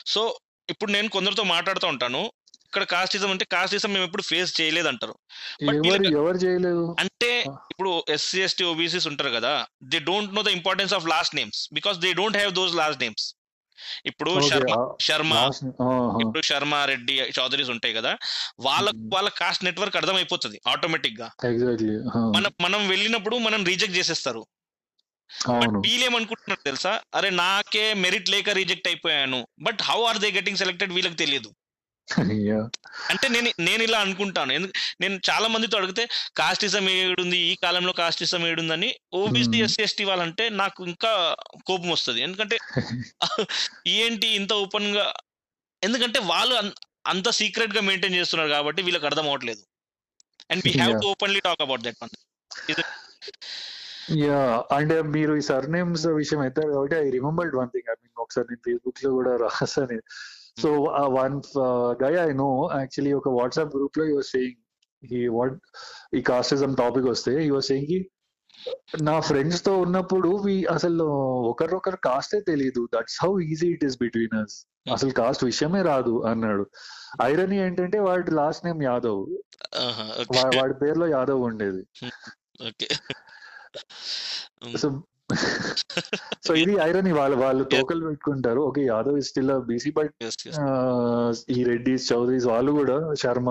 so 0.07 0.39
ఇప్పుడు 0.69 0.93
నేను 0.93 1.09
కొందరితో 1.09 1.43
మాట్లాడుతూ 1.43 1.87
ఉంటాను. 1.87 2.33
ఇక్కడ 2.65 2.85
కాస్టిజం 2.85 3.31
అంటే 3.31 3.45
కాస్టిజం 3.45 3.93
మేము 3.93 4.05
ఎప్పుడు 4.05 4.23
ఫేస్ 4.23 4.61
చేయలేదు? 4.61 4.89
అంటారు 4.89 5.15
అంటే 6.99 7.31
ఇప్పుడు 7.73 8.05
ఎస్సీ 8.09 8.41
ఎస్టీ 8.41 8.65
ఓబీసీస్ 8.65 9.07
ఉంటారు 9.07 9.31
కదా 9.31 9.67
they 9.83 9.99
don't 9.99 10.35
know 10.35 10.43
the 10.43 10.47
importance 10.49 10.95
of 10.95 11.07
last 11.07 11.35
names 11.35 11.69
because 11.73 11.99
they 11.99 12.13
don't 12.13 12.37
have 12.37 12.53
those 12.53 12.75
last 12.75 13.03
names 13.03 13.25
ఇప్పుడు 14.11 14.31
శర్మ 14.49 14.75
శర్మ. 15.01 15.35
ఇప్పుడు 16.23 16.43
శర్మ 16.43 16.75
రెడ్డి 16.85 17.17
చౌదరీస్ 17.39 17.71
ఉంటాయి 17.71 17.95
కదా 17.95 18.13
వాళ్ళ 18.61 18.87
Mhm. 18.91 19.09
వాళ్ళ 19.15 19.29
కాస్ట్ 19.41 19.65
నెట్వర్క్ 19.65 19.97
అర్థమైపోతుంది 19.97 20.59
ఆటోమేటిక్గా 20.69 21.29
ఎగ్జాక్ట్లీ 21.51 21.97
మనం 22.37 22.51
మనం 22.61 22.81
వెళ్ళినప్పుడు 22.89 23.39
మనం 23.39 23.61
రిజెక్ట్ 23.65 23.97
చేసేస్తారు 23.97 24.43
బట్ 25.31 25.65
అవును 25.65 25.81
వీళ్ళు 25.81 26.05
ఏమనుకుంటున్నారు 26.07 26.63
తెలుసా 26.65 26.93
అరే 27.15 27.31
నాకే 27.37 27.85
మెరిట్ 28.05 28.31
లేక 28.31 28.51
రిజెక్ట్ 28.59 28.89
అయిపోయాను 28.89 29.39
but 29.63 29.83
how 29.83 29.99
are 30.05 30.19
they 30.19 30.31
getting 30.31 30.57
selected 30.57 30.93
వీళ్ళకి 30.93 31.17
తెలియదు. 31.17 31.51
అంటే 33.11 33.29
నేను 33.29 33.51
నేను 33.61 33.83
ఇలా 33.83 33.99
అనుకుంటాను. 34.01 34.53
ఎందుకు 34.53 34.73
నేను 35.01 35.21
చాలా 35.31 35.49
మందితో 35.49 35.79
అడిగితే 35.79 36.05
కాస్టిజం 36.37 36.89
ఏడుంది 36.89 37.39
ఈ 37.39 37.55
కాలంలో 37.55 37.93
కాస్టిజం 37.93 38.47
ఏడుందని 38.47 38.89
ఓబీసీ. 39.13 39.59
ఎస్సీ 39.63 39.83
ఎస్టీ 39.83 40.05
వాళ్ళంటే 40.05 40.49
నాకు 40.49 40.81
ఇంకా 40.85 41.13
కోపం 41.67 41.91
వస్తుంది. 41.91 42.21
ఎందుకంటే 42.21 42.57
ఏంటి 44.01 44.29
ఇంత 44.29 44.53
ఓపెన్గా 44.53 45.07
ఎందుకంటే 45.83 46.19
వాళ్ళు 46.19 46.55
అంత 47.07 47.29
సీక్రెట్గా 47.31 47.81
మెయింటైన్ 47.81 48.15
చేస్తున్నారు 48.15 48.51
కాబట్టి 48.51 48.83
వీళ్ళకి 48.83 49.07
అర్థం 49.07 49.29
అవట్లేదు 49.29 49.63
and 50.51 50.63
we 50.67 50.73
have. 50.73 50.95
To 51.03 51.07
openly 51.07 51.41
talk 51.41 51.63
about 51.63 51.83
that 51.83 52.01
one. 52.03 52.15
Yeah 54.25 54.41
and 54.71 55.03
మీరు 55.03 55.33
ఈ 55.37 55.41
సర్నేమ్స్ 55.41 56.07
విషయం 56.07 56.45
ఎత్తారు 56.45 56.73
కాబట్టి 56.73 56.97
I 56.97 57.11
remembered 57.11 57.57
one 57.57 57.69
thing. 57.69 57.89
I 57.91 57.97
mean 58.03 58.15
ఒకసారి 58.17 58.47
నేను 58.51 58.63
ఫేస్బుక్లో 58.67 59.11
కూడా 59.11 59.33
రాసాను. 59.37 59.99
So 60.63 60.71
one 61.19 61.37
guy 62.05 62.13
I 62.29 62.33
know 62.33 62.71
actually 62.75 63.13
ఒక 63.13 63.29
వాట్సాప్ 63.29 63.77
గ్రూప్లో 63.77 64.05
యువర్ 64.05 64.25
సేయింగ్ 64.25 64.59
ఈ 65.13 65.29
వాట్ 65.29 65.59
ఈ 66.17 66.21
కాస్టిజం 66.21 66.75
టాపిక్ 66.75 67.07
వస్తే 67.07 67.45
యువర్ 67.45 67.65
సేయింగ్ 67.65 68.05
నా 69.03 69.21
ఫ్రెండ్స్తో 69.21 69.79
ఉన్నప్పుడు 69.79 70.31
అసలు 70.71 71.05
ఒకరికొకరు 71.51 71.97
కాస్టే 72.05 72.41
తెలియదు 72.41 72.89
that's 72.95 73.19
how 73.23 73.41
easy 73.41 73.69
it 73.69 73.85
is 73.85 73.99
between 74.01 74.37
us 74.43 74.67
అసలు 74.93 75.11
కాస్ట్ 75.11 75.45
విషయమే 75.45 75.83
రాదు 75.83 76.23
అన్నాడు. 76.27 76.65
ఐరనీ 77.23 77.57
ఏంటంటే 77.59 77.99
వాడి 77.99 78.31
లాస్ట్ 78.31 78.67
నేమ్ 78.67 78.83
యాదవ్. 78.83 79.21
వాడి 80.61 80.75
పేరులో 80.75 81.07
యాదవ్ 81.07 81.41
ఉండేది. 81.41 81.83
సో 84.79 84.89
సో 86.47 86.53
ఇది 86.63 86.75
ఐరనీ 86.87 87.13
వాళ్ళు 87.19 87.37
వాళ్ళు 87.43 87.63
తోకలు 87.73 88.03
పెట్టుకుంటారు. 88.07 88.61
Okay 88.69 88.83
Yadav 88.87 89.17
is 89.21 89.29
still 89.31 89.53
BC 89.69 89.91
but 89.99 90.13
ఈ 91.57 91.59
రెడ్డిస్ 91.71 92.09
చౌదరీస్ 92.11 92.47
వాళ్ళు 92.53 92.73
కూడా 92.79 92.97
శర్మ 93.23 93.51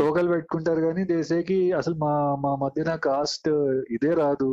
తోకలు 0.00 0.30
పెట్టుకుంటారు 0.34 0.80
కానీ 0.86 1.04
దేశేకి 1.14 1.58
అసలు 1.80 1.96
మా 2.04 2.12
మా 2.44 2.52
మధ్యన 2.64 2.92
కాస్ట్ 3.08 3.50
ఇదే 3.96 4.12
రాదు. 4.22 4.50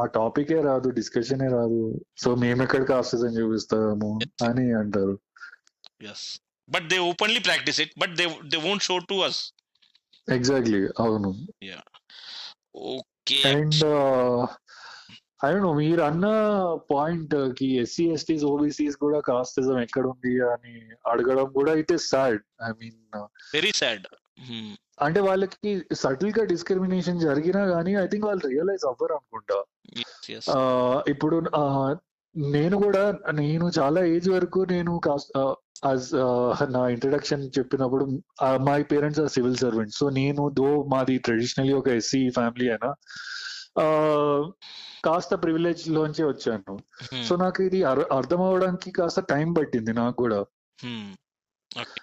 ఆ 0.00 0.02
టాపికే 0.16 0.58
రాదు 0.68 0.88
డిస్కషనే 0.98 1.48
రాదు. 1.56 1.80
సో 2.22 2.28
మేము 2.44 2.60
ఎక్కడ 2.66 2.82
కాస్ట్ 2.92 3.16
అని 3.28 3.38
చూపిస్తాము 3.40 4.10
అని 4.48 4.66
అంటారు. 4.80 5.14
But 6.68 6.86
they 6.92 6.98
openly 7.12 7.40
practice 7.48 7.80
it 7.84 7.94
but 8.02 8.14
they 8.20 8.26
they 8.52 8.60
won't 8.68 8.84
show 8.88 8.96
to 9.12 9.18
us 9.28 9.40
exactly 10.28 10.82
అవును. 11.04 11.30
ఓకే 12.92 13.38
అండ్ 13.52 13.84
ఐ 15.40 15.50
నో 15.56 15.70
మీరు 15.76 16.02
అన్న 16.02 16.26
పాయింట్కి 16.90 17.68
ఎస్సీ 17.80 18.04
ఎస్టీస్ 18.12 18.44
ఓబీసీస్ 18.48 18.96
కూడా 19.02 19.18
కాస్టిజం 19.26 19.76
ఎక్కడ 19.82 20.04
ఉంది 20.12 20.32
అని 20.48 20.74
అడగడం 21.10 21.48
కూడా 21.54 21.74
it 21.82 21.92
is 21.96 22.06
sad 22.10 22.40
I 22.64 22.70
mean 22.80 22.98
very 23.54 23.72
sad 23.80 24.06
అంటే 25.00 25.20
వాళ్ళకి 25.24 25.70
సటిల్గా 25.98 26.42
డిస్క్రిమినేషన్ 26.50 27.24
జరిగినా 27.24 27.62
గానీ 27.70 27.92
ఐ 27.98 28.06
థింక్ 28.08 28.26
వాళ్ళు 28.26 28.44
రియలైజ్ 28.48 28.84
అవ్వరు 28.88 29.14
అనుకుంటా. 29.14 29.58
ఆ, 30.50 30.60
ఇప్పుడు 31.08 31.36
ఆ, 31.56 31.64
నేను 32.34 32.76
కూడా 32.82 33.04
నేను 33.38 33.66
చాలా 33.76 34.00
ఏజ్ 34.10 34.28
వరకు 34.32 34.60
నేను 34.72 34.92
యాజ్ 35.84 36.06
నా 36.70 36.82
ఇంట్రడక్షన్ 36.88 37.42
చెప్పినప్పుడు 37.56 38.04
my 38.64 38.80
parents 38.90 39.20
are 39.20 39.32
civil 39.34 39.58
servant 39.58 39.94
so 39.94 40.06
నేను 40.16 40.42
దో 40.56 40.68
మాది 40.92 41.16
ట్రెడిషనలీ 41.26 41.74
ఒక 41.74 41.88
ఎస్సీ 41.98 42.20
ఫ్యామిలీ 42.34 42.68
అయినా 42.68 42.90
కాస్త 45.04 45.34
ప్రివిలేజ్ 45.34 45.88
లోంచి 45.88 46.24
వచ్చాను. 46.24 46.78
సో 47.24 47.36
నాకు 47.36 47.62
ఇది 47.62 47.84
అర్- 47.84 48.16
అర్థం 48.16 48.42
అవడానికి 48.42 48.90
కాస్త 48.90 49.20
టైం 49.20 49.52
పట్టింది 49.52 49.92
నాకు 49.92 50.16
కూడా. 50.16 50.44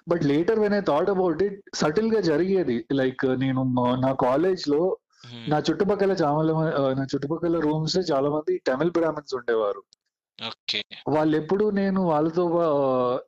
But 0.09 0.23
later 0.23 0.59
when 0.59 0.73
I 0.73 0.79
thought 0.79 1.09
about 1.09 1.43
it 1.43 1.61
సటిల్గా 1.73 2.21
జరిగేది. 2.21 2.85
లైక్ 2.93 3.39
నేను 3.39 3.63
నా 4.01 4.13
కాలేజ్లో 4.13 4.97
నా 5.47 5.57
చుట్టుపక్కల 5.57 6.11
చాలా 6.11 6.53
నా 6.93 7.03
చుట్టుపక్కల 7.03 7.59
రూమ్స్ 7.59 7.97
చాలా 8.11 8.29
మంది 8.29 8.61
తమిళ్ 8.67 8.91
బ్రాహ్మణ్స్ 8.91 9.35
ఉండేవారు. 9.35 9.83
వాళ్ళు 11.07 11.37
ఎప్పుడు 11.37 11.69
నేను 11.69 12.01
వాళ్ళతో 12.01 12.45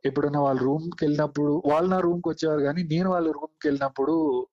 ఎప్పుడైనా 0.05 0.39
వాళ్ళ 0.39 0.59
రూమ్కి 0.59 1.05
వెళ్ళినప్పుడు 1.05 1.63
వాళ్ళు 1.65 1.89
నా 1.89 1.99
రూమ్కి 1.99 2.29
వచ్చేవారు 2.29 2.61
కానీ 2.61 2.83
నేను 2.83 3.09
వాళ్ళ 3.09 3.27
రూమ్కి 3.27 3.67
వెళ్ళినప్పుడు 3.67 4.47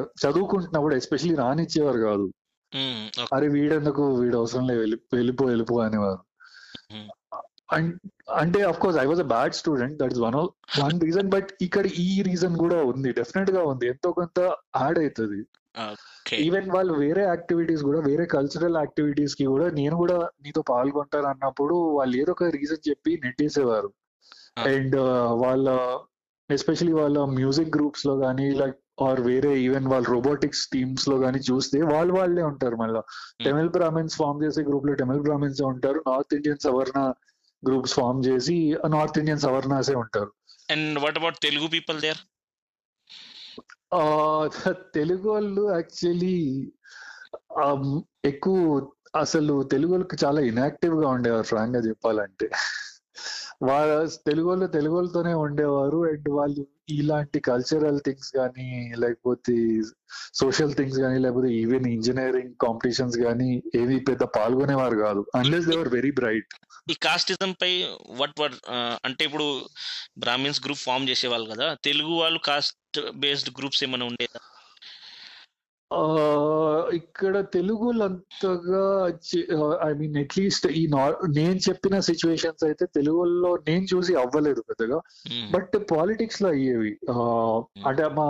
చదువుకుంటున్నప్పుడు 0.00 0.94
ఎస్పెషలీ 0.94 1.34
రానిచ్చేవారు 1.34 1.98
కాదు. 1.98 2.32
అరే 3.34 3.48
వీడెందుకు? 3.48 4.14
వీడు 4.14 4.36
అవసరం 4.36 4.66
లేదు. 4.66 4.80
వెళ్ళి 4.80 4.98
వెళ్ళిపో 5.12 5.46
వెళ్ళిపో 5.46 5.80
అనేవారు. 5.80 6.18
అన్- 7.72 8.08
అంటే 8.34 8.62
of 8.62 8.80
course 8.80 8.98
I 8.98 9.06
was 9.06 9.20
a 9.20 9.22
bad 9.22 9.52
student 9.52 9.98
that 9.98 10.12
is 10.12 10.20
one 10.20 10.34
one 10.80 11.00
reason 11.00 11.28
but 11.28 11.48
ఇక్కడ 11.62 11.86
ఈ 11.86 12.22
రీజన్ 12.22 12.56
కూడా 12.56 12.76
ఉంది. 12.76 13.12
డెఫినెట్గా 13.12 13.64
ఉంది. 13.64 13.86
ఎంతో 13.86 14.12
కొంత 14.12 14.38
యాడ్ 14.82 14.98
అవుతుంది 14.98 15.46
ఓకే. 15.90 16.36
ఈవెన్ 16.36 16.70
వాళ్ళు 16.70 16.92
వేరే 16.92 17.22
యాక్టివిటీస్ 17.22 17.82
కూడా 17.82 18.00
వేరే 18.00 18.24
కల్చరల్ 18.24 18.76
యాక్టివిటీస్కి 18.76 19.44
కూడా 19.44 19.70
నేను 19.70 19.96
కూడా 19.96 20.28
నీతో 20.42 20.62
పాల్గొంటాను 20.62 21.26
అన్నప్పుడు 21.26 21.74
వాళ్ళు 21.74 22.16
ఏదో 22.16 22.32
ఒక 22.32 22.44
రీజన్ 22.44 22.88
చెప్పి 22.88 23.20
నెట్టేసేవారు. 23.24 23.92
అండ్ 24.58 24.96
వాళ్ళ 25.30 25.98
ఎస్పెషలీ 26.50 26.92
వాళ్ళ 26.92 27.24
మ్యూజిక్ 27.24 27.76
గ్రూప్స్లో 27.76 28.16
కానీ 28.16 28.50
లైక్ 28.50 28.76
ఆర్ 29.02 29.20
వేరే 29.20 29.52
ఈవెన్ 29.58 29.86
వాళ్ళ 29.86 30.06
రోబోటిక్స్ 30.10 30.68
టీమ్స్లో 30.68 31.18
కానీ 31.18 31.38
చూస్తే 31.50 31.82
వాళ్ళు 31.82 32.14
వాళ్ళే 32.14 32.42
ఉంటారు 32.42 32.76
మళ్ళీ. 32.76 33.02
తమిళ్ 33.44 33.68
బ్రాహ్మిన్స్ 33.68 34.16
ఫామ్ 34.16 34.42
చేసే 34.44 34.62
గ్రూప్లో 34.62 34.94
తమిళ్ 34.94 35.20
బ్రాహ్మిన్స్ 35.20 35.62
ఉంటారు. 35.62 36.00
North 36.06 36.34
Indian 36.34 36.58
savarna 36.58 37.12
groups 37.62 37.94
form 37.94 38.24
చేసి 38.24 38.56
నార్త్ 38.88 39.18
ఇండియన్ 39.18 39.40
సవర్ణాసే 39.40 39.94
ఉంటారు. 39.94 40.32
And 40.70 40.98
what 40.98 41.18
about 41.18 41.38
Telugu 41.42 41.68
people 41.68 42.00
there 42.00 42.22
Telugu 44.94 45.26
వాళ్ళు 45.30 45.62
యాక్చువల్లీ 45.74 46.36
ఎక్కువ 48.24 48.56
అసలు 49.16 49.62
తెలుగు 49.62 49.92
వాళ్ళకి 49.92 50.16
చాలా 50.24 50.40
ఇనాక్టివ్గా 50.40 51.08
ఉండేవారు 51.08 51.42
ఫ్రాంక్గా 51.42 51.80
చెప్పాలంటే. 51.82 52.46
వాళ్ళ 53.62 53.92
తెలుగు 54.26 54.48
వాళ్ళు 54.48 54.66
తెలుగు 54.66 54.94
వాళ్ళతోనే 54.94 55.32
ఉండేవారు. 55.34 55.98
అండ్ 56.10 56.28
వాళ్ళు 56.30 56.66
ఇలాంటి 56.88 57.40
కల్చరల్ 57.40 58.00
థింగ్స్ 58.04 58.30
కానీ 58.36 58.68
లేకపోతే 58.98 59.54
సోషల్ 60.34 60.74
థింగ్స్ 60.74 60.98
కానీ 61.00 61.18
లేకపోతే 61.18 61.50
ఈవెన్ 61.54 61.86
ఇంజనీరింగ్ 61.86 62.54
కాంపిటీషన్స్ 62.60 63.18
కానీ 63.18 63.62
ఏవి 63.74 64.00
పెద్ద 64.00 64.22
పాల్గొనేవారు 64.36 64.96
కాదు. 64.96 65.22
అన్లెస్ 65.34 65.66
దేవర్ 65.66 65.88
వెరీ 65.88 66.10
బ్రైట్ 66.10 66.54
ఈ 66.90 66.94
కాస్టిజం 67.02 67.50
పై 67.62 67.72
వట్ 68.18 68.40
వట్ 68.40 68.58
అంటే 69.04 69.24
ఇప్పుడు 69.24 69.48
బ్రాహ్మిన్స్ 70.18 70.62
గ్రూప్ 70.64 70.78
ఫామ్ 70.78 71.08
చేసేవాళ్ళు 71.08 71.48
కదా 71.54 71.66
తెలుగు 71.82 72.12
వాళ్ళు 72.12 72.38
కాస్ట్ 72.38 73.00
బేస్డ్ 73.16 73.50
గ్రూప్స్ 73.58 73.84
ఏమైనా 73.84 74.04
ఉండేదా? 74.04 74.40
ఇక్కడ 76.98 77.34
తెలుగులో 77.54 78.06
అంతగా 78.06 78.82
ఐ 79.86 79.90
మీన్ 80.00 80.16
అట్లీస్ట్ 80.22 80.66
ఈ 80.80 80.82
నేను 81.38 81.58
చెప్పిన 81.66 81.94
సిచ్యువేషన్స్ 82.08 82.64
అయితే 82.68 82.84
తెలుగులో 82.96 83.50
నేను 83.68 83.86
చూసి 83.92 84.12
అవ్వలేదు 84.22 84.60
పెద్దగా. 84.70 84.98
బట్ 85.54 85.74
పాలిటిక్స్లో 85.92 86.48
అయ్యేవి. 86.56 86.92
అంటే 87.88 88.04
మా 88.18 88.26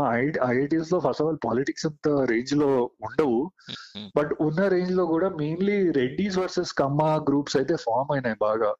ఐఐటీస్లో 0.50 1.00
ఫస్ట్ 1.06 1.22
ఆఫ్ 1.24 1.30
ఆల్ 1.30 1.40
పాలిటిక్స్ 1.46 1.86
అంత 1.90 2.08
రేంజ్లో 2.32 2.70
ఉండవు. 3.08 3.40
బట్ 4.18 4.32
ఉన్న 4.46 4.60
రేంజ్లో 4.76 5.06
కూడా 5.14 5.30
mainly 5.42 5.78
Reddys 5.98 6.38
versus 6.42 6.72
Kamma 6.82 7.10
groups 7.30 7.58
అయితే 7.62 7.76
ఫామ్ 7.86 8.12
అయినాయి 8.16 8.38
బాగా. 8.46 8.70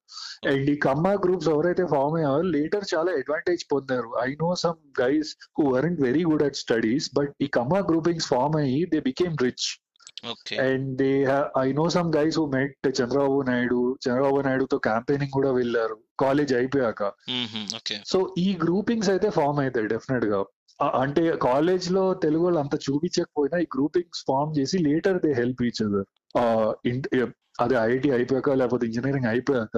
అండ్ 0.53 0.71
ఈ 0.75 0.77
కమ్మా 0.87 1.15
గ్రూప్స్ 1.27 1.51
ఎవరైతే 1.57 1.87
ఫామ్ 1.95 2.17
అయ్యారో 2.21 2.47
లేటర్ 2.57 2.87
చాలా 2.95 3.11
అడ్వాంటేజ్ 3.23 3.65
పొందారు. 3.75 4.11
I 4.27 4.31
know 4.45 4.53
some 4.65 4.81
guys 5.03 5.33
who 5.59 5.67
weren't 5.75 6.01
very 6.09 6.25
good 6.31 6.47
at 6.49 6.61
studies 6.65 7.09
but 7.19 7.35
ఈ 7.47 7.51
కమ్మా 7.59 7.83
గ్రూపింగ్స్ 7.91 8.31
ఫామ్ 8.35 8.57
అయ్యి 8.57 8.68
they 8.89 9.01
became 9.01 9.37
rich 9.43 9.69
and 10.59 10.97
they 10.97 11.27
I 11.59 11.73
know 11.73 11.89
some 11.89 12.13
guys 12.17 12.39
who 12.39 12.47
met 12.47 12.89
Chandrababu 12.89 13.43
Naidu 13.43 13.99
Chandrababu 14.07 14.41
నాయుడుతో 14.41 14.79
campaigning 14.79 15.31
కూడా 15.31 15.53
వెళ్ళారు. 15.53 15.97
College 16.21 16.55
అయిపోయాక. 16.55 17.03
So 18.07 18.35
ఈ 18.39 18.59
groupings 18.63 19.11
అయితే 19.11 19.31
form 19.31 19.61
అవుతాయి 19.61 19.87
డెఫినెట్గా. 19.87 20.45
అంటే 20.95 21.37
కాలేజ్లో 21.37 22.15
తెలుగు 22.15 22.45
వాళ్ళు 22.45 22.61
అంత 22.61 22.75
చూపించకపోయినా 22.75 23.59
ఈ 23.59 23.67
గ్రూపింగ్స్ 23.77 24.25
ఫామ్ 24.29 24.59
చేసి 24.59 24.79
later 24.79 25.21
they 25.27 25.33
help 25.33 25.63
each 25.63 25.83
other 25.83 26.09
అదే 27.61 27.75
ఐఐటి 27.75 28.11
అయిపోయాక 28.11 28.51
లేకపోతే 28.51 28.87
ఇంజనీరింగ్ 28.87 29.27
అయిపోయాక 29.27 29.77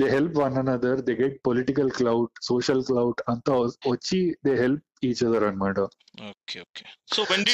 they 0.00 0.10
help 0.10 0.38
one 0.38 0.56
another 0.56 1.00
they 1.00 1.12
get 1.12 1.40
political 1.46 1.90
clout 1.90 2.30
social 2.42 2.84
clout 2.84 3.20
అంతా 3.28 3.52
వచ్చి 3.86 4.36
దే 4.46 4.54
హెల్ప్ 4.56 4.82
ఈచ్ 5.04 5.24
అదర్ 5.24 5.44
అనమాట 5.44 5.80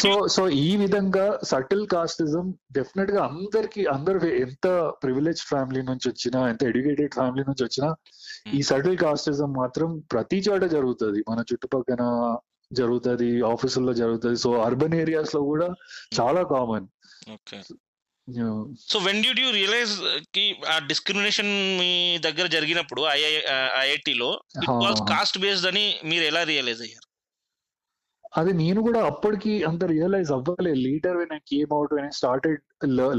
సో 0.01 0.27
సో 0.27 0.49
ఈ 0.49 0.77
విధంగా 0.77 1.39
సటిల్ 1.43 1.87
కాస్టిజం 1.87 2.55
డెఫినెట్గా 2.73 3.23
అందరికి 3.25 3.87
అందరు 3.87 4.27
ఎంత 4.27 4.69
ప్రివిలేజ్ 5.03 5.43
ఫ్యామిలీ 5.43 5.83
నుంచి 5.83 6.09
వచ్చినా 6.09 6.49
ఎంత 6.49 6.65
ఎడ్యుకేటెడ్ 6.65 7.15
ఫ్యామిలీ 7.15 7.45
నుంచి 7.47 7.65
వచ్చినా 7.65 7.95
ఈ 8.55 8.63
సటిల్ 8.63 8.99
కాస్టిజం 8.99 9.53
మాత్రం 9.53 9.99
ప్రతి 10.13 10.39
చోట 10.39 10.65
జరుగుతుంది. 10.65 11.25
మన 11.31 11.45
చుట్టుపక్కల 11.53 12.03
జరుగుతుంది 12.73 13.43
ఆఫీసుల్లో 13.43 13.93
జరుగుతుంది. 13.93 14.37
సో 14.37 14.51
అర్బన్ 14.61 14.95
ఏరియాస్లో 14.95 15.43
కూడా 15.43 15.69
చాలా 16.21 16.43
common 16.43 16.87
so 18.89 18.99
when 18.99 19.23
dude 19.23 19.41
you 19.41 19.51
రియలైజ్కి 19.51 20.45
ఆ 20.67 20.79
డిస్క్రిమినేషన్ 20.91 21.53
మీ 21.79 21.93
దగ్గర 22.21 22.47
జరిగినప్పుడు 22.47 23.03
ఐఐ 23.15 23.35
ఐఐటిలో 23.83 24.31
ఇట్ 24.63 24.71
వాస్ 24.85 25.03
కాస్ట్ 25.13 25.39
బేస్డ్ 25.39 25.67
అని 25.67 25.87
మీరు 26.05 26.25
ఎలా 26.25 26.43
రియలైజ్ 26.45 26.83
అయ్యారు? 26.83 27.07
అది 28.33 28.53
నేను 28.53 28.81
కూడా 28.81 29.01
అప్పటికి 29.03 29.53
అంత 29.65 29.85
రియలైజ్ 29.85 30.33
అవ్వలేదు 30.33 30.81
later 30.81 31.17
when 31.17 31.33
I 31.33 31.39
came 31.51 31.73
out 31.73 31.95
when 31.95 32.07
I 32.07 32.11
started 32.11 32.61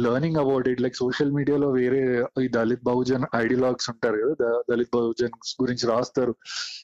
learning 0.06 0.38
about 0.38 0.68
it 0.68 0.82
like 0.82 0.96
social 0.96 1.32
మీడియాలో 1.32 1.70
వేరే 1.72 2.00
ఈ 2.42 2.48
దళిత్ 2.48 2.84
బహుజన్ 2.84 3.26
ఐడియాలజీస్ 3.36 3.90
ఉంటారు 3.90 4.18
కదా 4.24 4.50
దళిత్ 4.70 4.94
బహుజన్ 4.96 5.36
గురించి 5.62 5.88
రాస్తారు. 5.88 6.34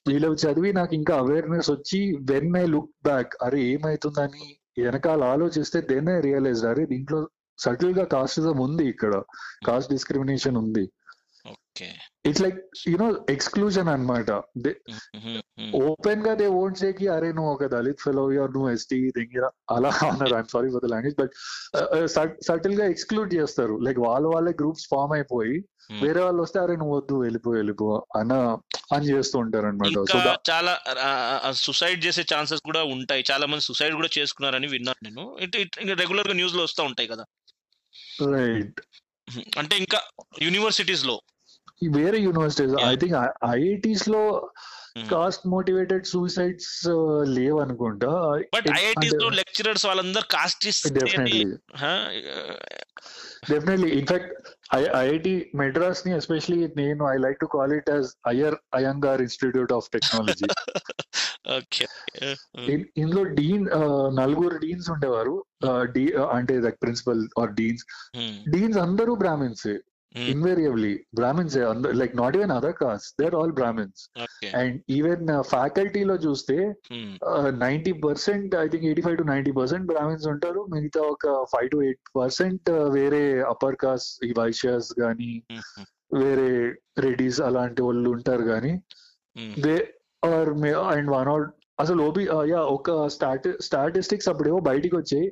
వీళ్ళు 0.07 0.34
చదివి 0.43 0.73
నాకు 0.73 0.95
ఇంకా 0.95 1.15
అవేర్నెస్ 1.15 1.71
వచ్చి 1.71 2.01
వెన్ 2.32 2.57
ఐ 2.57 2.65
లుక్ 2.65 2.93
బ్యాక్ 3.03 3.36
అరే 3.43 3.61
ఏమైతుందని 3.71 4.45
వెనకాల 4.78 5.23
ఆలోచిస్తే 5.34 5.82
దెన్ 5.91 6.09
ఐ 6.09 6.19
రియలైజ్ 6.21 6.65
అరే 6.65 6.86
దీంట్లో 6.86 7.19
సటిల్గా 7.66 8.05
కాస్టిజం 8.16 8.58
ఉంది 8.68 8.86
ఇక్కడ. 8.93 9.14
కాస్ట్ 9.68 9.91
డిస్క్రిమినేషన్ 9.95 10.58
ఉంది. 10.64 10.86
It's 12.30 12.41
like 12.43 12.58
you know 12.91 13.08
exclusion 13.34 13.89
అనమాట 13.91 14.30
ఓపెన్గా 15.82 16.32
దే 16.39 16.47
ఓంట్ 16.62 16.80
సే 16.82 16.89
కి 16.99 17.05
అరే 17.16 17.30
నువ్వు 17.38 17.51
ఒక 17.55 17.68
దళిత్ 17.74 18.01
ఫెలో 18.05 18.24
యూర్ 18.38 18.51
నువ్వు 18.55 18.70
ఎస్టీ 18.76 18.97
దింగిరా 19.18 19.49
అలా 19.76 19.91
అన్నారు. 20.10 20.34
I'm 20.39 20.51
sorry 20.53 20.70
for 20.74 20.84
the 20.86 20.89
language 20.93 21.18
but 21.22 21.34
సటిల్గా 22.47 22.86
exclude 22.93 23.30
చేస్తారు. 23.38 23.76
లైక్ 23.88 23.99
వాళ్ళ 24.08 24.26
వాళ్ళే 24.34 24.53
గ్రూప్స్ 24.62 24.88
ఫామ్ 24.93 25.14
అయిపోయి 25.18 25.55
వేరే 26.03 26.22
వాళ్ళు 26.26 26.41
వస్తే 26.45 26.58
అరే 26.64 26.76
నువ్వు 26.82 26.95
వద్దు 26.99 27.16
వెళ్ళిపో 27.26 27.49
వెళ్ళిపో 27.60 27.89
అన్న 28.20 28.34
అని 28.95 29.05
చేస్తూ 29.12 29.38
ఉంటారు 29.43 29.68
అనమాట 29.72 30.03
చాలా 30.49 30.74
సుసైడ్ 31.66 32.01
చేసే 32.05 32.24
ఛాన్సెస్ 32.34 32.64
కూడా 32.70 32.82
ఉంటాయి. 32.95 33.24
చాలా 33.32 33.45
మంది 33.51 33.66
సుసైడ్ 33.70 33.95
కూడా 33.99 34.10
చేసుకున్నారని 34.18 34.70
విన్నాను 34.76 35.01
నేను. 35.08 35.24
రెగ్యులర్గా 36.01 36.36
న్యూస్లో 36.41 36.64
వస్తూ 36.68 36.84
ఉంటాయి 36.89 37.10
కదా. 37.14 37.26
రైట్ 38.24 38.82
అంటే 39.57 39.78
ఇంకా 39.78 40.01
యూనివర్సిటీస్లో. 40.41 41.22
వేరే 41.89 42.20
యూనివర్సిటీస్. 42.20 42.76
ఐ 42.86 42.95
థింక్ 42.95 43.15
ఐఐటీస్లో 43.45 44.51
Hmm. 44.97 45.07
కాస్ట్ 45.09 45.47
మోటివేటెడ్ 45.47 46.05
సూసైడ్స్ 46.05 46.88
లేవు 47.24 47.59
అనుకుంటా 47.59 48.07
బట్ 48.55 48.68
ఐఐటీస్లో 48.78 49.30
లెక్చరర్స్ 49.30 49.86
వాళ్ళందరూ 49.86 50.24
caste 50.32 50.65
definitely 50.88 51.45
definitely 53.51 53.89
in fact 53.89 54.32
IIT 54.76 55.51
మెడ్రాస్ని 55.55 56.15
especially 56.15 56.68
నేను 56.78 57.05
I 57.05 57.18
like 57.18 57.39
to 57.39 57.45
call 57.45 57.74
it 57.74 57.89
as 57.89 58.07
Iyer 58.28 58.55
Iyengar 58.76 59.22
institute 59.22 59.74
of 59.74 59.89
technology. 59.89 60.47
Okay. 61.57 61.88
ఇందులో 62.97 63.24
డీన్ 63.24 63.68
నలుగురు 64.18 64.57
డీన్స్ 64.57 64.89
ఉండేవారు. 64.89 65.45
అంటే 66.32 66.70
ప్రిన్సిపల్ 66.70 67.28
ఆర్ 67.39 67.53
డీన్స్. 67.53 67.86
డీన్స్ 68.49 68.78
అందరూ 68.78 69.15
Brahmins. 69.15 69.80
Invariably 70.16 70.91
Brahmins 71.14 71.55
like 71.99 72.14
not 72.16 72.36
even 72.38 72.51
other 72.51 72.76
caste 72.76 73.10
there 73.22 73.36
all 73.36 73.51
Brahmins 73.51 74.01
okay 74.24 74.49
and 74.60 74.78
even 74.89 75.28
ఫ్యాకల్టీలో 75.49 76.16
చూస్తే 76.26 76.58
ninety 77.60 77.93
percent 78.05 78.55
I 78.55 78.68
think 78.68 78.86
eighty 78.86 79.01
five 79.01 79.18
to 79.18 79.24
ninety 79.24 79.51
percent 79.51 79.86
Brahmins 79.86 80.28
ఉంటారు. 80.28 80.62
మిగతా 80.74 81.01
ఒక 81.08 81.34
five 81.53 81.70
to 81.72 81.80
eight 81.84 82.01
percent 82.16 82.70
వేరే 82.89 83.22
upper 83.43 83.76
caste 83.76 84.26
ఈ 84.26 84.32
వైశ్యాస్ 84.38 84.89
గానీ 84.99 85.32
వేరే 86.14 86.49
రెడీస్ 86.99 87.41
అలాంటి 87.41 87.82
వాళ్ళు 87.82 88.10
ఉంటారు 88.10 88.43
కానీ 88.43 88.74
they 89.58 89.78
are 90.24 90.51
and 90.93 91.12
one 91.12 91.28
out 91.28 91.49
అసలు 91.80 91.99
ఓబీ 92.03 92.24
యా 92.51 92.62
ఒక 92.76 92.91
స్టాటి 93.08 93.49
స్టాటిస్టిక్స్ 93.62 94.30
అప్పుడేమో 94.30 94.60
బయటికి 94.62 94.95
వచ్చాయి 94.95 95.28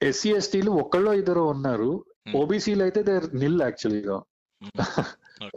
ఎస్సీ 0.00 0.30
ఎస్టీలు 0.32 0.70
ఒక్కళ్ళో 0.82 1.12
ఇద్దరు 1.14 1.42
ఉన్నారు. 1.54 1.90
ఓబీసీలు 2.26 2.82
అయితే 2.88 3.02
దేర్ 3.10 3.28
నిల్ 3.44 3.62
యాక్చువల్గా 3.68 4.18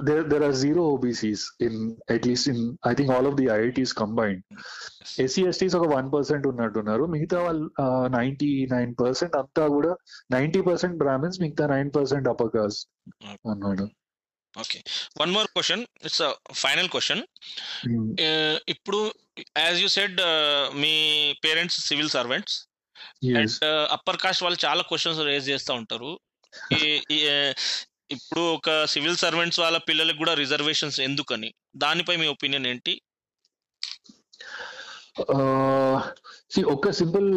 there 0.07 0.22
there 0.32 0.43
are 0.47 0.53
zero 0.61 0.82
OBCs 0.91 1.41
in 1.66 1.74
at 2.14 2.22
least 2.28 2.45
in 2.51 2.59
I 2.89 2.93
think 2.97 3.09
all 3.16 3.26
of 3.30 3.34
the 3.39 3.47
IITs 3.55 3.91
combined. 4.01 4.41
SC 5.24 5.41
STs 5.49 5.76
ఒక 5.80 5.88
వన్ 5.93 6.07
పర్సెంట్ 6.14 6.45
ఉన్నట్టున్నారు. 6.51 7.03
మిగతా 7.14 7.39
వాళ్ళు 7.45 7.66
నైన్టీ 8.16 8.51
నైన్ 8.74 8.91
పర్సెంట్ 9.01 9.36
అంతా 9.41 9.64
కూడా 9.76 9.91
నైన్టీ 10.36 10.61
పర్సెంట్ 10.70 10.95
బ్రాహ్మిన్స్ 11.03 11.39
మిగతా 11.43 11.66
నైన్ 11.74 11.89
పర్సెంట్ 11.97 12.30
అప్పర్ 12.34 12.51
కాస్ట్ 12.55 12.88
అన్నాడు. 13.53 13.86
Okay 14.64 14.80
one 15.22 15.34
more 15.38 15.49
question 15.55 15.84
it's 16.07 16.24
final 16.64 16.89
question 16.95 17.24
ఇప్పుడు 18.76 19.01
as 19.68 19.80
you 19.84 19.89
said 19.99 20.20
me 20.84 20.95
parents 21.47 21.80
civil 21.89 22.11
servants 22.18 22.57
and 23.39 23.57
upper 23.97 24.22
caste 24.26 24.43
వాళ్ళు 24.47 24.59
చాలా 24.68 24.86
క్వశ్చన్స్ 24.91 25.22
రేజ్ 25.32 25.49
చేస్తూ 25.53 25.74
ఉంటారు. 25.82 26.14
ఇప్పుడు 28.12 28.41
ఒక 28.56 28.70
సివిల్ 28.86 29.18
సర్వెంట్స్ 29.18 29.60
వాళ్ళ 29.60 29.78
పిల్లలకు 29.78 30.18
కూడా 30.18 30.34
రిజర్వేషన్స్ 30.34 30.99
ఎందుకని? 30.99 31.54
దానిపై 31.78 32.16
మీ 32.16 32.28
ఒపీనియన్ 32.28 32.68
ఏంటి? 32.68 32.93
ఒక 36.66 36.89
సింపుల్ 36.89 37.28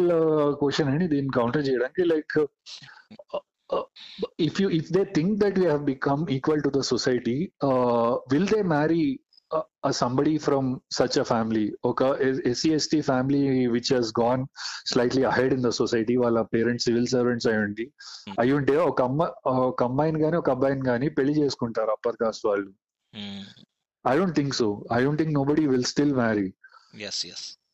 క్వశ్చన్ 0.61 0.89
అండి. 0.89 1.07
దీన్ని 1.07 1.31
కౌంటర్ 1.35 1.67
చేయడానికి 1.67 2.03
like 2.03 2.37
if 4.39 4.61
you 4.61 4.69
if 4.69 4.91
they 4.93 5.03
think 5.03 5.39
that 5.39 5.59
we 5.59 5.65
have 5.65 5.83
become 5.83 6.21
equal 6.29 6.63
to 6.63 6.69
the 6.69 6.81
society 6.81 7.37
will 8.33 8.47
they 8.47 8.61
marry 8.61 9.19
somebody 9.91 10.37
from 10.37 10.69
such 10.91 11.17
a 11.19 11.23
family 11.23 11.65
ఒక 11.85 12.03
SC 12.51 12.69
ST 12.73 13.01
family 13.01 13.41
which 13.67 13.91
he's 13.93 14.11
gone 14.19 14.41
slightly 14.91 15.23
ahead 15.23 15.53
in 15.53 15.63
the 15.63 15.69
society 15.69 16.15
వాళ్ళ 16.15 16.41
parents 16.41 16.85
civil 16.85 17.07
servants 17.07 17.47
అయి 17.47 17.57
ఉండి 17.57 17.85
అయి 18.39 18.51
ఉంటే 18.51 18.75
ఒక 18.77 19.01
అమ్మ 19.01 19.29
ఒక 19.69 19.83
అమ్మాయిని 19.83 20.21
కానీ 20.21 20.37
ఒక 20.37 20.49
అబ్బాయిని 20.49 20.85
కానీ 20.85 21.09
పెళ్ళి 21.09 21.35
చేసుకుంటారు 21.41 21.91
అప్పర్ 21.91 22.19
కాస్ట్ 22.23 22.47
వాళ్ళు. 22.47 22.69
I 24.05 24.17
don't 24.17 24.35
think 24.35 24.55
so 24.55 24.67
I 24.93 24.99
don't 25.03 25.21
think 25.23 25.33
nobody 25.43 25.67
will 25.67 25.89
still 25.93 26.13
marry 26.13 26.49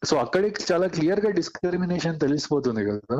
so 0.06 0.18
అక్కడే 0.18 0.54
చాలా 0.72 0.88
క్లియర్గా 0.88 1.30
డిస్క్రిమినేషన్ 1.32 2.20
తెలిసిపోతుంది 2.20 2.82
కదా. 2.92 3.20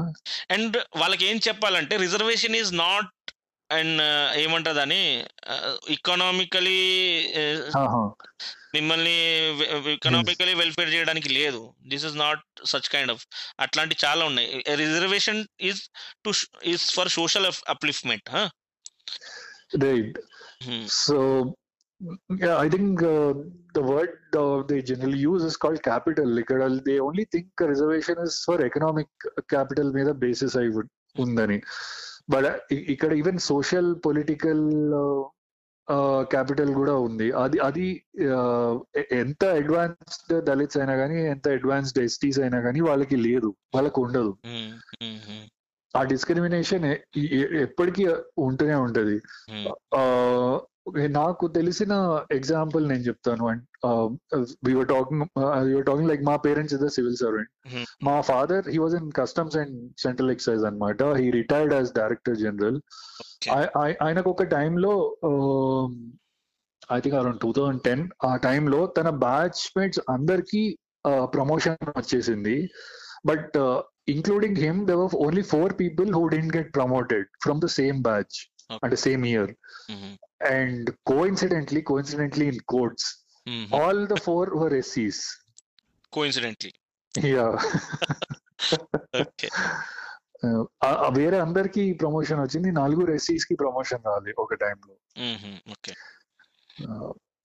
అండ్ 0.52 0.78
వాళ్ళకి 0.98 1.26
ఏం 1.26 1.38
చెప్పాలంటే 1.48 1.98
రిజర్వేషన్ 1.98 2.56
ఈజ్ 2.56 2.74
నాట్ 2.78 3.33
అండ్ 3.78 4.02
ఏమంటారు 4.44 4.74
ఏమంటదని 4.74 5.04
ఎకనామికలీ 5.96 6.82
మిమ్మల్ని 8.76 9.16
ఎకనామికలీ 9.94 10.54
వెల్ఫేర్ 10.62 10.92
చేయడానికి 10.94 11.30
లేదు. 11.38 11.62
This 11.92 12.06
is 12.10 12.18
not 12.24 12.44
such 12.72 12.90
kind 12.94 13.12
of 13.12 13.24
అట్లాంటి 13.60 13.96
చాలా 14.06 14.24
ఉన్నాయి. 14.30 14.48
Reservation 14.84 15.42
is 15.70 15.82
to 16.26 16.32
is 16.74 16.86
for 16.98 17.12
social 17.18 17.48
upliftment 17.76 18.30
so 21.04 21.18
I 22.66 22.68
think 22.70 23.02
the 23.78 23.82
word 23.92 24.16
they 24.72 24.78
general 24.92 25.18
use 25.26 25.44
is 25.50 25.58
called 25.66 25.84
capital 25.90 26.34
ఇక్కడ 26.44 26.68
they 26.88 26.96
only 27.08 27.26
think 27.36 27.64
reservation 27.74 28.22
is 28.28 28.38
for 28.48 28.64
economic 28.70 29.28
capital 29.54 29.92
మీద 29.98 30.10
basis 30.26 30.58
అయి 30.62 30.72
ఉందని. 31.26 31.58
But 32.30 32.74
ఇక్కడ 32.74 33.14
even 33.14 33.40
social 33.40 33.96
political 34.06 34.72
capital 36.24 36.74
కూడా 36.74 36.94
ఉంది. 36.96 37.32
అది 37.32 37.60
అది 37.60 38.06
ఎంత 39.12 39.44
అడ్వాన్స్డ్ 39.46 40.46
దళిత్స్ 40.46 40.78
అయినా 40.78 40.96
కానీ 40.96 41.26
ఎంత 41.28 41.48
అడ్వాన్స్డ్ 41.48 42.04
ఎస్టీస్ 42.04 42.40
అయినా 42.40 42.60
కానీ 42.62 42.80
వాళ్ళకి 42.80 43.16
లేదు. 43.16 43.56
వాళ్ళకు 43.76 44.02
ఉండదు. 44.02 44.38
ఆ 45.96 46.04
డిస్క్రిమినేషన్ 46.04 46.86
ఎప్పటికీ 47.62 48.06
ఉంటూనే 48.38 48.76
ఉంటది. 48.76 49.18
నాకు 51.18 51.46
తెలిసిన 51.58 51.94
ఎగ్జాంపుల్ 52.38 52.84
నేను 52.92 53.04
చెప్తాను 53.10 53.44
వివర్ 54.68 54.88
టాకింగ్ 54.92 55.24
టాకింగ్ 55.90 56.10
లైక్ 56.12 56.24
మా 56.30 56.36
parents 56.46 56.74
is 56.76 56.84
the 56.84 56.90
civil 56.96 57.18
servant. 57.22 57.50
మా 58.08 58.16
father 58.30 58.66
he 58.74 58.78
was 58.84 58.96
in 59.00 59.08
customs 59.20 59.58
and 59.62 59.76
central 60.06 60.32
excise 60.36 60.64
అనమాట 60.70 61.04
he 61.20 61.28
retired 61.40 61.76
as 61.78 61.92
director 62.00 62.38
general. 62.44 62.80
ఆయనకు 64.04 64.30
ఒక 64.36 64.48
టైంలో 64.58 64.94
I 66.96 67.00
think 67.04 67.18
around 67.22 67.42
two 67.46 67.52
thousand 67.58 67.84
ten 67.90 68.04
ఆ 68.30 68.34
టైంలో 68.48 68.82
తన 69.00 69.10
బ్యాచ్ 69.26 69.62
మేట్స్ 69.78 70.02
అందరికి 70.16 70.64
ప్రమోషన్ 71.36 71.78
వచ్చేసింది 72.00 72.58
but 73.30 73.56
including 74.14 74.60
him 74.66 74.80
there were 74.88 75.14
only 75.26 75.44
four 75.52 75.74
people 75.82 76.10
who 76.18 76.24
didn't 76.34 76.52
get 76.58 76.72
promoted 76.78 77.28
from 77.44 77.62
the 77.66 77.70
same 77.80 78.00
batch. 78.10 78.36
అంటే 78.84 78.96
same 78.96 79.26
year 79.26 79.56
coincidentally 81.06 81.82
coincidentally 81.82 82.48
in 82.52 82.60
quotes 82.74 83.06
um. 83.48 83.68
all 83.74 84.08
the 84.08 84.20
four 84.22 84.46
were 84.56 84.74
SCs 84.80 85.20
coincidentally 86.14 86.72
Uh, 90.46 90.64
ఆ 90.84 91.10
వేరే 91.18 91.40
అందరికి 91.40 91.94
promotion 91.94 92.40
వచ్చింది 92.40 92.72
నలుగురు 92.72 93.12
ఎస్సీస్కి 93.12 93.56
promotion 93.56 94.04
రాలి 94.06 94.34
ఒక 94.38 94.54
టైంలో 94.54 94.96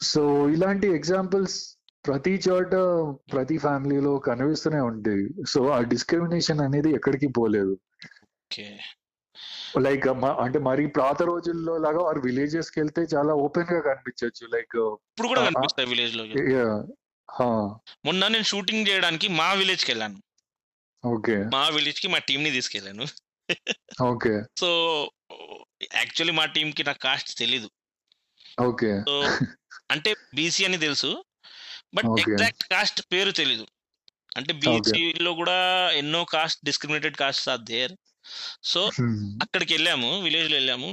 so 0.03 0.49
ఇలాంటి 0.49 0.87
ఎగ్జాంపుల్స్ 0.87 1.79
ప్రతి 2.07 2.43
చోట 2.49 2.75
ప్రతి 3.33 3.59
ఫ్యామిలీలో 3.59 4.19
కనిపిస్తూనే 4.19 4.81
ఉంటాయి. 4.81 5.45
సో 5.49 5.69
ఆ 5.69 5.81
డిస్క్రిమినేషన్ 5.81 6.61
అనేది 6.61 6.91
ఎక్కడికి 6.91 7.27
పోలేదు. 7.27 7.79
లైక్ 9.79 10.07
అంటే 10.41 10.59
మరి 10.59 10.87
పాత 10.87 11.23
రోజుల్లో 11.23 11.79
లాగా 11.79 12.09
ఆర్ 12.09 12.19
విలేజెస్కి 12.19 12.81
వెళ్తే 12.81 13.03
చాలా 13.17 13.35
ఓపెన్గా 13.35 13.81
కనిపించవచ్చు 13.81 14.47
లైక్ 14.47 14.77
ఇప్పుడు 14.77 15.29
కూడా. 15.29 15.45
కనిపిస్తాయి 15.45 15.89
విలేజ్లో 15.89 16.25
మొన్న 18.05 18.29
నేను 18.29 18.45
షూటింగ్ 18.45 18.89
చేయడానికి 18.89 19.29
మా 19.29 19.53
విలేజ్కి 19.53 19.91
వెళ్ళాను. 19.91 20.19
ఓకే 21.07 21.37
మా 21.45 21.69
విలేజ్కి 21.69 22.09
మా 22.09 22.19
టీం 22.19 22.43
ని 22.43 22.51
తీసుకెళ్ళాను. 22.51 23.07
ఓకే 24.05 24.35
సో 24.57 24.69
యాక్చువల్లీ 25.95 26.33
మా 26.33 26.45
టీం 26.45 26.71
కి 26.71 26.85
నాకు 26.85 26.99
కాస్ట్ 26.99 27.39
తెలీదు. 27.39 27.71
ఓకే 28.61 29.01
సో 29.01 29.15
అంటే 29.91 30.11
బీసీ 30.35 30.65
అని 30.65 30.79
తెలుసు. 30.79 31.25
బట్. 31.95 32.21
ఎగ్జాక్ట్ 32.21 32.65
కాస్ట్ 32.65 33.03
పేరు 33.13 33.31
తెలీదు. 33.31 33.67
అంటే 34.37 34.53
బీసీ 34.53 35.13
లో 35.21 35.35
కూడా 35.35 35.91
ఎన్నో 35.93 36.25
caste 36.25 36.65
discriminated 36.65 37.17
caste 37.17 37.49
are 37.49 37.61
there 37.61 37.93
so 38.63 38.81
అక్కడికి 39.43 39.75
వెళ్ళాము 39.75 40.21
విలేజ్లో 40.21 40.57
వెళ్ళాము. 40.57 40.91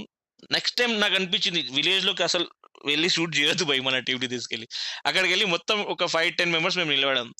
నెక్స్ట్ 0.51 0.77
టైం 0.77 0.99
నాకు 0.99 1.15
అనిపించింది 1.15 1.61
విలేజ్లోకి 1.71 2.23
అసలు 2.23 2.45
వెళ్ళి 2.85 3.09
షూట్ 3.09 3.37
చేయొద్దు 3.37 3.63
భయ్ 3.63 3.81
మన 3.81 3.99
టీవీ 3.99 4.27
తీసుకెళ్ళి. 4.27 4.67
అక్కడికి 5.05 5.31
వెళ్ళి 5.33 5.45
మొత్తం 5.45 5.81
ఒక 5.83 6.05
ఫైవ్ 6.05 6.31
టెన్ 6.37 6.51
మెంబర్స్ 6.51 6.77
మేము 6.77 6.89
నిలబడాం. 6.89 7.33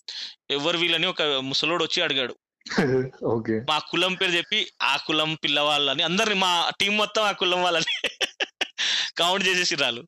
ఎవరు 0.51 0.77
వీళ్ళని 0.77 1.07
ఒక 1.07 1.21
ముసలోడు 1.21 1.83
వచ్చి 1.83 2.01
అడిగాడు. 2.01 2.35
మా 3.69 3.79
కులం 3.79 4.13
పేరు 4.13 4.31
చెప్పి 4.31 4.59
ఆ 4.81 4.97
కులం 4.97 5.35
పిల్లవాళ్ళని 5.35 6.03
అందరిని 6.03 6.35
మా 6.35 6.69
టీం 6.79 6.97
మొత్తం 6.97 7.23
ఆ 7.23 7.31
కులం 7.31 7.61
వాళ్ళని 7.61 7.93
కౌంట్ 9.17 9.47
చేసేసి 9.47 9.75
రాళ్ళు 9.75 10.01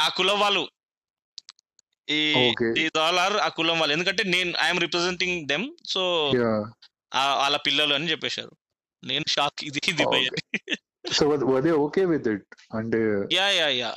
ఆ 0.00 0.08
కులం 0.08 0.40
వాళ్ళు 0.40 0.62
ఈ. 2.10 2.20
దీస్ 2.78 2.98
ఆల్ 3.04 3.18
ఆర్ 3.24 3.36
ఆ 3.46 3.48
కులం 3.58 3.78
వాళ్ళు. 3.80 3.94
ఎందుకంటే 3.96 4.22
నేను 4.34 4.50
ఐఎమ్ 4.66 4.80
రిప్రజెంటింగ్ 4.84 5.36
దెమ్ 5.52 5.66
సో 5.94 6.02
వాళ్ళ 7.42 7.56
పిల్లలు 7.66 7.92
అని 7.98 8.10
చెప్పేశారు. 8.10 8.52
నేను 9.02 9.26
షాక్ 9.34 9.60
ఇది 9.68 9.80
ఇది. 9.92 10.04
సో 11.18 11.24
ఓకే 11.84 12.02
విత్ 12.12 12.28
ఇట్ 12.32 12.48
అంటే 12.78 12.98
యా 13.36 13.46
యా 13.58 13.68
యా 13.82 13.90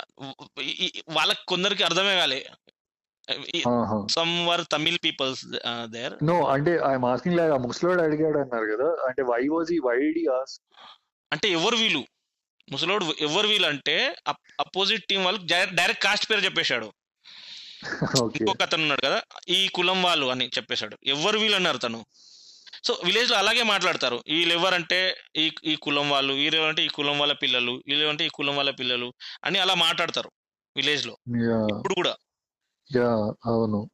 వాళ్ళకి 1.17 1.43
కొందరికి 1.51 1.83
అర్థమే 1.89 2.13
కాలే. 2.21 2.41
Some 4.15 4.33
were 4.47 4.63
Tamil 4.73 4.97
peoples 5.03 5.43
there 5.95 6.15
no 6.29 6.37
అంటే 6.53 6.71
ఐఎమ్ 6.89 7.05
ఆస్కింగ్ 7.11 7.37
లైక్ 7.39 7.53
ఆ 7.57 7.59
ముసలోడు 7.65 8.01
అడిగాడు 8.07 8.39
అన్నారు 8.43 8.67
కదా. 8.73 8.89
అంటే 9.09 9.21
వై 9.31 9.43
వాజ్ 9.53 9.71
ఈ 9.77 9.79
వై 9.89 9.99
డి 10.17 10.23
ఆస్ 10.39 10.55
అంటే 11.31 11.47
ఎవరు 11.57 11.77
వీళ్ళు? 11.83 12.01
ముసలోడు 12.67 13.05
ఎవరు 13.27 13.47
వీళ్ళు 13.51 13.67
అంటే 13.73 13.95
అపోజిట్ 14.65 15.07
టీం 15.09 15.21
వాళ్ళకి 15.27 15.47
డైరెక్ట్ 15.79 16.03
కాస్ట్ 16.07 16.27
పేరు 16.31 16.45
చెప్పేశాడు. 16.47 16.89
ఇంకొక 18.13 18.61
అతను 18.61 18.81
ఉన్నాడు 18.81 19.01
కదా 19.01 19.21
ఈ 19.49 19.67
కులం 19.67 20.03
వాళ్ళు 20.03 20.25
అని 20.25 20.47
చెప్పేశాడు. 20.47 20.97
ఎవరు 21.05 21.39
వీళ్ళు 21.39 21.55
అన్నారు 21.55 21.77
తను? 21.77 22.05
సో 22.83 23.01
విలేజ్లో 23.05 23.37
అలాగే 23.37 23.63
మాట్లాడతారు. 23.63 24.23
వీళ్ళు 24.27 24.53
ఎవరంటే 24.53 25.15
ఈ 25.35 25.51
ఈ 25.65 25.75
కులం 25.75 26.09
వాళ్ళు 26.09 26.33
వీళ్ళు 26.33 26.61
ఎవరంటే 26.61 26.85
ఈ 26.85 26.87
కులం 26.87 27.19
వాళ్ళ 27.19 27.33
పిల్లలు 27.33 27.83
వీళ్ళు 27.87 28.03
ఎవరంటే 28.03 28.25
ఈ 28.25 28.29
కులం 28.29 28.55
వాళ్ళ 28.55 28.71
పిల్లలు 28.71 29.13
అని 29.43 29.59
అలా 29.59 29.73
మాట్లాడతారు 29.73 30.31
విలేజ్లో 30.75 31.17
ఇప్పుడు 31.77 31.93
కూడా. 31.93 32.15
యా 32.95 33.33
అవును. 33.45 33.89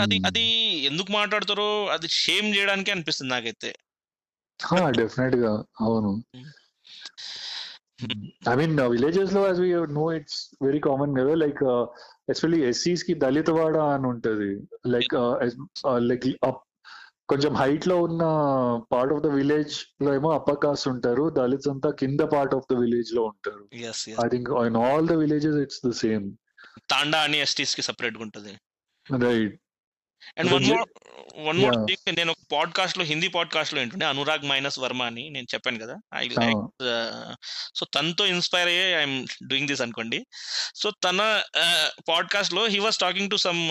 అది 0.00 0.20
అది 0.26 0.42
ఎందుకు 0.84 1.12
మాట్లాడతారో 1.12 1.86
అది 1.86 2.08
షేమ్ 2.08 2.56
చేయడానికి 2.56 2.90
అనిపిస్తుంది 2.90 3.34
నాకైతే. 3.34 3.74
డెఫినెట్గా 4.90 5.64
అవును. 5.80 6.24
ఐ 8.48 8.54
మీన్ 8.54 8.80
విలేజెస్లో 8.80 9.46
as 9.46 9.60
we 9.60 9.70
know 9.94 10.12
it's 10.12 10.50
very 10.62 10.78
common 10.78 11.18
కదా 11.20 11.34
లైక్ 11.34 11.86
ఎస్పెషల్లీ 12.30 12.60
ఎస్సీస్కి 12.68 13.14
దళిత 13.14 13.50
వాడ 13.50 13.76
అని 13.94 14.06
ఉంటది. 14.06 14.50
లైక్ 14.86 15.14
లైక్ 16.10 16.26
కొంచెం 17.30 17.52
హైట్లో 17.54 17.96
ఉన్న 18.02 18.22
పార్ట్ 18.92 19.12
ఆఫ్ 19.14 19.22
ద 19.22 19.26
విలేజ్లో 19.26 20.14
ఏమో 20.14 20.30
అప్పర్ 20.30 20.58
కాస్ట్ 20.64 20.88
ఉంటారు. 20.88 21.24
దళిత్స్ 21.30 21.68
అంతా 21.68 21.90
కింద 21.90 22.20
పార్ట్ 22.20 22.54
ఆఫ్ 22.54 22.68
ద 22.72 22.76
విలేజ్లో 22.76 23.22
ఉంటారు. 23.22 23.64
I 24.24 24.28
think 24.28 24.50
in 24.50 24.76
all 24.76 25.08
the 25.08 25.12
villages 25.12 25.56
it's 25.56 25.82
the 25.86 25.90
same 25.90 26.26
తాండా 26.90 27.18
అని 27.20 27.38
ఎస్టీస్కి 27.40 27.82
సెపరేట్గా 27.82 28.22
ఉంటుంది. 28.22 28.54
Right 29.26 29.54
and 30.38 30.52
one 30.52 30.64
more 30.64 30.88
one 31.38 31.58
more. 31.58 31.74
Thing 31.86 32.16
నేను 32.16 32.30
ఒక 32.30 32.36
పాడ్కాస్ట్లో 32.52 33.04
హిందీ 33.04 33.28
పాడ్కాస్ట్లో 33.28 33.80
ఏంటంటే 33.80 34.06
అనురాగ్ 34.06 34.46
మైనస్ 34.46 34.78
వర్మ 34.78 35.02
అని 35.02 35.30
నేను 35.30 35.46
చెప్పాను 35.54 35.78
కదా. 35.78 35.96
ఐ 36.14 36.28
లైక్ 36.28 36.84
సో 37.74 37.86
తనతో 37.94 38.26
ఇన్స్పైర్ 38.26 38.68
అయ్యే 38.68 38.98
ఐఎమ్ 38.98 39.26
డూయింగ్ 39.46 39.68
దిస్ 39.68 39.80
అనుకోండి. 39.80 40.26
సో 40.74 40.90
తన 40.90 41.42
పాడ్కాస్ట్లో 42.08 42.66
he 42.66 42.78
was 42.78 42.98
talking 42.98 43.30
to 43.30 43.36
some 43.36 43.70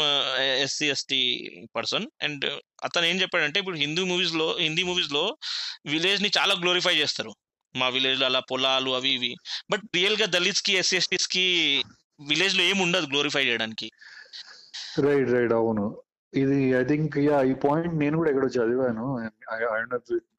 SC 0.62 0.90
ST 0.90 1.50
person 1.76 2.08
and 2.24 2.46
అతను 2.84 3.06
ఏం 3.06 3.22
చెప్పాడంటే 3.22 3.60
ఇప్పుడు 3.60 3.78
హిందూ 3.78 4.06
మూవీస్లో 4.06 4.58
హిందీ 4.58 4.84
మూవీస్లో 4.84 5.38
విలేజ్ని 5.86 6.32
చాలా 6.38 6.54
గ్లోరిఫై 6.54 6.96
చేస్తారు. 6.96 7.36
మా 7.76 7.88
విలేజ్లో 7.88 8.26
అలా 8.26 8.40
పొలాలు 8.40 8.92
అవి 8.92 9.10
ఇవి. 9.10 9.36
బట్ 9.72 9.82
రియల్గా 9.96 10.26
దళిత్స్కి 10.26 10.74
ఎస్సీ 10.74 10.98
ఎస్టీస్కి 10.98 11.84
విలేజ్లో 12.20 12.64
ఏమి 12.64 12.82
ఉండదు 12.82 13.06
గ్లోరిఫై 13.06 13.46
చేయడానికి. 13.46 13.92
రైట్ 15.00 15.30
రైట్ 15.30 15.54
అవును. 15.54 16.02
ఇది 16.34 16.58
ఐ 16.80 16.84
థింక్ 16.84 17.16
యా 17.28 17.38
ఈ 17.44 17.54
పాయింట్ 17.64 17.96
నేను 18.02 18.16
కూడా 18.18 18.30
ఎక్కడో 18.32 18.50
చదివాను. 18.58 19.06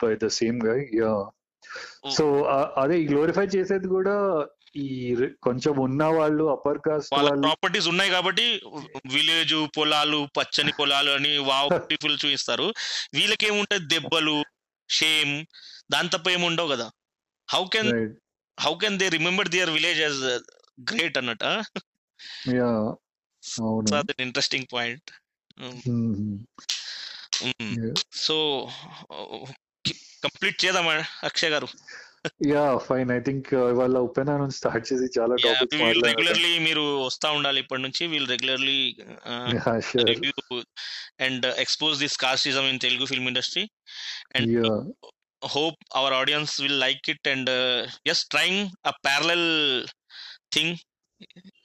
బై 0.02 0.12
ద 0.16 0.28
సేమ్గా 0.38 0.74
యా 1.00 1.12
సో 2.16 2.24
అదే 2.82 2.94
ఈ 3.00 3.06
గ్లోరిఫై 3.10 3.46
చేసేది 3.54 3.88
కూడా 3.88 4.14
ఈ 4.76 4.88
కొంచెం 5.46 5.74
ఉన్న 5.84 6.02
వాళ్ళు 6.16 6.44
అప్పర్ 6.54 6.80
కాస్ట్ 6.86 7.12
వాళ్ళ 7.14 7.30
ప్రాపర్టీస్ 7.46 7.88
ఉన్నాయి 7.92 8.10
కాబట్టి 8.10 8.46
విలేజ్ 9.14 9.54
పొలాలు 9.76 10.20
పచ్చని 10.38 10.72
పొలాలు 10.80 11.10
అని 11.10 11.32
వావ్ 11.50 11.68
బ్యూటిఫుల్ 11.74 12.16
చూపిస్తారు. 12.22 12.66
వీళ్ళకి 13.14 13.46
ఏముంటది 13.50 13.86
దెబ్బలు 13.94 14.36
షేమ్ 14.88 15.34
దాని 15.94 16.12
తప్ప 16.14 16.26
ఏమి 16.30 16.46
ఉండవు 16.50 16.70
కదా 16.74 16.86
how 17.48 17.62
can 17.74 17.90
how 18.58 18.72
can 18.82 18.98
they 19.02 19.08
remember 19.16 19.50
their 19.54 19.72
village 19.76 20.00
as 20.00 20.20
great 20.90 21.18
అన్నట 21.20 21.44
యా 22.58 22.70
అవును. 23.60 23.88
అద్ 23.98 24.10
ఇంట్రెస్టింగ్ 24.26 24.68
పాయింట్. 24.72 25.10
సో 28.24 28.36
కంప్లీట్ 30.24 30.58
చేద్దామా 30.64 30.94
Akshay 31.28 31.52
garu. 31.54 31.68
Yeah 32.52 32.64
fine. 32.88 33.10
I 33.16 33.18
think 33.28 33.48
ఇవాళ 33.54 33.98
ఉపేనా 34.08 34.34
నుంచి 34.40 34.56
స్టార్ట్ 34.60 34.88
చేసి 34.88 35.06
చాలా 35.18 35.34
టాపిక్స్ 35.44 36.02
రెగ్యులర్లీ 36.08 36.52
మీరు 36.66 36.84
వస్తా 37.06 37.30
ఉండాలి 37.38 37.60
ఇప్పటి 37.64 37.82
నుంచి. 37.82 38.02
We'll 38.06 38.28
regularly 38.34 38.80
review 40.10 40.34
and 41.26 41.46
expose 41.64 41.96
this 42.04 42.18
casteism 42.26 42.66
in 42.72 42.82
Telugu 42.88 43.06
film 43.12 43.30
industry 43.32 43.64
and 44.36 44.58
our 45.98 46.10
audience 46.12 46.52
will 46.62 46.78
like 46.82 47.06
it. 47.12 47.20
And 47.32 47.46
uh, 47.48 47.86
yes 48.08 48.18
trying 48.32 48.58
a 48.90 48.92
parallel 49.06 49.44
thing 50.54 50.70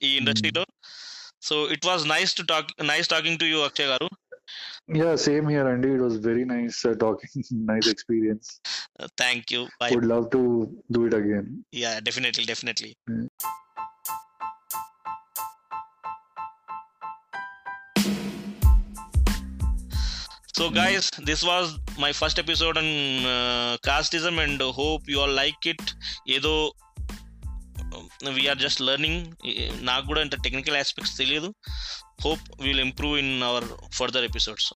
ఈ 0.07 0.09
ఇండస్ట్రీలో 0.19 0.63
So 1.45 1.65
it 1.65 1.85
was 1.85 2.05
nice 2.07 2.33
to 2.33 2.43
talk, 2.43 2.71
nice 2.81 3.07
talking 3.07 3.37
to 3.37 3.45
you, 3.45 3.63
Akshay 3.65 3.83
Garu. 3.83 4.07
Yeah, 4.87 5.15
same 5.15 5.47
here, 5.47 5.67
Andy. 5.69 5.89
It 5.89 6.01
was 6.01 6.15
very 6.17 6.43
nice 6.43 6.83
uh, 6.83 6.95
talking, 6.95 7.29
nice 7.51 7.87
experience. 7.87 8.59
Uh, 8.99 9.07
thank 9.15 9.51
you. 9.51 9.67
Bye. 9.79 9.91
Would 9.91 10.05
love 10.05 10.31
to 10.31 10.41
do 10.91 11.05
it 11.05 11.13
again. 11.13 11.63
Yeah, 11.71 11.99
definitely, 11.99 12.45
definitely. 12.45 12.97
Yeah. 13.07 13.27
So, 20.55 20.69
hmm. 20.69 20.73
guys, 20.73 21.11
this 21.25 21.43
was 21.43 21.77
my 21.99 22.11
first 22.11 22.39
episode 22.39 22.79
on 22.79 22.85
uh, 22.85 23.77
casteism, 23.85 24.43
and 24.43 24.59
hope 24.59 25.03
you 25.05 25.19
all 25.19 25.29
like 25.43 25.63
it. 25.65 25.93
Yedo 26.27 26.71
we are 28.33 28.57
just 28.57 28.81
learning 28.81 29.21
నాకు 29.81 30.05
కూడా 30.05 30.21
ఇంత 30.21 30.35
technical 30.43 30.75
aspects 30.75 31.17
తెలియదు 31.17 31.53
hope 32.23 32.45
will 32.61 32.79
improve 32.79 33.19
in 33.19 33.43
our 33.43 33.67
further 33.93 34.23
episodes 34.23 34.73